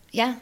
Ja, 0.09 0.37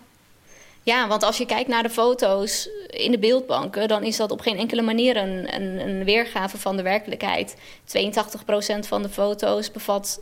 ja, 0.85 1.07
want 1.07 1.23
als 1.23 1.37
je 1.37 1.45
kijkt 1.45 1.69
naar 1.69 1.83
de 1.83 1.89
foto's 1.89 2.69
in 2.87 3.11
de 3.11 3.19
beeldbanken, 3.19 3.87
dan 3.87 4.03
is 4.03 4.17
dat 4.17 4.31
op 4.31 4.41
geen 4.41 4.57
enkele 4.57 4.81
manier 4.81 5.17
een, 5.17 5.55
een, 5.55 5.89
een 5.89 6.03
weergave 6.03 6.57
van 6.57 6.77
de 6.77 6.83
werkelijkheid. 6.83 7.55
82% 7.55 8.87
van 8.87 9.01
de 9.01 9.09
foto's 9.09 9.71
bevat 9.71 10.21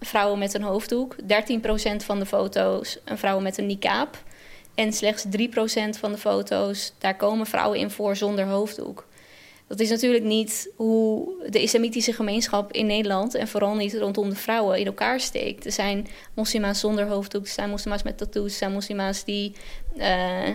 vrouwen 0.00 0.38
met 0.38 0.54
een 0.54 0.62
hoofddoek, 0.62 1.16
13% 1.22 1.26
van 1.96 2.18
de 2.18 2.26
foto's 2.26 2.98
een 3.04 3.18
vrouw 3.18 3.40
met 3.40 3.58
een 3.58 3.66
niqab. 3.66 4.22
En 4.74 4.92
slechts 4.92 5.24
3% 5.24 5.30
van 5.98 6.12
de 6.12 6.18
foto's, 6.18 6.92
daar 6.98 7.16
komen 7.16 7.46
vrouwen 7.46 7.78
in 7.78 7.90
voor 7.90 8.16
zonder 8.16 8.44
hoofddoek. 8.44 9.06
Dat 9.66 9.80
is 9.80 9.90
natuurlijk 9.90 10.24
niet 10.24 10.70
hoe 10.76 11.28
de 11.48 11.62
islamitische 11.62 12.12
gemeenschap 12.12 12.72
in 12.72 12.86
Nederland 12.86 13.34
en 13.34 13.48
vooral 13.48 13.74
niet 13.74 13.94
rondom 13.94 14.28
de 14.28 14.36
vrouwen 14.36 14.78
in 14.78 14.86
elkaar 14.86 15.20
steekt. 15.20 15.64
Er 15.64 15.72
zijn 15.72 16.06
moslima's 16.34 16.80
zonder 16.80 17.06
hoofddoek, 17.06 17.44
er 17.44 17.50
zijn 17.50 17.70
moslima's 17.70 18.02
met 18.02 18.18
tattoos, 18.18 18.50
er 18.50 18.58
zijn 18.58 18.72
moslima's 18.72 19.24
die 19.24 19.52
uh, 19.96 20.48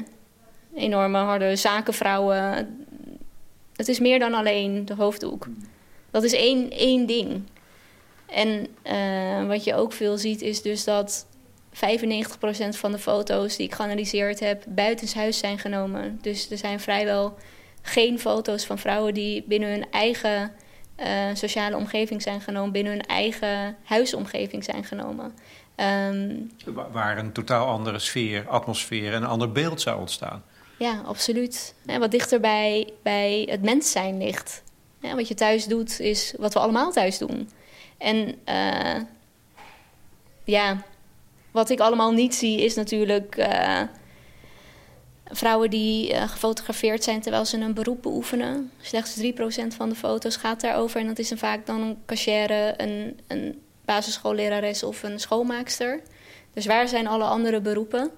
enorme 0.75 1.17
harde 1.17 1.55
zakenvrouwen. 1.55 2.77
Het 3.75 3.87
is 3.87 3.99
meer 3.99 4.19
dan 4.19 4.33
alleen 4.33 4.85
de 4.85 4.95
hoofddoek. 4.95 5.47
Dat 6.11 6.23
is 6.23 6.33
één, 6.33 6.69
één 6.71 7.05
ding. 7.05 7.41
En 8.33 8.67
uh, 8.83 9.47
wat 9.47 9.63
je 9.63 9.75
ook 9.75 9.93
veel 9.93 10.17
ziet 10.17 10.41
is 10.41 10.61
dus 10.61 10.83
dat 10.83 11.25
95% 11.73 11.77
van 12.69 12.91
de 12.91 12.99
foto's 12.99 13.55
die 13.55 13.65
ik 13.65 13.73
geanalyseerd 13.73 14.39
heb 14.39 14.63
buitenshuis 14.67 15.37
zijn 15.37 15.59
genomen. 15.59 16.19
Dus 16.21 16.51
er 16.51 16.57
zijn 16.57 16.79
vrijwel 16.79 17.37
geen 17.81 18.19
foto's 18.19 18.65
van 18.65 18.77
vrouwen 18.77 19.13
die 19.13 19.43
binnen 19.47 19.69
hun 19.69 19.91
eigen 19.91 20.51
uh, 20.99 21.07
sociale 21.33 21.75
omgeving 21.75 22.21
zijn 22.21 22.41
genomen, 22.41 22.71
binnen 22.71 22.91
hun 22.91 23.05
eigen 23.05 23.75
huisomgeving 23.83 24.63
zijn 24.63 24.83
genomen. 24.83 25.33
Um, 25.75 26.51
Waar 26.91 27.17
een 27.17 27.31
totaal 27.31 27.67
andere 27.67 27.99
sfeer, 27.99 28.47
atmosfeer 28.47 29.13
en 29.13 29.21
een 29.21 29.29
ander 29.29 29.51
beeld 29.51 29.81
zou 29.81 29.99
ontstaan. 29.99 30.43
Ja, 30.77 31.01
absoluut. 31.05 31.75
En 31.85 31.99
wat 31.99 32.11
dichter 32.11 32.39
bij, 32.39 32.89
bij 33.03 33.47
het 33.49 33.61
mens 33.61 33.91
zijn 33.91 34.17
ligt. 34.17 34.63
Ja, 34.99 35.15
wat 35.15 35.27
je 35.27 35.33
thuis 35.33 35.65
doet, 35.65 35.99
is 35.99 36.33
wat 36.37 36.53
we 36.53 36.59
allemaal 36.59 36.91
thuis 36.91 37.17
doen. 37.17 37.49
En 38.03 38.35
uh, 38.49 39.01
ja, 40.43 40.83
wat 41.51 41.69
ik 41.69 41.79
allemaal 41.79 42.11
niet 42.11 42.35
zie, 42.35 42.61
is 42.61 42.75
natuurlijk. 42.75 43.37
Uh, 43.37 43.81
Vrouwen 45.25 45.69
die 45.69 46.11
uh, 46.11 46.29
gefotografeerd 46.29 47.03
zijn 47.03 47.21
terwijl 47.21 47.45
ze 47.45 47.57
een 47.57 47.73
beroep 47.73 48.01
beoefenen. 48.01 48.71
Slechts 48.81 49.21
3% 49.21 49.25
van 49.67 49.89
de 49.89 49.95
foto's 49.95 50.35
gaat 50.35 50.61
daarover. 50.61 50.99
En 50.99 51.07
dat 51.07 51.19
is 51.19 51.29
een, 51.29 51.37
vaak 51.37 51.65
dan 51.65 51.81
een 51.81 51.97
cashier, 52.05 52.81
een, 52.81 53.19
een 53.27 53.61
basisschoollerares 53.85 54.83
of 54.83 55.03
een 55.03 55.19
schoonmaakster. 55.19 56.01
Dus 56.53 56.65
waar 56.65 56.87
zijn 56.87 57.07
alle 57.07 57.23
andere 57.23 57.61
beroepen? 57.61 58.11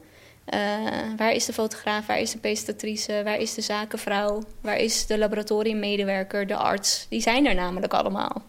Waar 1.17 1.31
is 1.31 1.45
de 1.45 1.53
fotograaf, 1.53 2.05
waar 2.05 2.19
is 2.19 2.31
de 2.31 2.37
presentatrice, 2.37 3.21
waar 3.23 3.37
is 3.37 3.53
de 3.53 3.61
zakenvrouw, 3.61 4.43
waar 4.61 4.77
is 4.77 5.05
de 5.05 5.17
laboratoriummedewerker, 5.17 6.47
de 6.47 6.55
arts? 6.55 7.05
Die 7.09 7.21
zijn 7.21 7.45
er 7.45 7.55
namelijk 7.55 7.93
allemaal. 7.93 8.43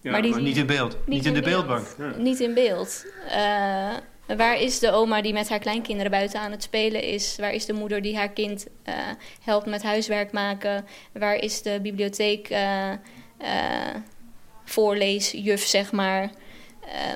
Ja, 0.00 0.10
maar, 0.10 0.22
die, 0.22 0.30
maar 0.30 0.42
niet 0.42 0.56
in 0.56 0.66
beeld, 0.66 0.92
niet, 0.92 1.06
niet 1.06 1.26
in, 1.26 1.34
in, 1.34 1.42
de 1.42 1.48
beeldbank. 1.48 1.86
Ja. 1.98 2.16
Niet 2.16 2.40
in 2.40 2.54
beeld. 2.54 3.04
Uh, 3.26 3.96
Waar 4.36 4.60
is 4.60 4.78
de 4.78 4.90
oma 4.90 5.22
die 5.22 5.32
met 5.32 5.48
haar 5.48 5.58
kleinkinderen 5.58 6.10
buiten 6.10 6.40
aan 6.40 6.50
het 6.50 6.62
spelen 6.62 7.02
is? 7.02 7.36
Waar 7.36 7.52
is 7.52 7.66
de 7.66 7.72
moeder 7.72 8.02
die 8.02 8.16
haar 8.16 8.30
kind 8.30 8.66
uh, 8.88 8.94
helpt 9.42 9.66
met 9.66 9.82
huiswerk 9.82 10.32
maken? 10.32 10.86
Waar 11.12 11.36
is 11.36 11.62
de 11.62 11.78
bibliotheek 11.82 12.50
uh, 12.50 12.90
uh, 13.42 13.94
voorleesjuf, 14.64 15.66
zeg 15.66 15.92
maar? 15.92 16.30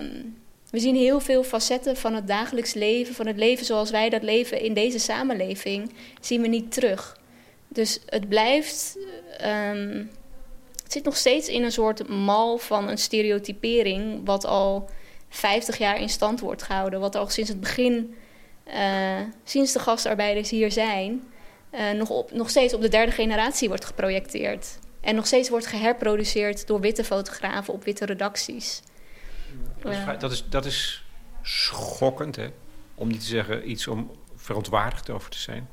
Um, 0.00 0.36
we 0.70 0.78
zien 0.78 0.96
heel 0.96 1.20
veel 1.20 1.44
facetten 1.44 1.96
van 1.96 2.14
het 2.14 2.26
dagelijks 2.26 2.74
leven, 2.74 3.14
van 3.14 3.26
het 3.26 3.36
leven 3.36 3.66
zoals 3.66 3.90
wij 3.90 4.10
dat 4.10 4.22
leven 4.22 4.60
in 4.60 4.74
deze 4.74 4.98
samenleving, 4.98 5.92
zien 6.20 6.42
we 6.42 6.48
niet 6.48 6.72
terug. 6.72 7.18
Dus 7.68 8.00
het 8.06 8.28
blijft. 8.28 8.98
Um, 9.44 10.10
het 10.84 10.92
zit 10.92 11.04
nog 11.04 11.16
steeds 11.16 11.48
in 11.48 11.62
een 11.62 11.72
soort 11.72 12.08
mal 12.08 12.58
van 12.58 12.88
een 12.88 12.98
stereotypering, 12.98 14.20
wat 14.24 14.44
al 14.46 14.90
50 15.28 15.78
jaar 15.78 16.00
in 16.00 16.08
stand 16.08 16.40
wordt 16.40 16.62
gehouden. 16.62 17.00
Wat 17.00 17.14
al 17.14 17.28
sinds 17.28 17.50
het 17.50 17.60
begin, 17.60 18.14
uh, 18.66 19.20
sinds 19.44 19.72
de 19.72 19.78
gastarbeiders 19.78 20.50
hier 20.50 20.72
zijn, 20.72 21.22
uh, 21.72 21.90
nog, 21.90 22.10
op, 22.10 22.32
nog 22.32 22.50
steeds 22.50 22.74
op 22.74 22.80
de 22.80 22.88
derde 22.88 23.12
generatie 23.12 23.68
wordt 23.68 23.84
geprojecteerd. 23.84 24.78
En 25.00 25.14
nog 25.14 25.26
steeds 25.26 25.48
wordt 25.48 25.66
geherproduceerd 25.66 26.66
door 26.66 26.80
witte 26.80 27.04
fotografen 27.04 27.74
op 27.74 27.84
witte 27.84 28.04
redacties. 28.04 28.82
Dat 29.82 29.92
is, 29.92 29.98
dat 30.18 30.32
is, 30.32 30.44
dat 30.48 30.64
is 30.64 31.04
schokkend, 31.42 32.36
hè? 32.36 32.48
Om 32.94 33.08
niet 33.08 33.20
te 33.20 33.26
zeggen 33.26 33.70
iets 33.70 33.86
om 33.86 34.10
verontwaardigd 34.36 35.10
over 35.10 35.30
te 35.30 35.38
zijn. 35.38 35.68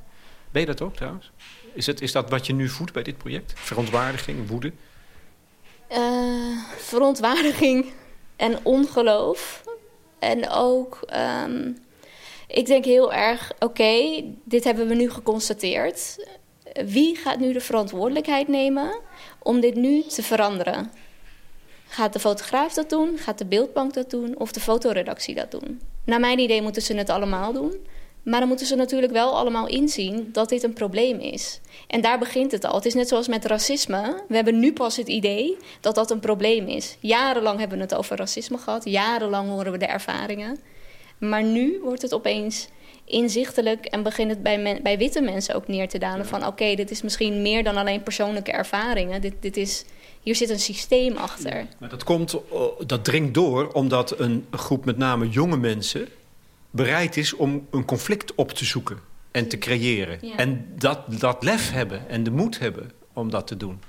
Ben 0.51 0.62
je 0.62 0.68
dat 0.68 0.82
ook 0.82 0.95
trouwens? 0.95 1.32
Is, 1.74 1.86
het, 1.86 2.01
is 2.01 2.12
dat 2.12 2.30
wat 2.30 2.47
je 2.47 2.53
nu 2.53 2.70
voedt 2.70 2.93
bij 2.93 3.03
dit 3.03 3.18
project? 3.18 3.53
Verontwaardiging, 3.55 4.47
woede? 4.47 4.72
Uh, 5.92 6.58
verontwaardiging 6.78 7.92
en 8.36 8.60
ongeloof. 8.64 9.64
En 10.20 10.50
ook, 10.50 11.00
um, 11.46 11.78
ik 12.48 12.66
denk 12.66 12.86
heel 12.86 13.14
erg, 13.14 13.52
oké, 13.60 14.24
dit 14.44 14.64
hebben 14.64 14.88
we 14.88 14.96
nu 14.96 15.10
geconstateerd. 15.10 16.28
Wie 16.86 17.16
gaat 17.16 17.39
nu 17.39 17.54
de 17.54 17.62
verantwoordelijkheid 17.62 18.48
nemen 18.48 19.00
om 19.39 19.60
dit 19.60 19.76
nu 19.76 20.04
te 20.04 20.24
veranderen? 20.24 20.92
Gaat 21.88 22.14
de 22.14 22.20
fotograaf 22.20 22.74
dat 22.74 22.89
doen? 22.89 23.18
Gaat 23.18 23.38
de 23.38 23.46
beeldbank 23.46 23.94
dat 23.94 24.10
doen? 24.10 24.38
Of 24.38 24.52
de 24.52 24.60
fotoredactie 24.60 25.36
dat 25.36 25.52
doen? 25.52 25.82
Naar 26.06 26.20
mijn 26.20 26.39
idee 26.39 26.62
moeten 26.62 26.82
ze 26.82 26.94
het 26.94 27.10
allemaal 27.10 27.54
doen. 27.54 27.88
Maar 28.24 28.40
dan 28.40 28.48
moeten 28.48 28.66
ze 28.66 28.76
natuurlijk 28.76 29.12
wel 29.12 29.38
allemaal 29.38 29.68
inzien 29.68 30.30
dat 30.32 30.50
dit 30.50 30.64
een 30.64 30.74
probleem 30.74 31.20
is. 31.20 31.60
En 31.88 32.02
daar 32.02 32.20
begint 32.20 32.52
het 32.52 32.66
al. 32.66 32.76
Het 32.76 32.86
is 32.86 32.94
net 32.94 33.08
zoals 33.08 33.28
met 33.28 33.46
racisme. 33.46 34.24
We 34.28 34.36
hebben 34.36 34.60
nu 34.60 34.74
pas 34.74 34.98
het 34.98 35.08
idee 35.08 35.58
dat 35.80 35.96
dat 35.96 36.12
een 36.12 36.20
probleem 36.20 36.68
is. 36.68 36.98
Jarenlang 37.00 37.60
hebben 37.60 37.78
we 37.78 37.84
het 37.84 37.96
over 37.96 38.18
racisme 38.18 38.58
gehad. 38.58 38.86
Jarenlang 38.86 39.50
horen 39.50 39.72
we 39.72 39.78
de 39.78 39.86
ervaringen. 39.86 40.60
Maar 41.18 41.44
nu 41.44 41.80
wordt 41.84 42.02
het 42.02 42.14
opeens 42.14 42.68
inzichtelijk 43.06 43.86
en 43.86 44.04
begint 44.04 44.30
het 44.30 44.44
bij, 44.44 44.80
bij 44.84 44.98
witte 44.98 45.22
mensen 45.22 45.56
ook 45.56 45.68
neer 45.68 45.90
te 45.90 45.98
dalen. 45.98 46.26
Van 46.26 46.46
oké, 46.46 46.76
dit 46.76 46.92
is 46.92 47.02
misschien 47.02 47.42
meer 47.42 47.64
dan 47.64 47.78
alleen 47.78 48.04
persoonlijke 48.04 48.52
ervaringen. 48.52 49.22
Dit, 49.22 49.34
dit 49.40 49.58
is, 49.58 49.86
hier 50.22 50.36
zit 50.36 50.50
een 50.50 50.60
systeem 50.60 51.18
achter. 51.18 51.68
maar 51.80 51.90
dat, 51.90 52.04
komt, 52.04 52.36
dat 52.86 53.04
dringt 53.04 53.34
door 53.34 53.72
omdat 53.72 54.20
een 54.20 54.46
groep 54.52 54.86
met 54.86 54.98
name 54.98 55.30
jonge 55.30 55.58
mensen 55.58 56.08
bereid 56.72 57.18
is 57.18 57.34
om 57.34 57.68
een 57.72 57.86
conflict 57.86 58.36
op 58.36 58.52
te 58.52 58.66
zoeken 58.66 59.00
en 59.32 59.48
te 59.48 59.58
creëren. 59.58 60.20
En 60.38 60.66
dat, 60.76 61.00
dat 61.20 61.44
lef 61.44 61.72
hebben 61.72 62.10
en 62.10 62.24
de 62.24 62.32
moed 62.32 62.60
hebben 62.60 62.92
om 63.14 63.30
dat 63.30 63.48
te 63.48 63.58
doen. 63.58 63.82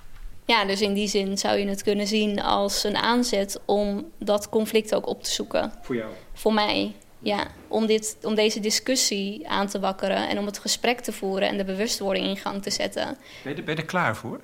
Ja, 0.44 0.64
dus 0.64 0.80
in 0.80 0.92
die 0.92 1.08
zin 1.08 1.38
zou 1.38 1.58
je 1.58 1.66
het 1.66 1.82
kunnen 1.82 2.06
zien 2.06 2.42
als 2.42 2.84
een 2.84 2.96
aanzet 2.96 3.60
om 3.64 4.10
dat 4.18 4.48
conflict 4.48 4.94
ook 4.94 5.06
op 5.06 5.22
te 5.22 5.30
zoeken. 5.30 5.72
Voor 5.82 5.96
jou? 5.96 6.10
Voor 6.32 6.54
mij, 6.54 6.94
ja. 7.18 7.46
Om, 7.68 7.86
dit, 7.86 8.16
om 8.22 8.34
deze 8.34 8.60
discussie 8.60 9.48
aan 9.48 9.66
te 9.66 9.80
wakkeren 9.80 10.28
en 10.28 10.38
om 10.38 10.46
het 10.46 10.58
gesprek 10.58 11.00
te 11.00 11.12
voeren 11.12 11.48
en 11.48 11.56
de 11.56 11.64
bewustwording 11.64 12.26
in 12.26 12.36
gang 12.36 12.62
te 12.62 12.70
zetten. 12.70 13.16
Ben 13.44 13.56
je, 13.56 13.62
ben 13.62 13.74
je 13.74 13.80
er 13.80 13.86
klaar 13.86 14.16
voor? 14.16 14.40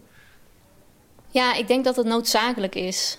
Ja, 1.30 1.54
ik 1.54 1.66
denk 1.66 1.84
dat 1.84 1.96
het 1.96 2.06
noodzakelijk 2.06 2.74
is. 2.74 3.18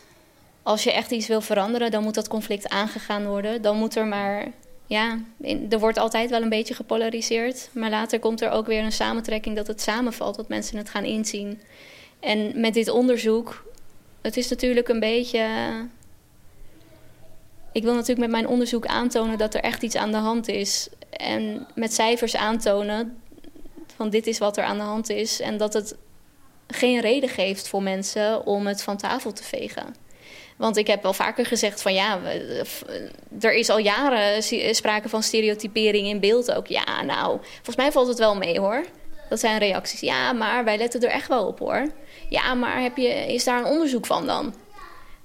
Als 0.64 0.84
je 0.84 0.92
echt 0.92 1.12
iets 1.12 1.28
wil 1.28 1.42
veranderen, 1.42 1.92
dan 1.92 2.04
moet 2.04 2.16
dat 2.16 2.28
conflict 2.28 2.70
aangegaan 2.70 3.26
worden. 3.26 3.62
Dan 3.62 3.78
moet 3.78 3.96
er 3.96 4.06
maar. 4.06 4.48
Ja, 4.90 5.20
er 5.70 5.80
wordt 5.80 5.98
altijd 5.98 6.30
wel 6.30 6.42
een 6.42 6.50
beetje 6.50 6.74
gepolariseerd. 6.74 7.70
Maar 7.74 7.90
later 7.90 8.20
komt 8.20 8.42
er 8.42 8.50
ook 8.50 8.68
weer 8.68 8.84
een 8.84 8.92
samentrekking 8.92 9.56
dat 9.56 9.68
het 9.68 9.82
samenvalt, 9.82 10.36
dat 10.36 10.48
mensen 10.48 10.78
het 10.78 10.90
gaan 10.90 11.04
inzien. 11.04 11.62
En 12.20 12.60
met 12.60 12.74
dit 12.74 12.90
onderzoek, 12.90 13.66
het 14.22 14.38
is 14.38 14.50
natuurlijk 14.50 14.88
een 14.88 15.00
beetje. 15.00 15.48
Ik 17.72 17.84
wil 17.84 17.94
natuurlijk 17.94 18.20
met 18.20 18.30
mijn 18.30 18.48
onderzoek 18.48 18.86
aantonen 18.86 19.38
dat 19.38 19.54
er 19.54 19.62
echt 19.62 19.84
iets 19.84 19.96
aan 19.96 20.12
de 20.12 20.18
hand 20.18 20.48
is. 20.48 20.90
En 21.10 21.68
met 21.76 21.94
cijfers 21.94 22.36
aantonen 22.36 23.22
van 23.96 24.10
dit 24.10 24.28
is 24.28 24.38
wat 24.38 24.58
er 24.58 24.64
aan 24.64 24.78
de 24.78 24.84
hand 24.84 25.10
is. 25.10 25.40
En 25.40 25.58
dat 25.58 25.74
het 25.74 25.96
geen 26.68 27.00
reden 27.00 27.30
geeft 27.30 27.68
voor 27.68 27.84
mensen 27.84 28.46
om 28.46 28.68
het 28.68 28.84
van 28.84 28.98
tafel 28.98 29.34
te 29.34 29.44
vegen. 29.44 29.96
Want 30.60 30.78
ik 30.78 30.88
heb 30.88 31.04
wel 31.04 31.14
vaker 31.14 31.46
gezegd 31.46 31.82
van 31.82 31.94
ja, 31.94 32.20
er 33.40 33.54
is 33.54 33.70
al 33.70 33.78
jaren 33.78 34.44
sprake 34.76 35.10
van 35.10 35.24
stereotypering 35.24 36.08
in 36.08 36.20
beeld 36.20 36.52
ook. 36.52 36.68
Ja, 36.68 37.04
nou, 37.04 37.38
volgens 37.56 37.76
mij 37.76 37.92
valt 37.92 38.08
het 38.08 38.18
wel 38.18 38.36
mee 38.36 38.60
hoor. 38.60 38.86
Dat 39.30 39.40
zijn 39.40 39.58
reacties. 39.58 40.00
Ja, 40.00 40.34
maar 40.34 40.64
wij 40.64 40.78
letten 40.78 41.02
er 41.02 41.10
echt 41.10 41.28
wel 41.28 41.48
op 41.48 41.60
hoor. 41.60 41.92
Ja, 42.30 42.54
maar 42.54 42.82
heb 42.82 42.98
je, 42.98 43.34
is 43.34 43.44
daar 43.44 43.60
een 43.60 43.72
onderzoek 43.72 44.06
van 44.06 44.26
dan? 44.26 44.54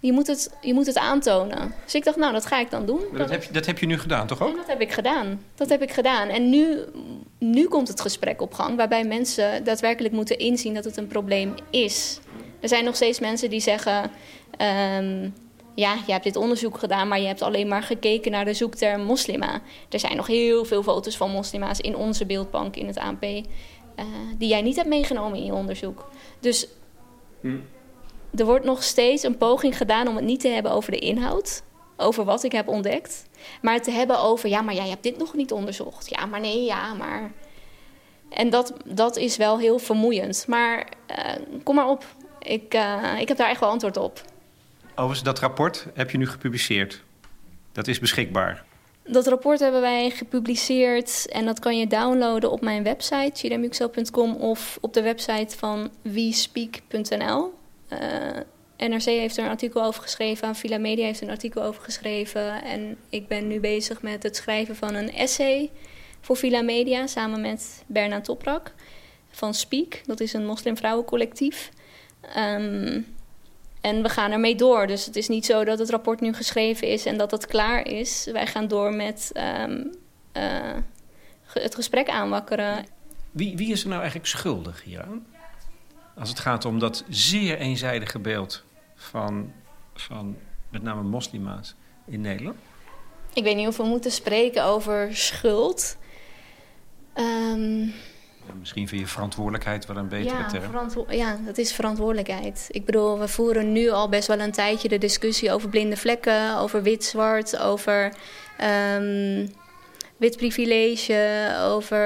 Je 0.01 0.13
moet, 0.13 0.27
het, 0.27 0.51
je 0.61 0.75
moet 0.75 0.87
het 0.87 0.99
aantonen. 0.99 1.75
Dus 1.85 1.95
ik 1.95 2.05
dacht, 2.05 2.17
nou, 2.17 2.33
dat 2.33 2.47
ga 2.47 2.61
ik 2.61 2.71
dan 2.71 2.87
doen. 2.87 3.01
Dat, 3.13 3.31
heb 3.31 3.43
je, 3.43 3.53
dat 3.53 3.67
heb 3.67 3.79
je 3.79 3.87
nu 3.87 3.99
gedaan, 3.99 4.27
toch 4.27 4.43
ook? 4.43 4.51
En 4.51 4.57
dat 4.57 4.67
heb 4.67 4.81
ik 4.81 4.93
gedaan. 4.93 5.43
Dat 5.55 5.69
heb 5.69 5.83
ik 5.83 5.93
gedaan. 5.93 6.29
En 6.29 6.51
nu, 6.51 6.79
nu 7.39 7.69
komt 7.69 7.89
het 7.89 8.01
gesprek 8.01 8.41
op 8.41 8.55
gang... 8.55 8.77
waarbij 8.77 9.05
mensen 9.05 9.65
daadwerkelijk 9.65 10.15
moeten 10.15 10.39
inzien 10.39 10.75
dat 10.75 10.85
het 10.85 10.97
een 10.97 11.07
probleem 11.07 11.55
is. 11.71 12.19
Er 12.65 12.71
zijn 12.71 12.85
nog 12.85 12.95
steeds 12.95 13.21
mensen 13.21 13.51
die 13.51 13.61
zeggen... 13.61 14.11
Um, 14.99 15.35
ja, 15.75 15.95
je 16.07 16.13
hebt 16.13 16.25
dit 16.25 16.37
onderzoek 16.37 16.79
gedaan, 16.79 17.09
maar 17.09 17.21
je 17.21 17.27
hebt 17.27 17.43
alleen 17.43 17.69
maar 17.69 17.83
gekeken 17.83 18.31
naar 18.31 18.45
de 18.45 18.55
zoekterm 18.55 19.03
moslima. 19.03 19.61
Er 19.89 19.99
zijn 19.99 20.17
nog 20.17 20.27
heel 20.27 20.65
veel 20.65 20.83
foto's 20.83 21.17
van 21.17 21.31
moslima's 21.31 21.79
in 21.79 21.97
onze 21.97 22.27
beeldbank 22.27 22.77
in 22.77 22.87
het 22.87 22.99
ANP... 22.99 23.23
Uh, 23.23 23.39
eh, 23.95 24.07
die 24.39 24.49
jij 24.49 24.63
niet 24.63 24.77
hebt 24.77 24.89
meegenomen 24.89 25.39
in 25.39 25.45
je 25.45 25.55
onderzoek. 25.55 26.11
Dus 26.41 26.69
hm. 27.41 27.57
er 28.35 28.45
wordt 28.45 28.65
nog 28.65 28.83
steeds 28.83 29.23
een 29.23 29.37
poging 29.37 29.77
gedaan 29.77 30.09
om 30.09 30.17
het 30.17 30.25
niet 30.25 30.41
te 30.41 30.49
hebben 30.49 30.73
over 30.73 30.91
de 30.91 30.99
inhoud, 30.99 31.63
over 31.97 32.25
wat 32.25 32.43
ik 32.43 32.53
heb 32.53 32.69
ontdekt, 32.69 33.27
maar 33.63 33.83
te 33.83 33.91
hebben 33.91 34.19
over, 34.19 34.49
ja, 34.49 34.63
maar 34.63 34.75
jij 34.75 34.89
hebt 34.89 35.03
dit 35.03 35.19
nog 35.19 35.35
niet 35.35 35.53
onderzocht. 35.53 36.11
Ja, 36.11 36.27
maar 36.27 36.41
nee, 36.41 36.65
ja, 36.65 36.95
maar. 36.95 37.33
En 38.29 38.51
dat, 38.51 38.73
dat 38.85 39.17
is 39.17 39.37
wel 39.37 39.59
heel 39.59 39.79
vermoeiend. 39.79 40.45
Maar 40.49 40.89
uh, 41.11 41.63
kom 41.63 41.75
maar 41.75 41.89
op, 41.89 42.05
ik, 42.45 42.75
uh, 42.75 43.21
ik 43.21 43.29
heb 43.29 43.37
daar 43.37 43.49
echt 43.49 43.61
wel 43.61 43.69
antwoord 43.69 43.97
op. 43.97 44.21
Overigens, 44.91 45.23
dat 45.23 45.39
rapport 45.39 45.87
heb 45.95 46.11
je 46.11 46.19
nu 46.19 46.27
gepubliceerd. 46.27 47.03
Dat 47.73 47.89
is 47.89 47.99
beschikbaar. 47.99 48.65
Dat 49.07 49.27
rapport 49.27 49.61
hebben 49.61 49.81
wij 49.81 50.11
gepubliceerd 50.11 51.29
en 51.29 51.45
dat 51.45 51.59
kan 51.59 51.79
je 51.79 51.87
downloaden 51.87 52.51
op 52.51 52.61
mijn 52.61 52.83
website, 52.83 53.31
chiramuxo.com 53.35 54.35
of 54.35 54.79
op 54.81 54.93
de 54.93 55.03
website 55.03 55.59
van 55.59 55.91
wespeak.nl. 56.03 57.55
Uh, 57.93 57.99
NRC 58.89 59.05
heeft 59.05 59.37
er 59.37 59.45
een 59.45 59.51
artikel 59.51 59.85
over 59.85 60.03
geschreven, 60.03 60.55
Villa 60.55 60.79
Media 60.79 61.05
heeft 61.05 61.21
een 61.21 61.31
artikel 61.31 61.63
over 61.63 61.83
geschreven 61.83 62.63
en 62.63 62.97
ik 63.09 63.29
ben 63.29 63.47
nu 63.47 63.61
bezig 63.61 64.03
met 64.03 64.23
het 64.23 64.37
schrijven 64.37 64.77
van 64.77 64.95
een 64.95 65.13
essay 65.13 65.71
voor 66.21 66.37
Villa 66.37 66.63
Media 66.63 67.07
samen 67.07 67.41
met 67.41 67.85
Berna 67.87 68.21
Toprak 68.21 68.73
van 69.31 69.55
Speak. 69.55 70.01
Dat 70.07 70.21
is 70.21 70.33
een 70.33 70.47
moslimvrouwencollectief. 70.47 71.71
Um, 72.37 73.07
en 73.81 74.03
we 74.03 74.09
gaan 74.09 74.31
ermee 74.31 74.55
door. 74.55 74.87
Dus 74.87 75.07
het 75.07 75.17
is 75.17 75.29
niet 75.29 75.47
zo 75.47 75.65
dat 75.65 75.79
het 75.79 75.91
rapport 75.91 76.21
nu 76.21 76.33
geschreven 76.33 76.89
is 76.89 77.07
en 77.07 77.17
dat 77.17 77.31
het 77.31 77.47
klaar 77.47 77.87
is. 77.87 78.29
Wij 78.33 78.47
gaan 78.47 78.69
door 78.69 78.95
met 78.95 79.33
um, 79.35 79.91
uh, 80.33 80.77
het 81.47 81.75
gesprek 81.75 82.09
aanwakkeren. 82.09 82.87
Wie, 83.31 83.57
wie 83.57 83.73
is 83.73 83.83
er 83.83 83.89
nou 83.89 84.01
eigenlijk 84.01 84.31
schuldig 84.31 84.83
hieraan? 84.83 85.27
Als 86.19 86.29
het 86.29 86.39
gaat 86.39 86.65
om 86.65 86.79
dat 86.79 87.05
zeer 87.09 87.59
eenzijdige 87.59 88.19
beeld 88.19 88.65
van, 88.95 89.53
van 89.95 90.37
met 90.71 90.83
name 90.83 91.03
moslima's 91.03 91.75
in 92.07 92.21
Nederland? 92.21 92.57
Ik 93.33 93.43
weet 93.43 93.57
niet 93.57 93.69
of 93.69 93.77
we 93.77 93.85
moeten 93.85 94.11
spreken 94.11 94.65
over 94.65 95.17
schuld. 95.17 95.97
Um, 97.15 97.95
misschien 98.59 98.89
vind 98.89 99.01
je 99.01 99.07
verantwoordelijkheid 99.07 99.87
wel 99.87 99.97
een 99.97 100.09
betere 100.09 100.39
ja, 100.39 100.47
term. 100.47 101.07
Ja, 101.09 101.39
dat 101.45 101.59
is 101.59 101.73
verantwoordelijkheid. 101.73 102.67
Ik 102.71 102.85
bedoel, 102.85 103.19
we 103.19 103.29
voeren 103.29 103.73
nu 103.73 103.91
al 103.91 104.09
best 104.09 104.29
wel 104.29 104.41
een 104.41 104.53
tijdje 104.53 104.89
de 104.89 104.99
discussie 104.99 105.53
over 105.53 105.69
blinde 105.69 105.97
vlekken, 105.97 106.59
over 106.59 106.83
wit-zwart, 106.83 107.59
over 107.59 108.13
um, 108.97 109.53
wit 110.17 110.37
privilege, 110.37 111.55
over 111.61 111.99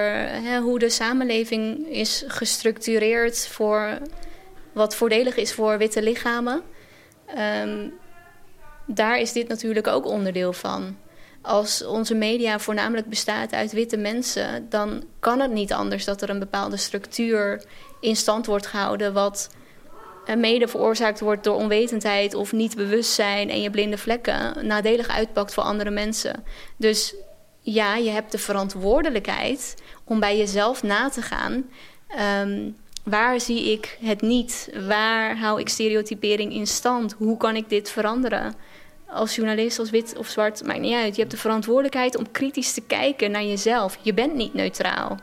hè, 0.43 0.59
hoe 0.59 0.79
de 0.79 0.89
samenleving 0.89 1.87
is 1.87 2.25
gestructureerd 2.27 3.49
voor 3.49 3.99
wat 4.73 4.97
voordelig 4.97 5.37
is 5.37 5.53
voor 5.53 5.79
witte 5.79 6.03
lichamen. 6.03 6.63
Um, 7.63 7.93
daar 8.87 9.19
is 9.19 9.33
dit 9.33 9.49
natuurlijk 9.49 9.87
ook 9.87 10.07
onderdeel 10.07 10.53
van 10.53 10.97
als 11.43 11.85
onze 11.85 12.15
media 12.15 12.59
voornamelijk 12.59 13.09
bestaat 13.09 13.53
uit 13.53 13.73
witte 13.73 13.97
mensen, 13.97 14.67
dan 14.69 15.05
kan 15.21 15.41
het 15.41 15.53
niet 15.53 15.73
anders 15.73 16.05
dat 16.05 16.23
er 16.23 16.31
een 16.31 16.39
bepaalde 16.39 16.77
structuur 16.77 17.65
in 18.01 18.17
stand 18.17 18.47
wordt 18.47 18.67
gehouden, 18.67 19.13
wat 19.13 19.51
eh, 20.27 20.37
mede 20.37 20.69
veroorzaakt 20.69 21.21
wordt 21.21 21.45
door 21.45 21.57
onwetendheid 21.57 22.35
of 22.35 22.53
niet 22.53 22.77
bewustzijn 22.77 23.51
en 23.51 23.61
je 23.61 23.71
blinde 23.71 23.99
vlekken 23.99 24.67
nadelig 24.67 25.09
uitpakt 25.09 25.55
voor 25.55 25.63
andere 25.63 25.91
mensen. 25.91 26.45
Dus 26.77 27.15
ja, 27.61 27.97
je 27.97 28.11
hebt 28.11 28.33
de 28.33 28.39
verantwoordelijkheid 28.39 29.75
om 30.05 30.21
bij 30.21 30.37
jezelf 30.37 30.83
na 30.83 31.09
te 31.09 31.23
gaan. 31.23 31.65
Um, 32.43 32.77
waar 33.05 33.41
zie 33.41 33.73
ik 33.73 33.99
het 34.01 34.21
niet? 34.21 34.71
Waar 34.87 35.39
hou 35.39 35.61
ik 35.61 35.69
stereotypering 35.69 36.53
in 36.53 36.67
stand? 36.67 37.13
Hoe 37.13 37.37
kan 37.37 37.57
ik 37.57 37.69
dit 37.69 37.91
veranderen? 37.91 38.55
Als 39.11 39.35
journalist, 39.35 39.79
als 39.79 39.91
wit 39.91 40.17
of 40.19 40.29
zwart, 40.29 40.65
maakt 40.65 40.81
niet 40.81 40.95
uit. 40.95 41.15
Je 41.15 41.21
hebt 41.21 41.33
de 41.33 41.41
verantwoordelijkheid 41.41 42.17
om 42.17 42.31
kritisch 42.31 42.73
te 42.73 42.81
kijken 42.81 43.31
naar 43.31 43.45
jezelf. 43.45 43.99
Je 44.03 44.15
bent 44.15 44.35
niet 44.35 44.55
neutraal. 44.55 45.19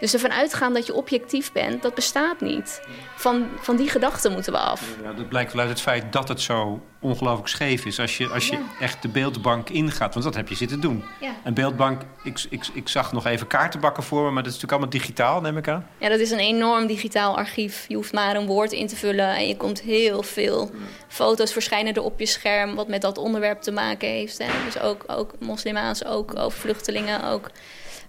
Dus 0.00 0.14
ervan 0.14 0.32
uitgaan 0.32 0.74
dat 0.74 0.86
je 0.86 0.94
objectief 0.94 1.52
bent, 1.52 1.82
dat 1.82 1.94
bestaat 1.94 2.40
niet. 2.40 2.80
Van, 3.16 3.46
van 3.60 3.76
die 3.76 3.88
gedachten 3.88 4.32
moeten 4.32 4.52
we 4.52 4.58
af. 4.58 4.96
Ja, 5.02 5.12
dat 5.12 5.28
blijkt 5.28 5.52
wel 5.52 5.60
uit 5.60 5.70
het 5.70 5.80
feit 5.80 6.12
dat 6.12 6.28
het 6.28 6.40
zo 6.40 6.82
ongelooflijk 7.00 7.48
scheef 7.48 7.84
is. 7.84 8.00
Als 8.00 8.16
je, 8.16 8.28
als 8.28 8.48
je 8.48 8.58
echt 8.80 9.02
de 9.02 9.08
beeldbank 9.08 9.70
ingaat, 9.70 10.12
want 10.14 10.26
dat 10.26 10.34
heb 10.34 10.48
je 10.48 10.54
zitten 10.54 10.80
doen. 10.80 11.04
Ja. 11.20 11.32
Een 11.44 11.54
beeldbank, 11.54 12.02
ik, 12.22 12.44
ik, 12.50 12.66
ik 12.72 12.88
zag 12.88 13.12
nog 13.12 13.26
even 13.26 13.46
kaartenbakken 13.46 14.02
voor 14.02 14.24
me, 14.24 14.30
maar 14.30 14.42
dat 14.42 14.52
is 14.52 14.60
natuurlijk 14.60 14.72
allemaal 14.72 15.00
digitaal, 15.00 15.40
neem 15.40 15.56
ik 15.56 15.68
aan. 15.68 15.86
Ja, 15.98 16.08
dat 16.08 16.18
is 16.18 16.30
een 16.30 16.38
enorm 16.38 16.86
digitaal 16.86 17.36
archief. 17.36 17.84
Je 17.88 17.94
hoeft 17.94 18.12
maar 18.12 18.36
een 18.36 18.46
woord 18.46 18.72
in 18.72 18.86
te 18.86 18.96
vullen 18.96 19.36
en 19.36 19.48
je 19.48 19.56
komt 19.56 19.80
heel 19.80 20.22
veel 20.22 20.70
foto's 21.08 21.52
verschijnen 21.52 21.94
er 21.94 22.02
op 22.02 22.18
je 22.18 22.26
scherm, 22.26 22.74
wat 22.74 22.88
met 22.88 23.00
dat 23.00 23.18
onderwerp 23.18 23.60
te 23.60 23.72
maken 23.72 24.08
heeft. 24.08 24.38
Hè. 24.38 24.46
Dus 24.64 24.80
ook, 24.80 25.04
ook 25.06 25.34
moslima's, 25.38 26.04
ook 26.04 26.36
over 26.36 26.58
vluchtelingen, 26.58 27.24
ook 27.24 27.50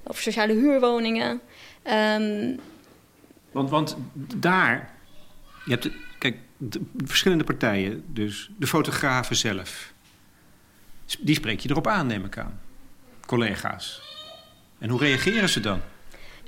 over 0.03 0.21
sociale 0.21 0.53
huurwoningen. 0.53 1.41
Um, 1.87 2.59
want, 3.51 3.69
want 3.69 3.97
daar, 4.35 4.93
je 5.65 5.71
hebt, 5.71 5.89
kijk, 6.17 6.37
de 6.57 6.81
verschillende 7.05 7.43
partijen, 7.43 8.03
dus 8.07 8.49
de 8.57 8.67
fotografen 8.67 9.35
zelf, 9.35 9.93
die 11.19 11.35
spreek 11.35 11.59
je 11.59 11.69
erop 11.69 11.87
aan, 11.87 12.07
neem 12.07 12.25
ik 12.25 12.37
aan. 12.37 12.59
Collega's. 13.25 14.01
En 14.79 14.89
hoe 14.89 14.99
reageren 14.99 15.49
ze 15.49 15.59
dan? 15.59 15.81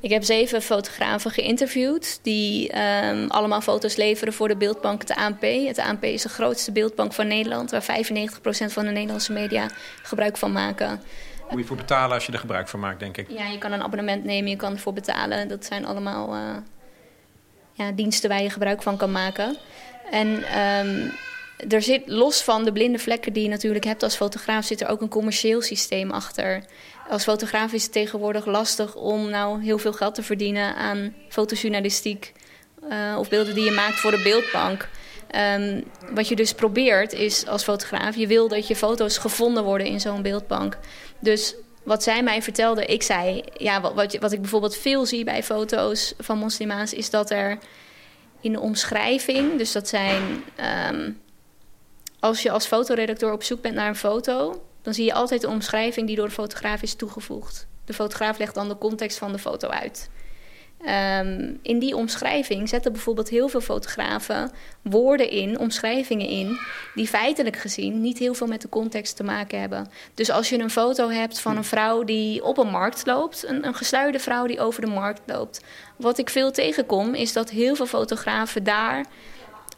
Ik 0.01 0.09
heb 0.09 0.23
zeven 0.23 0.61
fotografen 0.61 1.31
geïnterviewd 1.31 2.19
die 2.21 2.77
um, 2.77 3.29
allemaal 3.29 3.61
foto's 3.61 3.95
leveren 3.95 4.33
voor 4.33 4.47
de 4.47 4.55
beeldbank 4.55 5.01
het 5.01 5.15
ANP. 5.15 5.41
Het 5.41 5.77
ANP 5.79 6.03
is 6.03 6.21
de 6.21 6.29
grootste 6.29 6.71
beeldbank 6.71 7.13
van 7.13 7.27
Nederland, 7.27 7.71
waar 7.71 7.83
95% 7.83 7.85
van 8.67 8.85
de 8.85 8.91
Nederlandse 8.91 9.33
media 9.33 9.69
gebruik 10.03 10.37
van 10.37 10.51
maken. 10.51 11.01
Moet 11.49 11.59
je 11.59 11.65
voor 11.65 11.77
betalen 11.77 12.13
als 12.13 12.25
je 12.25 12.31
er 12.31 12.39
gebruik 12.39 12.67
van 12.67 12.79
maakt, 12.79 12.99
denk 12.99 13.17
ik. 13.17 13.29
Ja, 13.29 13.45
je 13.45 13.57
kan 13.57 13.71
een 13.71 13.83
abonnement 13.83 14.23
nemen, 14.23 14.49
je 14.49 14.55
kan 14.55 14.73
ervoor 14.73 14.93
betalen. 14.93 15.47
Dat 15.47 15.65
zijn 15.65 15.85
allemaal 15.85 16.35
uh, 16.35 16.55
ja, 17.73 17.91
diensten 17.91 18.29
waar 18.29 18.41
je 18.41 18.49
gebruik 18.49 18.81
van 18.81 18.97
kan 18.97 19.11
maken. 19.11 19.57
En 20.11 20.27
um, 20.87 21.11
er 21.69 21.81
zit 21.81 22.03
los 22.05 22.41
van 22.41 22.63
de 22.63 22.71
blinde 22.71 22.99
vlekken 22.99 23.33
die 23.33 23.43
je 23.43 23.49
natuurlijk 23.49 23.85
hebt 23.85 24.03
als 24.03 24.15
fotograaf, 24.15 24.65
zit 24.65 24.81
er 24.81 24.87
ook 24.87 25.01
een 25.01 25.09
commercieel 25.09 25.61
systeem 25.61 26.11
achter. 26.11 26.63
Als 27.09 27.23
fotograaf 27.23 27.73
is 27.73 27.83
het 27.83 27.91
tegenwoordig 27.91 28.45
lastig 28.45 28.95
om 28.95 29.29
nou 29.29 29.63
heel 29.63 29.77
veel 29.77 29.93
geld 29.93 30.15
te 30.15 30.23
verdienen 30.23 30.75
aan 30.75 31.13
fotojournalistiek 31.29 32.33
uh, 32.89 33.15
of 33.17 33.29
beelden 33.29 33.55
die 33.55 33.63
je 33.63 33.71
maakt 33.71 33.99
voor 33.99 34.11
de 34.11 34.21
beeldbank. 34.21 34.89
Ehm, 35.27 35.81
wat 36.13 36.27
je 36.27 36.35
dus 36.35 36.53
probeert 36.53 37.13
is 37.13 37.47
als 37.47 37.63
fotograaf, 37.63 38.15
je 38.15 38.27
wil 38.27 38.47
dat 38.47 38.67
je 38.67 38.75
foto's 38.75 39.17
gevonden 39.17 39.63
worden 39.63 39.87
in 39.87 39.99
zo'n 39.99 40.21
beeldbank. 40.21 40.77
Dus 41.19 41.55
wat 41.83 42.03
zij 42.03 42.23
mij 42.23 42.41
vertelde, 42.41 42.85
ik 42.85 43.03
zei, 43.03 43.43
ja, 43.57 43.81
wat, 43.81 44.17
wat, 44.19 44.31
ik 44.31 44.41
bijvoorbeeld 44.41 44.75
veel 44.75 45.05
zie 45.05 45.23
bij 45.23 45.43
foto's 45.43 46.13
van 46.19 46.37
moslima's, 46.37 46.93
is 46.93 47.09
dat 47.09 47.29
er 47.29 47.57
in 48.41 48.51
de 48.51 48.59
omschrijving, 48.59 49.57
dus 49.57 49.71
dat 49.71 49.87
zijn, 49.87 50.43
ehm, 50.55 51.11
als 52.19 52.41
je 52.41 52.51
als 52.51 52.65
fotoredacteur 52.65 53.31
op 53.31 53.43
zoek 53.43 53.61
bent 53.61 53.75
naar 53.75 53.87
een 53.87 53.95
foto, 53.95 54.61
dan 54.81 54.93
zie 54.93 55.05
je 55.05 55.13
altijd 55.13 55.41
de 55.41 55.47
omschrijving 55.47 56.07
die 56.07 56.15
door 56.15 56.27
de 56.27 56.33
fotograaf 56.33 56.81
is 56.81 56.93
toegevoegd. 56.93 57.67
De 57.85 57.93
fotograaf 57.93 58.37
legt 58.37 58.55
dan 58.55 58.67
de 58.67 58.77
context 58.77 59.17
van 59.17 59.31
de 59.31 59.39
foto 59.39 59.67
uit. 59.67 60.09
Ehm, 60.87 61.53
in 61.61 61.79
die 61.79 61.95
omschrijving 61.95 62.69
zetten 62.69 62.91
bijvoorbeeld 62.91 63.29
heel 63.29 63.47
veel 63.47 63.61
fotografen 63.61 64.51
woorden 64.81 65.29
in, 65.29 65.59
omschrijvingen 65.59 66.27
in, 66.27 66.57
die 66.95 67.07
feitelijk 67.07 67.55
gezien 67.55 68.01
niet 68.01 68.17
heel 68.17 68.33
veel 68.33 68.47
met 68.47 68.61
de 68.61 68.69
context 68.69 69.15
te 69.15 69.23
maken 69.23 69.59
hebben. 69.59 69.89
Dus 70.13 70.29
als 70.29 70.49
je 70.49 70.59
een 70.59 70.69
foto 70.69 71.09
hebt 71.09 71.39
van 71.39 71.57
een 71.57 71.63
vrouw 71.63 72.03
die 72.03 72.43
op 72.43 72.57
een 72.57 72.69
markt 72.69 73.05
loopt, 73.05 73.47
een, 73.47 73.65
een 73.65 73.73
gesluierde 73.73 74.19
vrouw 74.19 74.45
die 74.45 74.59
over 74.59 74.81
de 74.81 74.87
markt 74.87 75.21
loopt. 75.25 75.61
Wat 75.95 76.17
ik 76.17 76.29
veel 76.29 76.51
tegenkom, 76.51 77.13
is 77.13 77.33
dat 77.33 77.49
heel 77.49 77.75
veel 77.75 77.85
fotografen 77.85 78.63
daar 78.63 79.05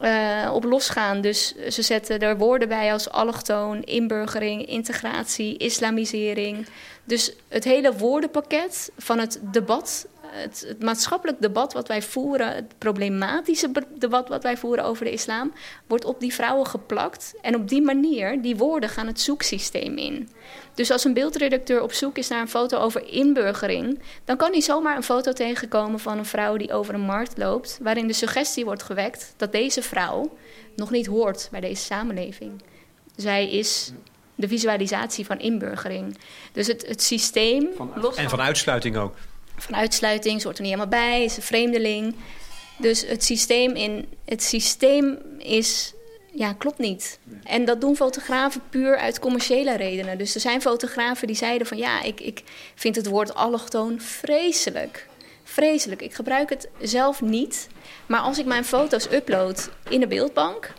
uh, 0.02 0.50
op 0.52 0.64
losgaan. 0.64 1.20
Dus 1.20 1.54
ze 1.68 1.82
zetten 1.82 2.20
er 2.20 2.38
woorden 2.38 2.68
bij 2.68 2.92
als 2.92 3.10
allochtoon, 3.10 3.82
inburgering, 3.82 4.66
integratie, 4.66 5.56
islamisering. 5.56 6.66
Dus 7.04 7.32
het 7.48 7.64
hele 7.64 7.96
woordenpakket 7.96 8.90
van 8.96 9.18
het 9.18 9.40
debat 9.42 10.06
het, 10.32 10.64
het, 10.68 10.82
maatschappelijk 10.82 11.40
debat 11.40 11.72
wat 11.72 11.88
wij 11.88 12.02
voeren, 12.02 12.54
het 12.54 12.78
problematische 12.78 13.70
debat 13.98 14.28
wat 14.28 14.42
wij 14.42 14.56
voeren 14.56 14.84
over 14.84 15.04
de 15.04 15.10
islam, 15.10 15.52
wordt 15.86 16.04
op 16.04 16.20
die 16.20 16.34
vrouwen 16.34 16.66
geplakt. 16.66 17.34
En 17.42 17.54
op 17.54 17.68
die 17.68 17.82
manier, 17.82 18.42
die 18.42 18.56
woorden 18.56 18.88
gaan 18.88 19.06
het 19.06 19.20
zoeksysteem 19.20 19.96
in. 19.96 20.28
Dus 20.74 20.90
als 20.90 21.04
een 21.04 21.14
beeldredacteur 21.14 21.82
op 21.82 21.92
zoek 21.92 22.18
is 22.18 22.28
naar 22.28 22.40
een 22.40 22.48
foto 22.48 22.78
over 22.78 23.08
inburgering, 23.08 23.98
dan 24.24 24.36
kan 24.36 24.52
hij 24.52 24.60
zomaar 24.60 24.96
een 24.96 25.02
foto 25.02 25.32
tegenkomen 25.32 26.00
van 26.00 26.18
een 26.18 26.26
vrouw 26.26 26.56
die 26.56 26.72
over 26.72 26.94
een 26.94 27.00
markt 27.00 27.38
loopt, 27.38 27.78
waarin 27.82 28.06
de 28.06 28.12
suggestie 28.12 28.64
wordt 28.64 28.82
gewekt 28.82 29.34
dat 29.36 29.52
deze 29.52 29.82
vrouw 29.82 30.36
nog 30.76 30.90
niet 30.90 31.06
hoort 31.06 31.48
bij 31.50 31.60
deze 31.60 31.84
samenleving. 31.84 32.62
Zij 33.16 33.50
is 33.50 33.92
de 34.34 34.48
visualisatie 34.48 35.26
van 35.26 35.38
inburgering. 35.38 36.18
Dus 36.52 36.66
het, 36.66 36.86
het 36.86 37.02
systeem. 37.02 37.68
Van, 37.76 38.16
en 38.16 38.30
van 38.30 38.40
uitsluiting 38.40 38.96
ook 38.96 39.14
van 39.62 39.76
uitsluiting, 39.76 40.40
ze 40.40 40.46
hoort 40.46 40.58
er 40.58 40.64
niet 40.64 40.72
helemaal 40.72 41.00
bij, 41.00 41.24
is 41.24 41.36
een 41.36 41.42
vreemdeling. 41.42 42.14
Dus 42.76 43.06
het 43.06 43.24
systeem, 43.24 43.74
in, 43.74 44.08
het 44.24 44.42
systeem 44.42 45.18
is, 45.38 45.92
ja, 46.32 46.52
klopt 46.52 46.78
niet. 46.78 47.18
En 47.44 47.64
dat 47.64 47.80
doen 47.80 47.96
fotografen 47.96 48.62
puur 48.70 48.96
uit 48.96 49.18
commerciële 49.18 49.76
redenen. 49.76 50.18
Dus 50.18 50.34
er 50.34 50.40
zijn 50.40 50.60
fotografen 50.60 51.26
die 51.26 51.36
zeiden 51.36 51.66
van 51.66 51.76
ja, 51.76 52.02
ik, 52.02 52.20
ik 52.20 52.42
vind 52.74 52.96
het 52.96 53.06
woord 53.06 53.34
allochtoon 53.34 54.00
vreselijk. 54.00 55.08
Vreselijk. 55.44 56.02
Ik 56.02 56.14
gebruik 56.14 56.50
het 56.50 56.68
zelf 56.80 57.20
niet. 57.20 57.68
Maar 58.06 58.20
als 58.20 58.38
ik 58.38 58.46
mijn 58.46 58.64
foto's 58.64 59.10
upload 59.12 59.70
in 59.88 60.00
de 60.00 60.06
beeldbank, 60.06 60.72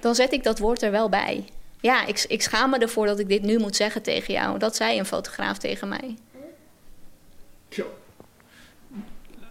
dan 0.00 0.14
zet 0.14 0.32
ik 0.32 0.42
dat 0.42 0.58
woord 0.58 0.82
er 0.82 0.90
wel 0.90 1.08
bij. 1.08 1.44
Ja, 1.80 2.06
ik, 2.06 2.24
ik 2.28 2.42
schaam 2.42 2.70
me 2.70 2.78
ervoor 2.78 3.06
dat 3.06 3.18
ik 3.18 3.28
dit 3.28 3.42
nu 3.42 3.58
moet 3.58 3.76
zeggen 3.76 4.02
tegen 4.02 4.34
jou. 4.34 4.58
Dat 4.58 4.76
zei 4.76 4.98
een 4.98 5.06
fotograaf 5.06 5.58
tegen 5.58 5.88
mij 5.88 6.16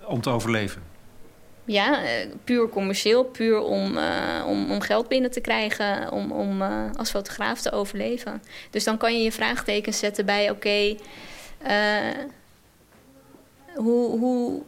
om 0.08 0.22
te 0.22 0.30
overleven? 0.30 0.96
Ja, 1.68 2.04
eh, 2.04 2.28
puur 2.44 2.70
commercieel, 2.70 3.24
puur 3.24 3.60
om, 3.60 3.98
uh, 3.98 4.46
om, 4.48 4.72
om 4.72 4.82
geld 4.82 5.08
binnen 5.08 5.32
te 5.32 5.40
krijgen, 5.40 6.12
om, 6.12 6.32
om 6.32 6.62
uh, 6.62 6.84
als 6.96 7.10
fotograaf 7.10 7.62
te 7.62 7.72
overleven. 7.72 8.44
Dus 8.70 8.84
dan 8.84 8.98
kan 8.98 9.18
je 9.18 9.24
je 9.24 9.32
vraagtekens 9.32 10.00
zetten 10.00 10.26
bij: 10.26 10.50
oké, 10.50 10.96
hoe, 13.76 14.20
hoe, 14.20 14.62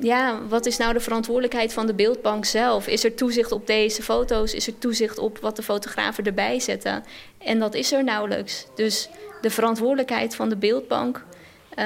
ja, 0.00 0.46
wat 0.48 0.66
is 0.66 0.76
nou 0.76 0.92
de 0.92 1.00
verantwoordelijkheid 1.00 1.72
van 1.72 1.86
de 1.86 1.94
beeldbank 1.94 2.44
zelf? 2.44 2.86
Is 2.86 3.04
er 3.04 3.14
toezicht 3.14 3.52
op 3.52 3.66
deze 3.66 4.02
foto's? 4.02 4.54
Is 4.54 4.66
er 4.66 4.78
toezicht 4.78 5.18
op 5.18 5.38
wat 5.38 5.56
de 5.56 5.62
fotografen 5.62 6.24
erbij 6.24 6.60
zetten? 6.60 7.04
En 7.38 7.58
dat 7.58 7.74
is 7.74 7.92
er 7.92 8.04
nauwelijks. 8.04 8.66
Dus 8.74 9.08
de 9.40 9.50
verantwoordelijkheid 9.50 10.34
van 10.34 10.48
de 10.48 10.56
beeldbank 10.56 11.24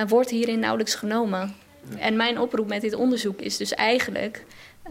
wordt 0.09 0.31
hierin 0.31 0.59
nauwelijks 0.59 0.95
genomen. 0.95 1.57
En 1.99 2.17
mijn 2.17 2.39
oproep 2.39 2.69
met 2.69 2.81
dit 2.81 2.95
onderzoek 2.95 3.41
is 3.41 3.57
dus 3.57 3.75
eigenlijk... 3.75 4.45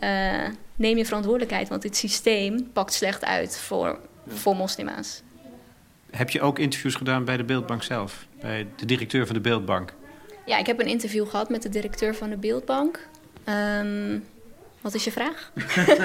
Uh, 0.04 0.46
neem 0.76 0.98
je 0.98 1.06
verantwoordelijkheid, 1.06 1.70
want 1.70 1.82
dit 1.82 1.98
systeem 1.98 2.70
pakt 2.74 2.94
slecht 2.94 3.26
uit 3.26 3.58
voor, 3.58 4.00
voor 4.28 4.56
moslima's. 4.56 5.22
Heb 6.10 6.30
je 6.30 6.42
ook 6.42 6.60
interviews 6.60 6.96
gedaan 6.96 7.26
bij 7.26 7.38
de 7.38 7.44
Beeldbank 7.44 7.84
zelf? 7.84 8.26
Bij 8.42 8.68
de 8.76 8.86
directeur 8.86 9.26
van 9.26 9.36
de 9.36 9.42
Beeldbank? 9.42 9.94
Ja, 10.46 10.58
ik 10.58 10.66
heb 10.66 10.80
een 10.80 10.88
interview 10.88 11.30
gehad 11.30 11.50
met 11.50 11.62
de 11.62 11.70
directeur 11.70 12.16
van 12.16 12.30
de 12.30 12.38
Beeldbank. 12.38 13.08
Um, 13.46 14.26
wat 14.82 14.94
is 14.94 15.04
je 15.04 15.12
vraag? 15.12 15.52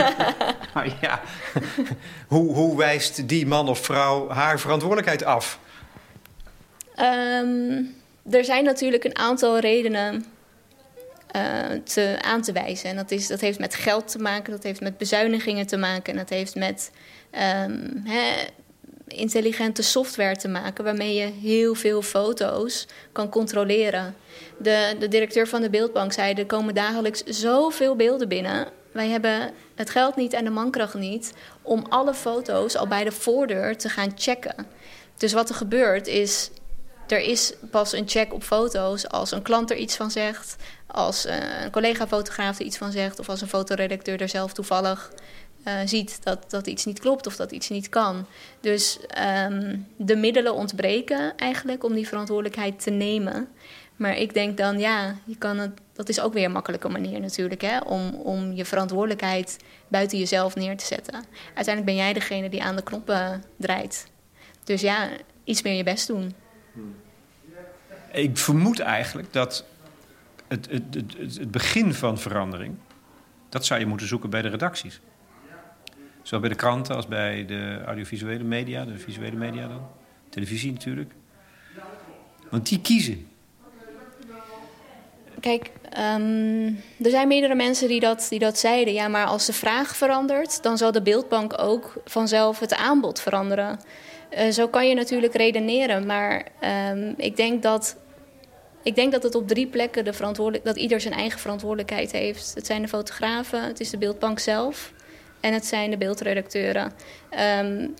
nou 0.74 0.90
ja, 1.00 1.20
hoe, 2.26 2.54
hoe 2.54 2.76
wijst 2.76 3.28
die 3.28 3.46
man 3.46 3.68
of 3.68 3.78
vrouw 3.78 4.28
haar 4.28 4.60
verantwoordelijkheid 4.60 5.24
af? 5.24 5.58
Um, 6.98 7.94
er 8.30 8.44
zijn 8.44 8.64
natuurlijk 8.64 9.04
een 9.04 9.18
aantal 9.18 9.58
redenen 9.58 10.24
te, 11.84 12.18
aan 12.20 12.42
te 12.42 12.52
wijzen. 12.52 12.90
En 12.90 12.96
dat, 12.96 13.10
is, 13.10 13.26
dat 13.26 13.40
heeft 13.40 13.58
met 13.58 13.74
geld 13.74 14.08
te 14.08 14.18
maken, 14.18 14.52
dat 14.52 14.62
heeft 14.62 14.80
met 14.80 14.98
bezuinigingen 14.98 15.66
te 15.66 15.76
maken... 15.76 16.12
en 16.12 16.18
dat 16.18 16.28
heeft 16.28 16.54
met 16.54 16.90
um, 17.66 18.02
intelligente 19.08 19.82
software 19.82 20.36
te 20.36 20.48
maken... 20.48 20.84
waarmee 20.84 21.14
je 21.14 21.32
heel 21.40 21.74
veel 21.74 22.02
foto's 22.02 22.86
kan 23.12 23.28
controleren. 23.28 24.14
De, 24.58 24.96
de 24.98 25.08
directeur 25.08 25.48
van 25.48 25.62
de 25.62 25.70
beeldbank 25.70 26.12
zei... 26.12 26.34
er 26.34 26.46
komen 26.46 26.74
dagelijks 26.74 27.22
zoveel 27.22 27.96
beelden 27.96 28.28
binnen... 28.28 28.66
Wij 28.94 29.08
hebben 29.08 29.50
het 29.74 29.90
geld 29.90 30.16
niet 30.16 30.32
en 30.32 30.44
de 30.44 30.50
mankracht 30.50 30.94
niet 30.94 31.32
om 31.62 31.86
alle 31.88 32.14
foto's 32.14 32.76
al 32.76 32.86
bij 32.86 33.04
de 33.04 33.12
voordeur 33.12 33.76
te 33.76 33.88
gaan 33.88 34.12
checken. 34.14 34.66
Dus 35.16 35.32
wat 35.32 35.48
er 35.48 35.54
gebeurt 35.54 36.06
is, 36.06 36.50
er 37.06 37.20
is 37.20 37.52
pas 37.70 37.92
een 37.92 38.08
check 38.08 38.32
op 38.32 38.42
foto's 38.42 39.08
als 39.08 39.30
een 39.30 39.42
klant 39.42 39.70
er 39.70 39.76
iets 39.76 39.96
van 39.96 40.10
zegt, 40.10 40.56
als 40.86 41.26
uh, 41.26 41.62
een 41.62 41.70
collega-fotograaf 41.70 42.58
er 42.58 42.64
iets 42.64 42.76
van 42.76 42.92
zegt, 42.92 43.18
of 43.18 43.28
als 43.28 43.40
een 43.40 43.48
fotoredacteur 43.48 44.20
er 44.20 44.28
zelf 44.28 44.52
toevallig 44.52 45.12
uh, 45.64 45.72
ziet 45.84 46.24
dat, 46.24 46.50
dat 46.50 46.66
iets 46.66 46.84
niet 46.84 47.00
klopt 47.00 47.26
of 47.26 47.36
dat 47.36 47.52
iets 47.52 47.68
niet 47.68 47.88
kan. 47.88 48.26
Dus 48.60 48.98
um, 49.48 49.86
de 49.96 50.16
middelen 50.16 50.54
ontbreken 50.54 51.36
eigenlijk 51.36 51.84
om 51.84 51.94
die 51.94 52.08
verantwoordelijkheid 52.08 52.82
te 52.82 52.90
nemen. 52.90 53.48
Maar 53.96 54.16
ik 54.16 54.34
denk 54.34 54.56
dan, 54.56 54.78
ja, 54.78 55.16
je 55.24 55.36
kan 55.36 55.58
het, 55.58 55.70
dat 55.92 56.08
is 56.08 56.20
ook 56.20 56.32
weer 56.32 56.44
een 56.44 56.52
makkelijke 56.52 56.88
manier 56.88 57.20
natuurlijk, 57.20 57.60
hè, 57.60 57.78
om, 57.78 58.14
om 58.14 58.52
je 58.52 58.64
verantwoordelijkheid 58.64 59.56
buiten 59.88 60.18
jezelf 60.18 60.54
neer 60.54 60.76
te 60.76 60.84
zetten. 60.84 61.24
Uiteindelijk 61.54 61.84
ben 61.84 62.04
jij 62.04 62.12
degene 62.12 62.48
die 62.48 62.62
aan 62.62 62.76
de 62.76 62.82
knoppen 62.82 63.44
draait. 63.56 64.06
Dus 64.64 64.80
ja, 64.80 65.08
iets 65.44 65.62
meer 65.62 65.74
je 65.74 65.82
best 65.82 66.06
doen. 66.06 66.34
Ik 68.12 68.38
vermoed 68.38 68.80
eigenlijk 68.80 69.32
dat 69.32 69.64
het, 70.48 70.70
het, 70.70 70.94
het, 70.94 71.36
het 71.38 71.50
begin 71.50 71.94
van 71.94 72.18
verandering, 72.18 72.76
dat 73.48 73.66
zou 73.66 73.80
je 73.80 73.86
moeten 73.86 74.06
zoeken 74.06 74.30
bij 74.30 74.42
de 74.42 74.48
redacties. 74.48 75.00
Zowel 76.22 76.40
bij 76.40 76.48
de 76.48 76.54
kranten 76.54 76.94
als 76.94 77.06
bij 77.06 77.44
de 77.46 77.82
audiovisuele 77.86 78.44
media, 78.44 78.84
de 78.84 78.98
visuele 78.98 79.36
media 79.36 79.68
dan. 79.68 79.86
Televisie 80.28 80.72
natuurlijk. 80.72 81.12
Want 82.50 82.68
die 82.68 82.80
kiezen. 82.80 83.28
Kijk, 85.40 85.70
um, 85.98 86.80
er 87.02 87.10
zijn 87.10 87.28
meerdere 87.28 87.54
mensen 87.54 87.88
die 87.88 88.00
dat, 88.00 88.26
die 88.30 88.38
dat 88.38 88.58
zeiden. 88.58 88.94
Ja, 88.94 89.08
maar 89.08 89.26
als 89.26 89.46
de 89.46 89.52
vraag 89.52 89.96
verandert, 89.96 90.62
dan 90.62 90.78
zal 90.78 90.92
de 90.92 91.02
beeldbank 91.02 91.58
ook 91.58 91.94
vanzelf 92.04 92.58
het 92.58 92.74
aanbod 92.74 93.20
veranderen. 93.20 93.80
Uh, 94.38 94.50
zo 94.50 94.68
kan 94.68 94.88
je 94.88 94.94
natuurlijk 94.94 95.34
redeneren. 95.34 96.06
Maar 96.06 96.46
um, 96.90 97.14
ik 97.16 97.36
denk 97.36 97.62
dat 97.62 97.96
ik 98.82 98.94
denk 98.94 99.12
dat 99.12 99.22
het 99.22 99.34
op 99.34 99.48
drie 99.48 99.66
plekken 99.66 100.04
de 100.04 100.12
verantwoordelijk, 100.12 100.64
dat 100.64 100.76
ieder 100.76 101.00
zijn 101.00 101.14
eigen 101.14 101.40
verantwoordelijkheid 101.40 102.12
heeft. 102.12 102.54
Het 102.54 102.66
zijn 102.66 102.82
de 102.82 102.88
fotografen, 102.88 103.62
het 103.62 103.80
is 103.80 103.90
de 103.90 103.98
beeldbank 103.98 104.38
zelf 104.38 104.92
en 105.40 105.52
het 105.52 105.66
zijn 105.66 105.90
de 105.90 105.96
beeldredacteuren. 105.96 106.92
Um, 107.60 107.94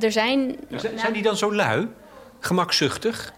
er 0.00 0.12
zijn. 0.12 0.56
Zijn 0.94 1.12
die 1.12 1.22
dan 1.22 1.36
zo 1.36 1.54
lui? 1.54 1.88
Gemakzuchtig? 2.40 3.32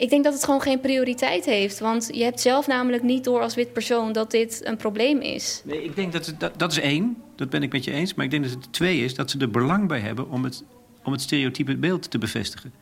Ik 0.00 0.10
denk 0.10 0.24
dat 0.24 0.32
het 0.32 0.44
gewoon 0.44 0.60
geen 0.60 0.80
prioriteit 0.80 1.44
heeft. 1.44 1.78
Want 1.78 2.08
je 2.12 2.22
hebt 2.22 2.40
zelf 2.40 2.66
namelijk 2.66 3.02
niet 3.02 3.24
door 3.24 3.40
als 3.40 3.54
wit 3.54 3.72
persoon 3.72 4.12
dat 4.12 4.30
dit 4.30 4.60
een 4.64 4.76
probleem 4.76 5.20
is. 5.20 5.62
Nee, 5.64 5.84
ik 5.84 5.96
denk 5.96 6.12
dat, 6.12 6.26
het, 6.26 6.40
dat 6.40 6.58
dat 6.58 6.72
is 6.72 6.80
één. 6.80 7.22
Dat 7.36 7.50
ben 7.50 7.62
ik 7.62 7.72
met 7.72 7.84
je 7.84 7.92
eens. 7.92 8.14
Maar 8.14 8.24
ik 8.24 8.30
denk 8.30 8.42
dat 8.42 8.52
het 8.52 8.72
twee 8.72 8.98
is 8.98 9.14
dat 9.14 9.30
ze 9.30 9.38
er 9.38 9.50
belang 9.50 9.88
bij 9.88 10.00
hebben 10.00 10.30
om 10.30 10.44
het, 10.44 10.62
om 11.04 11.12
het 11.12 11.20
stereotype 11.20 11.76
beeld 11.76 12.10
te 12.10 12.18
bevestigen 12.18 12.72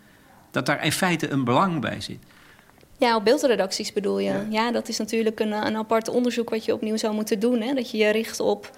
dat 0.51 0.67
daar 0.67 0.85
in 0.85 0.93
feite 0.93 1.31
een 1.31 1.45
belang 1.45 1.81
bij 1.81 2.01
zit. 2.01 2.19
Ja, 2.99 3.17
op 3.17 3.25
beeldredacties 3.25 3.93
bedoel 3.93 4.19
je. 4.19 4.47
Ja, 4.51 4.73
dat 4.73 4.89
is 4.89 4.99
natuurlijk 4.99 5.41
een, 5.41 5.53
een 5.53 5.77
apart 5.77 6.09
onderzoek 6.09 6.51
wat 6.51 6.65
je 6.65 6.73
opnieuw 6.73 6.97
zou 6.97 7.15
moeten 7.15 7.41
doen. 7.41 7.61
Hè? 7.61 7.75
Dat 7.75 7.91
je 7.91 7.97
je 7.99 8.11
richt 8.11 8.41
op 8.41 8.71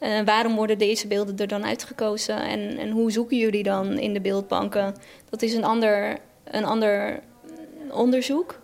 Uh, 0.00 0.20
waarom 0.24 0.54
worden 0.54 0.78
deze 0.78 1.06
beelden 1.06 1.36
er 1.36 1.48
dan 1.48 1.64
uitgekozen 1.64 2.42
en, 2.42 2.78
en 2.78 2.90
hoe 2.90 3.10
zoeken 3.10 3.36
jullie 3.36 3.62
dan 3.62 3.98
in 3.98 4.12
de 4.12 4.20
beeldbanken? 4.20 4.94
Dat 5.30 5.42
is 5.42 5.54
een 5.54 5.64
ander, 5.64 6.18
een 6.44 6.64
ander 6.64 7.20
onderzoek. 7.92 8.60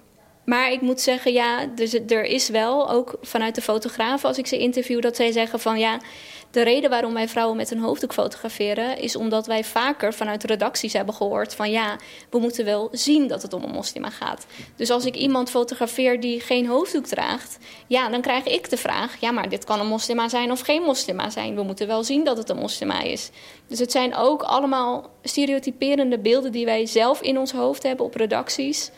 Maar 0.53 0.73
ik 0.73 0.81
moet 0.81 1.01
zeggen, 1.01 1.33
ja, 1.33 1.67
dus 1.67 1.95
er 1.95 2.25
is 2.25 2.49
wel 2.49 2.91
ook 2.91 3.15
vanuit 3.21 3.55
de 3.55 3.61
fotografen, 3.61 4.29
als 4.29 4.39
ik 4.39 4.47
ze 4.47 4.59
interview, 4.59 5.01
dat 5.01 5.17
zij 5.17 5.33
zeggen 5.33 5.61
van 5.61 5.79
ja, 5.79 5.99
de 6.51 6.63
reden 6.63 6.91
waarom 6.91 7.15
wij 7.15 7.29
vrouwen 7.29 7.57
met 7.57 7.71
een 7.71 7.79
hoofddoek 7.79 8.13
fotograferen, 8.13 8.99
is 8.99 9.17
omdat 9.17 9.47
wij 9.47 9.65
vaker 9.65 10.15
vanuit 10.15 10.45
redacties 10.45 10.93
hebben 10.93 11.15
gehoord 11.15 11.55
van 11.55 11.71
ja, 11.71 11.97
we 12.31 12.39
moeten 12.39 12.65
wel 12.65 12.89
zien 12.91 13.29
dat 13.29 13.43
het 13.43 13.53
om 13.53 13.63
een 13.63 13.71
moslima 13.71 14.11
gaat. 14.11 14.47
Dus 14.77 14.91
als 14.91 15.05
ik 15.05 15.15
iemand 15.15 15.51
fotografeer 15.51 16.21
die 16.21 16.41
geen 16.41 16.67
hoofddoek 16.67 17.07
draagt, 17.07 17.59
ja, 17.87 18.09
dan 18.09 18.21
krijg 18.21 18.45
ik 18.45 18.71
de 18.71 18.77
vraag, 18.77 19.21
ja, 19.21 19.31
maar 19.31 19.49
dit 19.49 19.65
kan 19.65 19.81
een 19.81 19.87
moslima 19.87 20.29
zijn 20.29 20.51
of 20.51 20.61
geen 20.61 20.83
moslima 20.83 21.31
zijn. 21.31 21.55
We 21.55 21.63
moeten 21.63 21.87
wel 21.87 22.05
zien 22.05 22.25
dat 22.25 22.37
het 22.37 22.49
een 22.49 22.57
moslima 22.57 23.03
is. 23.03 23.31
Dus 23.67 23.79
het 23.79 23.93
zijn 23.93 24.15
ook 24.15 24.43
allemaal 24.43 25.11
stereotyperende 25.23 26.19
beelden 26.19 26.53
die 26.53 26.65
wij 26.65 26.87
zelf 26.87 27.21
in 27.21 27.39
ons 27.39 27.53
hoofd 27.53 27.83
hebben 27.83 28.07
op 28.07 28.15
redacties. 28.15 28.91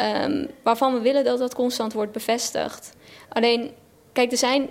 Um, 0.00 0.50
waarvan 0.62 0.92
we 0.92 1.00
willen 1.00 1.24
dat 1.24 1.38
dat 1.38 1.54
constant 1.54 1.92
wordt 1.92 2.12
bevestigd. 2.12 2.96
Alleen, 3.28 3.70
kijk, 4.12 4.32
er 4.32 4.38
zijn. 4.38 4.68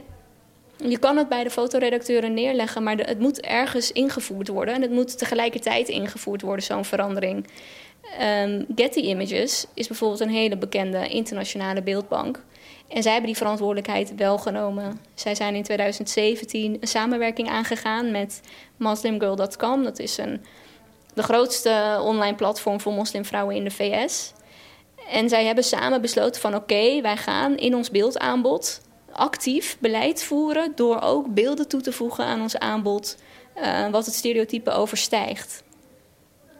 Je 0.77 0.97
kan 0.97 1.17
het 1.17 1.29
bij 1.29 1.43
de 1.43 1.49
fotoredacteuren 1.49 2.33
neerleggen, 2.33 2.83
maar 2.83 2.97
het 2.97 3.19
moet 3.19 3.41
ergens 3.41 3.91
ingevoerd 3.91 4.47
worden. 4.47 4.73
En 4.73 4.81
het 4.81 4.91
moet 4.91 5.17
tegelijkertijd 5.17 5.89
ingevoerd 5.89 6.41
worden, 6.41 6.65
zo'n 6.65 6.85
verandering. 6.85 7.47
Um, 8.21 8.65
Getty 8.75 8.99
Images 8.99 9.65
is 9.73 9.87
bijvoorbeeld 9.87 10.19
een 10.19 10.29
hele 10.29 10.57
bekende 10.57 11.07
internationale 11.07 11.81
beeldbank. 11.81 12.43
En 12.87 13.01
zij 13.01 13.11
hebben 13.11 13.29
die 13.29 13.37
verantwoordelijkheid 13.37 14.15
wel 14.15 14.37
genomen. 14.37 14.99
Zij 15.13 15.35
zijn 15.35 15.55
in 15.55 15.63
2017 15.63 16.77
een 16.79 16.87
samenwerking 16.87 17.49
aangegaan 17.49 18.11
met 18.11 18.41
muslimgirl.com. 18.77 19.83
Dat 19.83 19.99
is 19.99 20.17
een, 20.17 20.45
de 21.13 21.23
grootste 21.23 21.99
online 22.01 22.35
platform 22.35 22.81
voor 22.81 22.93
moslimvrouwen 22.93 23.55
in 23.55 23.63
de 23.63 23.71
VS. 23.71 24.33
En 25.11 25.29
zij 25.29 25.45
hebben 25.45 25.63
samen 25.63 26.01
besloten 26.01 26.41
van 26.41 26.55
oké, 26.55 27.01
wij 27.01 27.17
gaan 27.17 27.57
in 27.57 27.75
ons 27.75 27.91
beeldaanbod 27.91 28.81
actief 29.11 29.77
beleid 29.79 30.23
voeren 30.23 30.71
door 30.75 31.01
ook 31.01 31.33
beelden 31.33 31.67
toe 31.67 31.81
te 31.81 31.91
voegen 31.91 32.25
aan 32.25 32.41
ons 32.41 32.57
aanbod 32.57 33.17
uh, 33.57 33.89
wat 33.89 34.05
het 34.05 34.15
stereotype 34.15 34.71
overstijgt. 34.71 35.63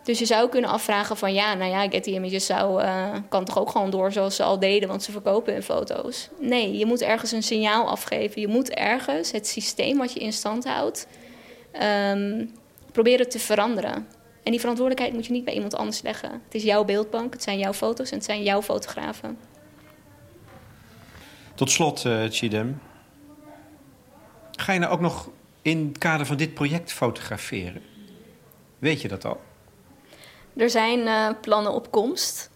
Dus 0.04 0.20
je 0.20 0.26
zou 0.26 0.50
kunnen 0.50 0.70
afvragen 0.70 1.18
van 1.18 1.34
ja, 1.34 1.54
nou 1.54 1.72
ja, 1.72 1.89
Getty 1.89 2.10
Images 2.10 2.46
zou, 2.46 2.84
uh, 2.84 3.14
kan 3.30 3.46
toch 3.46 3.60
ook 3.60 3.70
gewoon 3.70 3.89
door 3.89 4.12
zoals 4.12 4.36
ze 4.36 4.43
al 4.43 4.60
deden, 4.60 4.88
want 4.88 5.04
ze 5.04 5.12
verkopen 5.12 5.54
hun 5.54 5.64
foto's. 5.64 6.30
Nee, 6.39 6.78
je 6.78 6.86
moet 6.86 7.02
ergens 7.02 7.32
een 7.32 7.43
signaal 7.43 7.88
afgeven. 7.88 8.41
Je 8.41 8.48
moet 8.48 8.70
ergens 8.70 9.32
het 9.32 9.48
systeem 9.48 9.98
wat 9.98 10.14
je 10.14 10.20
in 10.20 10.34
stand 10.34 10.66
houdt 10.66 11.08
um, 12.12 12.52
proberen 12.91 13.30
te 13.30 13.39
veranderen. 13.39 14.08
En 14.46 14.52
die 14.52 14.60
verantwoordelijkheid 14.60 15.14
moet 15.14 15.26
je 15.26 15.32
niet 15.32 15.46
bij 15.46 15.54
iemand 15.54 15.76
anders 15.76 16.02
leggen. 16.02 16.32
Het 16.32 16.56
is 16.56 16.64
jouw 16.64 16.84
beeldbank, 16.84 17.34
het 17.34 17.43
zijn 17.43 17.58
jouw 17.58 17.74
foto's 17.74 18.10
en 18.10 18.16
het 18.16 18.26
zijn 18.26 18.43
jouw 18.43 18.62
fotografen. 18.62 19.38
Tot 21.56 21.72
slot, 21.72 22.04
uh, 22.04 22.24
Chidem. 22.30 22.82
Ga 24.52 24.74
je 24.74 24.80
nou 24.80 24.93
ook 24.93 25.00
nog 25.00 25.30
in 25.62 25.88
het 25.88 25.98
kader 25.98 26.26
van 26.26 26.38
dit 26.38 26.54
project 26.54 26.91
fotograferen? 26.91 27.82
Weet 28.80 29.02
je 29.02 29.08
dat 29.08 29.26
al? 29.26 29.41
Er 30.58 30.70
zijn 30.70 31.00
uh, 31.00 31.30
plannen 31.41 31.74
op 31.74 31.91
komst. 31.91 32.50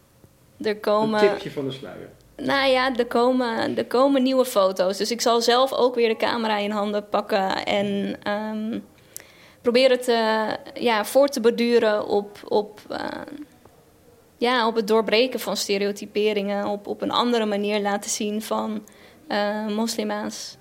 Er 0.61 0.77
komen... 0.77 1.23
Een 1.23 1.29
tipje 1.29 1.51
van 1.51 1.65
de 1.65 1.71
sluier. 1.71 2.09
Nou 2.35 2.69
ja, 2.69 2.95
er 2.95 3.07
komen, 3.07 3.77
er 3.77 3.85
komen 3.85 4.23
nieuwe 4.23 4.45
foto's. 4.45 4.97
Dus 4.97 5.11
ik 5.11 5.21
zal 5.21 5.41
zelf 5.41 5.73
ook 5.73 5.95
weer 5.95 6.09
de 6.09 6.17
camera 6.17 6.57
in 6.57 6.71
handen 6.71 7.09
pakken 7.09 7.65
en 7.65 8.17
um, 8.31 8.83
proberen 9.61 10.01
te, 10.01 10.47
ja, 10.73 11.05
voor 11.05 11.27
te 11.27 11.39
borduren 11.39 12.07
op, 12.07 12.39
op, 12.47 12.79
uh, 12.91 12.97
ja, 14.37 14.67
op 14.67 14.75
het 14.75 14.87
doorbreken 14.87 15.39
van 15.39 15.57
stereotyperingen. 15.57 16.67
Op, 16.67 16.87
op 16.87 17.01
een 17.01 17.11
andere 17.11 17.45
manier 17.45 17.79
laten 17.79 18.09
zien 18.09 18.41
van 18.41 18.87
uh, 19.27 19.67
moslima's. 19.67 20.57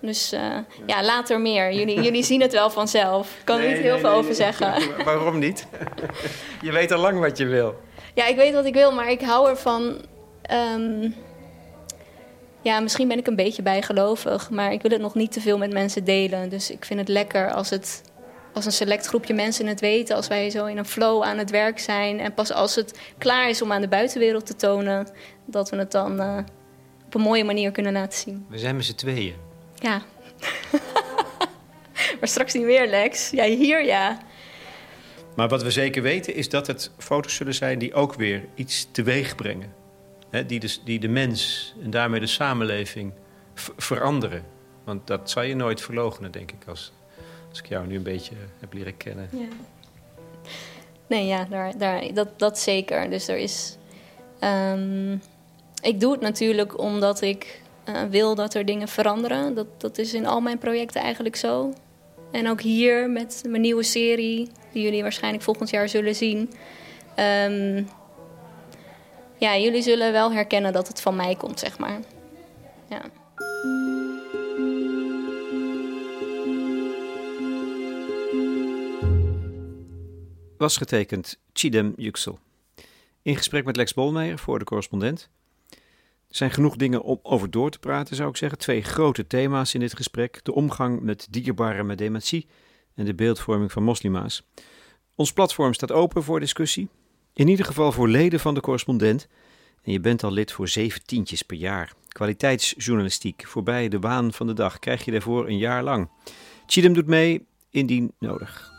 Dus 0.00 0.32
uh, 0.32 0.40
ja. 0.40 0.64
ja, 0.86 1.04
later 1.04 1.40
meer. 1.40 1.72
Jullie, 1.72 2.02
jullie 2.02 2.22
zien 2.22 2.40
het 2.40 2.52
wel 2.52 2.70
vanzelf. 2.70 3.36
Ik 3.38 3.44
kan 3.44 3.60
er 3.60 3.68
niet 3.68 3.76
heel 3.76 3.92
nee, 3.92 4.00
veel 4.00 4.10
nee, 4.10 4.18
over 4.18 4.34
zeggen. 4.34 4.74
Waarom 5.04 5.38
niet? 5.38 5.66
je 6.62 6.72
weet 6.72 6.92
al 6.92 7.00
lang 7.00 7.18
wat 7.18 7.38
je 7.38 7.46
wil. 7.46 7.74
Ja, 8.14 8.26
ik 8.26 8.36
weet 8.36 8.54
wat 8.54 8.64
ik 8.64 8.74
wil, 8.74 8.92
maar 8.92 9.10
ik 9.10 9.20
hou 9.20 9.48
ervan. 9.48 10.04
Um, 10.76 11.14
ja, 12.60 12.80
misschien 12.80 13.08
ben 13.08 13.18
ik 13.18 13.26
een 13.26 13.36
beetje 13.36 13.62
bijgelovig, 13.62 14.50
maar 14.50 14.72
ik 14.72 14.82
wil 14.82 14.90
het 14.90 15.00
nog 15.00 15.14
niet 15.14 15.32
te 15.32 15.40
veel 15.40 15.58
met 15.58 15.72
mensen 15.72 16.04
delen. 16.04 16.48
Dus 16.48 16.70
ik 16.70 16.84
vind 16.84 17.00
het 17.00 17.08
lekker 17.08 17.52
als 17.52 17.70
het 17.70 18.02
als 18.54 18.64
een 18.64 18.72
select 18.72 19.06
groepje 19.06 19.34
mensen 19.34 19.66
het 19.66 19.80
weten, 19.80 20.16
als 20.16 20.28
wij 20.28 20.50
zo 20.50 20.66
in 20.66 20.78
een 20.78 20.84
flow 20.84 21.22
aan 21.22 21.38
het 21.38 21.50
werk 21.50 21.78
zijn. 21.78 22.20
En 22.20 22.34
pas 22.34 22.52
als 22.52 22.74
het 22.74 22.98
klaar 23.18 23.48
is 23.48 23.62
om 23.62 23.72
aan 23.72 23.80
de 23.80 23.88
buitenwereld 23.88 24.46
te 24.46 24.56
tonen, 24.56 25.08
dat 25.44 25.70
we 25.70 25.76
het 25.76 25.92
dan 25.92 26.20
uh, 26.20 26.38
op 27.06 27.14
een 27.14 27.20
mooie 27.20 27.44
manier 27.44 27.70
kunnen 27.70 27.92
laten 27.92 28.18
zien. 28.18 28.46
We 28.48 28.58
zijn 28.58 28.76
met 28.76 28.84
z'n 28.84 28.94
tweeën. 28.94 29.34
Ja. 29.74 30.02
maar 32.20 32.28
straks 32.28 32.52
niet 32.52 32.64
meer, 32.64 32.86
Lex. 32.86 33.30
Ja, 33.30 33.44
hier 33.44 33.84
ja. 33.84 34.18
Maar 35.36 35.48
wat 35.48 35.62
we 35.62 35.70
zeker 35.70 36.02
weten 36.02 36.34
is 36.34 36.48
dat 36.48 36.66
het 36.66 36.90
foto's 36.98 37.34
zullen 37.34 37.54
zijn 37.54 37.78
die 37.78 37.94
ook 37.94 38.14
weer 38.14 38.44
iets 38.54 38.88
teweeg 38.90 39.34
brengen. 39.34 39.72
He, 40.30 40.46
die, 40.46 40.60
de, 40.60 40.76
die 40.84 40.98
de 40.98 41.08
mens 41.08 41.74
en 41.82 41.90
daarmee 41.90 42.20
de 42.20 42.26
samenleving 42.26 43.12
veranderen. 43.76 44.44
Want 44.84 45.06
dat 45.06 45.30
zal 45.30 45.42
je 45.42 45.54
nooit 45.54 45.80
verloochenen, 45.80 46.30
denk 46.30 46.52
ik, 46.52 46.68
als, 46.68 46.92
als 47.54 47.62
ik 47.62 47.68
jou 47.68 47.86
nu 47.86 47.96
een 47.96 48.02
beetje 48.02 48.34
heb 48.60 48.72
leren 48.72 48.96
kennen. 48.96 49.28
Ja. 49.32 49.46
Nee, 51.06 51.26
ja, 51.26 51.44
daar, 51.44 51.78
daar, 51.78 52.14
dat, 52.14 52.38
dat 52.38 52.58
zeker. 52.58 53.10
Dus 53.10 53.28
er 53.28 53.36
is. 53.36 53.76
Um, 54.40 55.22
ik 55.82 56.00
doe 56.00 56.12
het 56.12 56.20
natuurlijk 56.20 56.78
omdat 56.78 57.20
ik 57.20 57.62
uh, 57.88 58.02
wil 58.02 58.34
dat 58.34 58.54
er 58.54 58.64
dingen 58.64 58.88
veranderen. 58.88 59.54
Dat, 59.54 59.66
dat 59.76 59.98
is 59.98 60.14
in 60.14 60.26
al 60.26 60.40
mijn 60.40 60.58
projecten 60.58 61.00
eigenlijk 61.00 61.36
zo. 61.36 61.72
En 62.30 62.48
ook 62.48 62.60
hier 62.60 63.10
met 63.10 63.42
mijn 63.46 63.62
nieuwe 63.62 63.82
serie, 63.82 64.50
die 64.72 64.82
jullie 64.82 65.02
waarschijnlijk 65.02 65.42
volgend 65.42 65.70
jaar 65.70 65.88
zullen 65.88 66.14
zien. 66.14 66.38
Um, 67.48 67.88
ja, 69.36 69.56
jullie 69.56 69.82
zullen 69.82 70.12
wel 70.12 70.32
herkennen 70.32 70.72
dat 70.72 70.88
het 70.88 71.00
van 71.00 71.16
mij 71.16 71.34
komt, 71.34 71.58
zeg 71.58 71.78
maar. 71.78 71.98
Ja. 72.88 73.00
Was 80.64 80.76
getekend 80.76 81.38
Chidem 81.52 81.92
Yüksel. 81.96 82.38
In 83.22 83.36
gesprek 83.36 83.64
met 83.64 83.76
Lex 83.76 83.94
Bolmeijer 83.94 84.38
voor 84.38 84.58
de 84.58 84.64
correspondent. 84.64 85.28
Er 86.28 86.36
zijn 86.36 86.50
genoeg 86.50 86.76
dingen 86.76 87.02
om 87.02 87.18
over 87.22 87.50
door 87.50 87.70
te 87.70 87.78
praten, 87.78 88.16
zou 88.16 88.28
ik 88.28 88.36
zeggen. 88.36 88.58
Twee 88.58 88.82
grote 88.82 89.26
thema's 89.26 89.74
in 89.74 89.80
dit 89.80 89.96
gesprek: 89.96 90.40
de 90.42 90.54
omgang 90.54 91.00
met 91.00 91.26
dierbaren 91.30 91.86
met 91.86 91.98
dementie 91.98 92.46
en 92.94 93.04
de 93.04 93.14
beeldvorming 93.14 93.72
van 93.72 93.82
moslima's. 93.82 94.42
Ons 95.14 95.32
platform 95.32 95.72
staat 95.72 95.92
open 95.92 96.22
voor 96.22 96.40
discussie. 96.40 96.88
In 97.34 97.48
ieder 97.48 97.64
geval 97.64 97.92
voor 97.92 98.08
leden 98.08 98.40
van 98.40 98.54
de 98.54 98.60
correspondent. 98.60 99.28
En 99.82 99.92
je 99.92 100.00
bent 100.00 100.22
al 100.22 100.32
lid 100.32 100.52
voor 100.52 100.68
zeventientjes 100.68 101.42
per 101.42 101.56
jaar. 101.56 101.92
Kwaliteitsjournalistiek, 102.08 103.46
voorbij 103.46 103.88
de 103.88 103.98
waan 103.98 104.32
van 104.32 104.46
de 104.46 104.52
dag, 104.54 104.78
krijg 104.78 105.04
je 105.04 105.10
daarvoor 105.10 105.48
een 105.48 105.58
jaar 105.58 105.82
lang. 105.82 106.08
Chidem 106.66 106.92
doet 106.92 107.06
mee, 107.06 107.46
indien 107.70 108.12
nodig. 108.18 108.73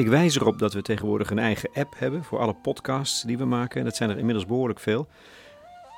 Ik 0.00 0.08
wijs 0.08 0.36
erop 0.36 0.58
dat 0.58 0.72
we 0.72 0.82
tegenwoordig 0.82 1.30
een 1.30 1.38
eigen 1.38 1.70
app 1.74 1.94
hebben 1.96 2.24
voor 2.24 2.38
alle 2.38 2.54
podcasts 2.54 3.22
die 3.22 3.38
we 3.38 3.44
maken. 3.44 3.78
En 3.78 3.84
dat 3.84 3.96
zijn 3.96 4.10
er 4.10 4.18
inmiddels 4.18 4.46
behoorlijk 4.46 4.80
veel. 4.80 5.08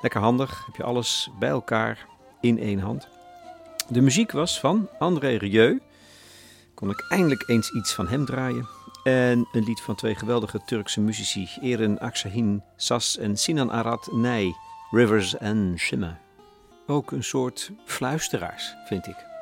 Lekker 0.01 0.21
handig, 0.21 0.65
heb 0.65 0.75
je 0.75 0.83
alles 0.83 1.29
bij 1.39 1.49
elkaar 1.49 2.05
in 2.41 2.59
één 2.59 2.79
hand. 2.79 3.07
De 3.87 4.01
muziek 4.01 4.31
was 4.31 4.59
van 4.59 4.89
André 4.99 5.35
Rieu. 5.35 5.81
Kon 6.73 6.89
ik 6.89 7.05
eindelijk 7.09 7.49
eens 7.49 7.71
iets 7.71 7.93
van 7.93 8.07
hem 8.07 8.25
draaien. 8.25 8.67
En 9.03 9.47
een 9.51 9.63
lied 9.63 9.81
van 9.81 9.95
twee 9.95 10.15
geweldige 10.15 10.61
Turkse 10.65 11.01
muzici, 11.01 11.49
Eren 11.61 11.99
Aksahin 11.99 12.63
Sas 12.75 13.17
en 13.17 13.37
Sinan 13.37 13.71
Arad 13.71 14.09
Nij, 14.11 14.55
Rivers 14.91 15.39
and 15.39 15.79
Shimmer. 15.79 16.19
Ook 16.87 17.11
een 17.11 17.23
soort 17.23 17.71
fluisteraars, 17.85 18.75
vind 18.85 19.07
ik. 19.07 19.32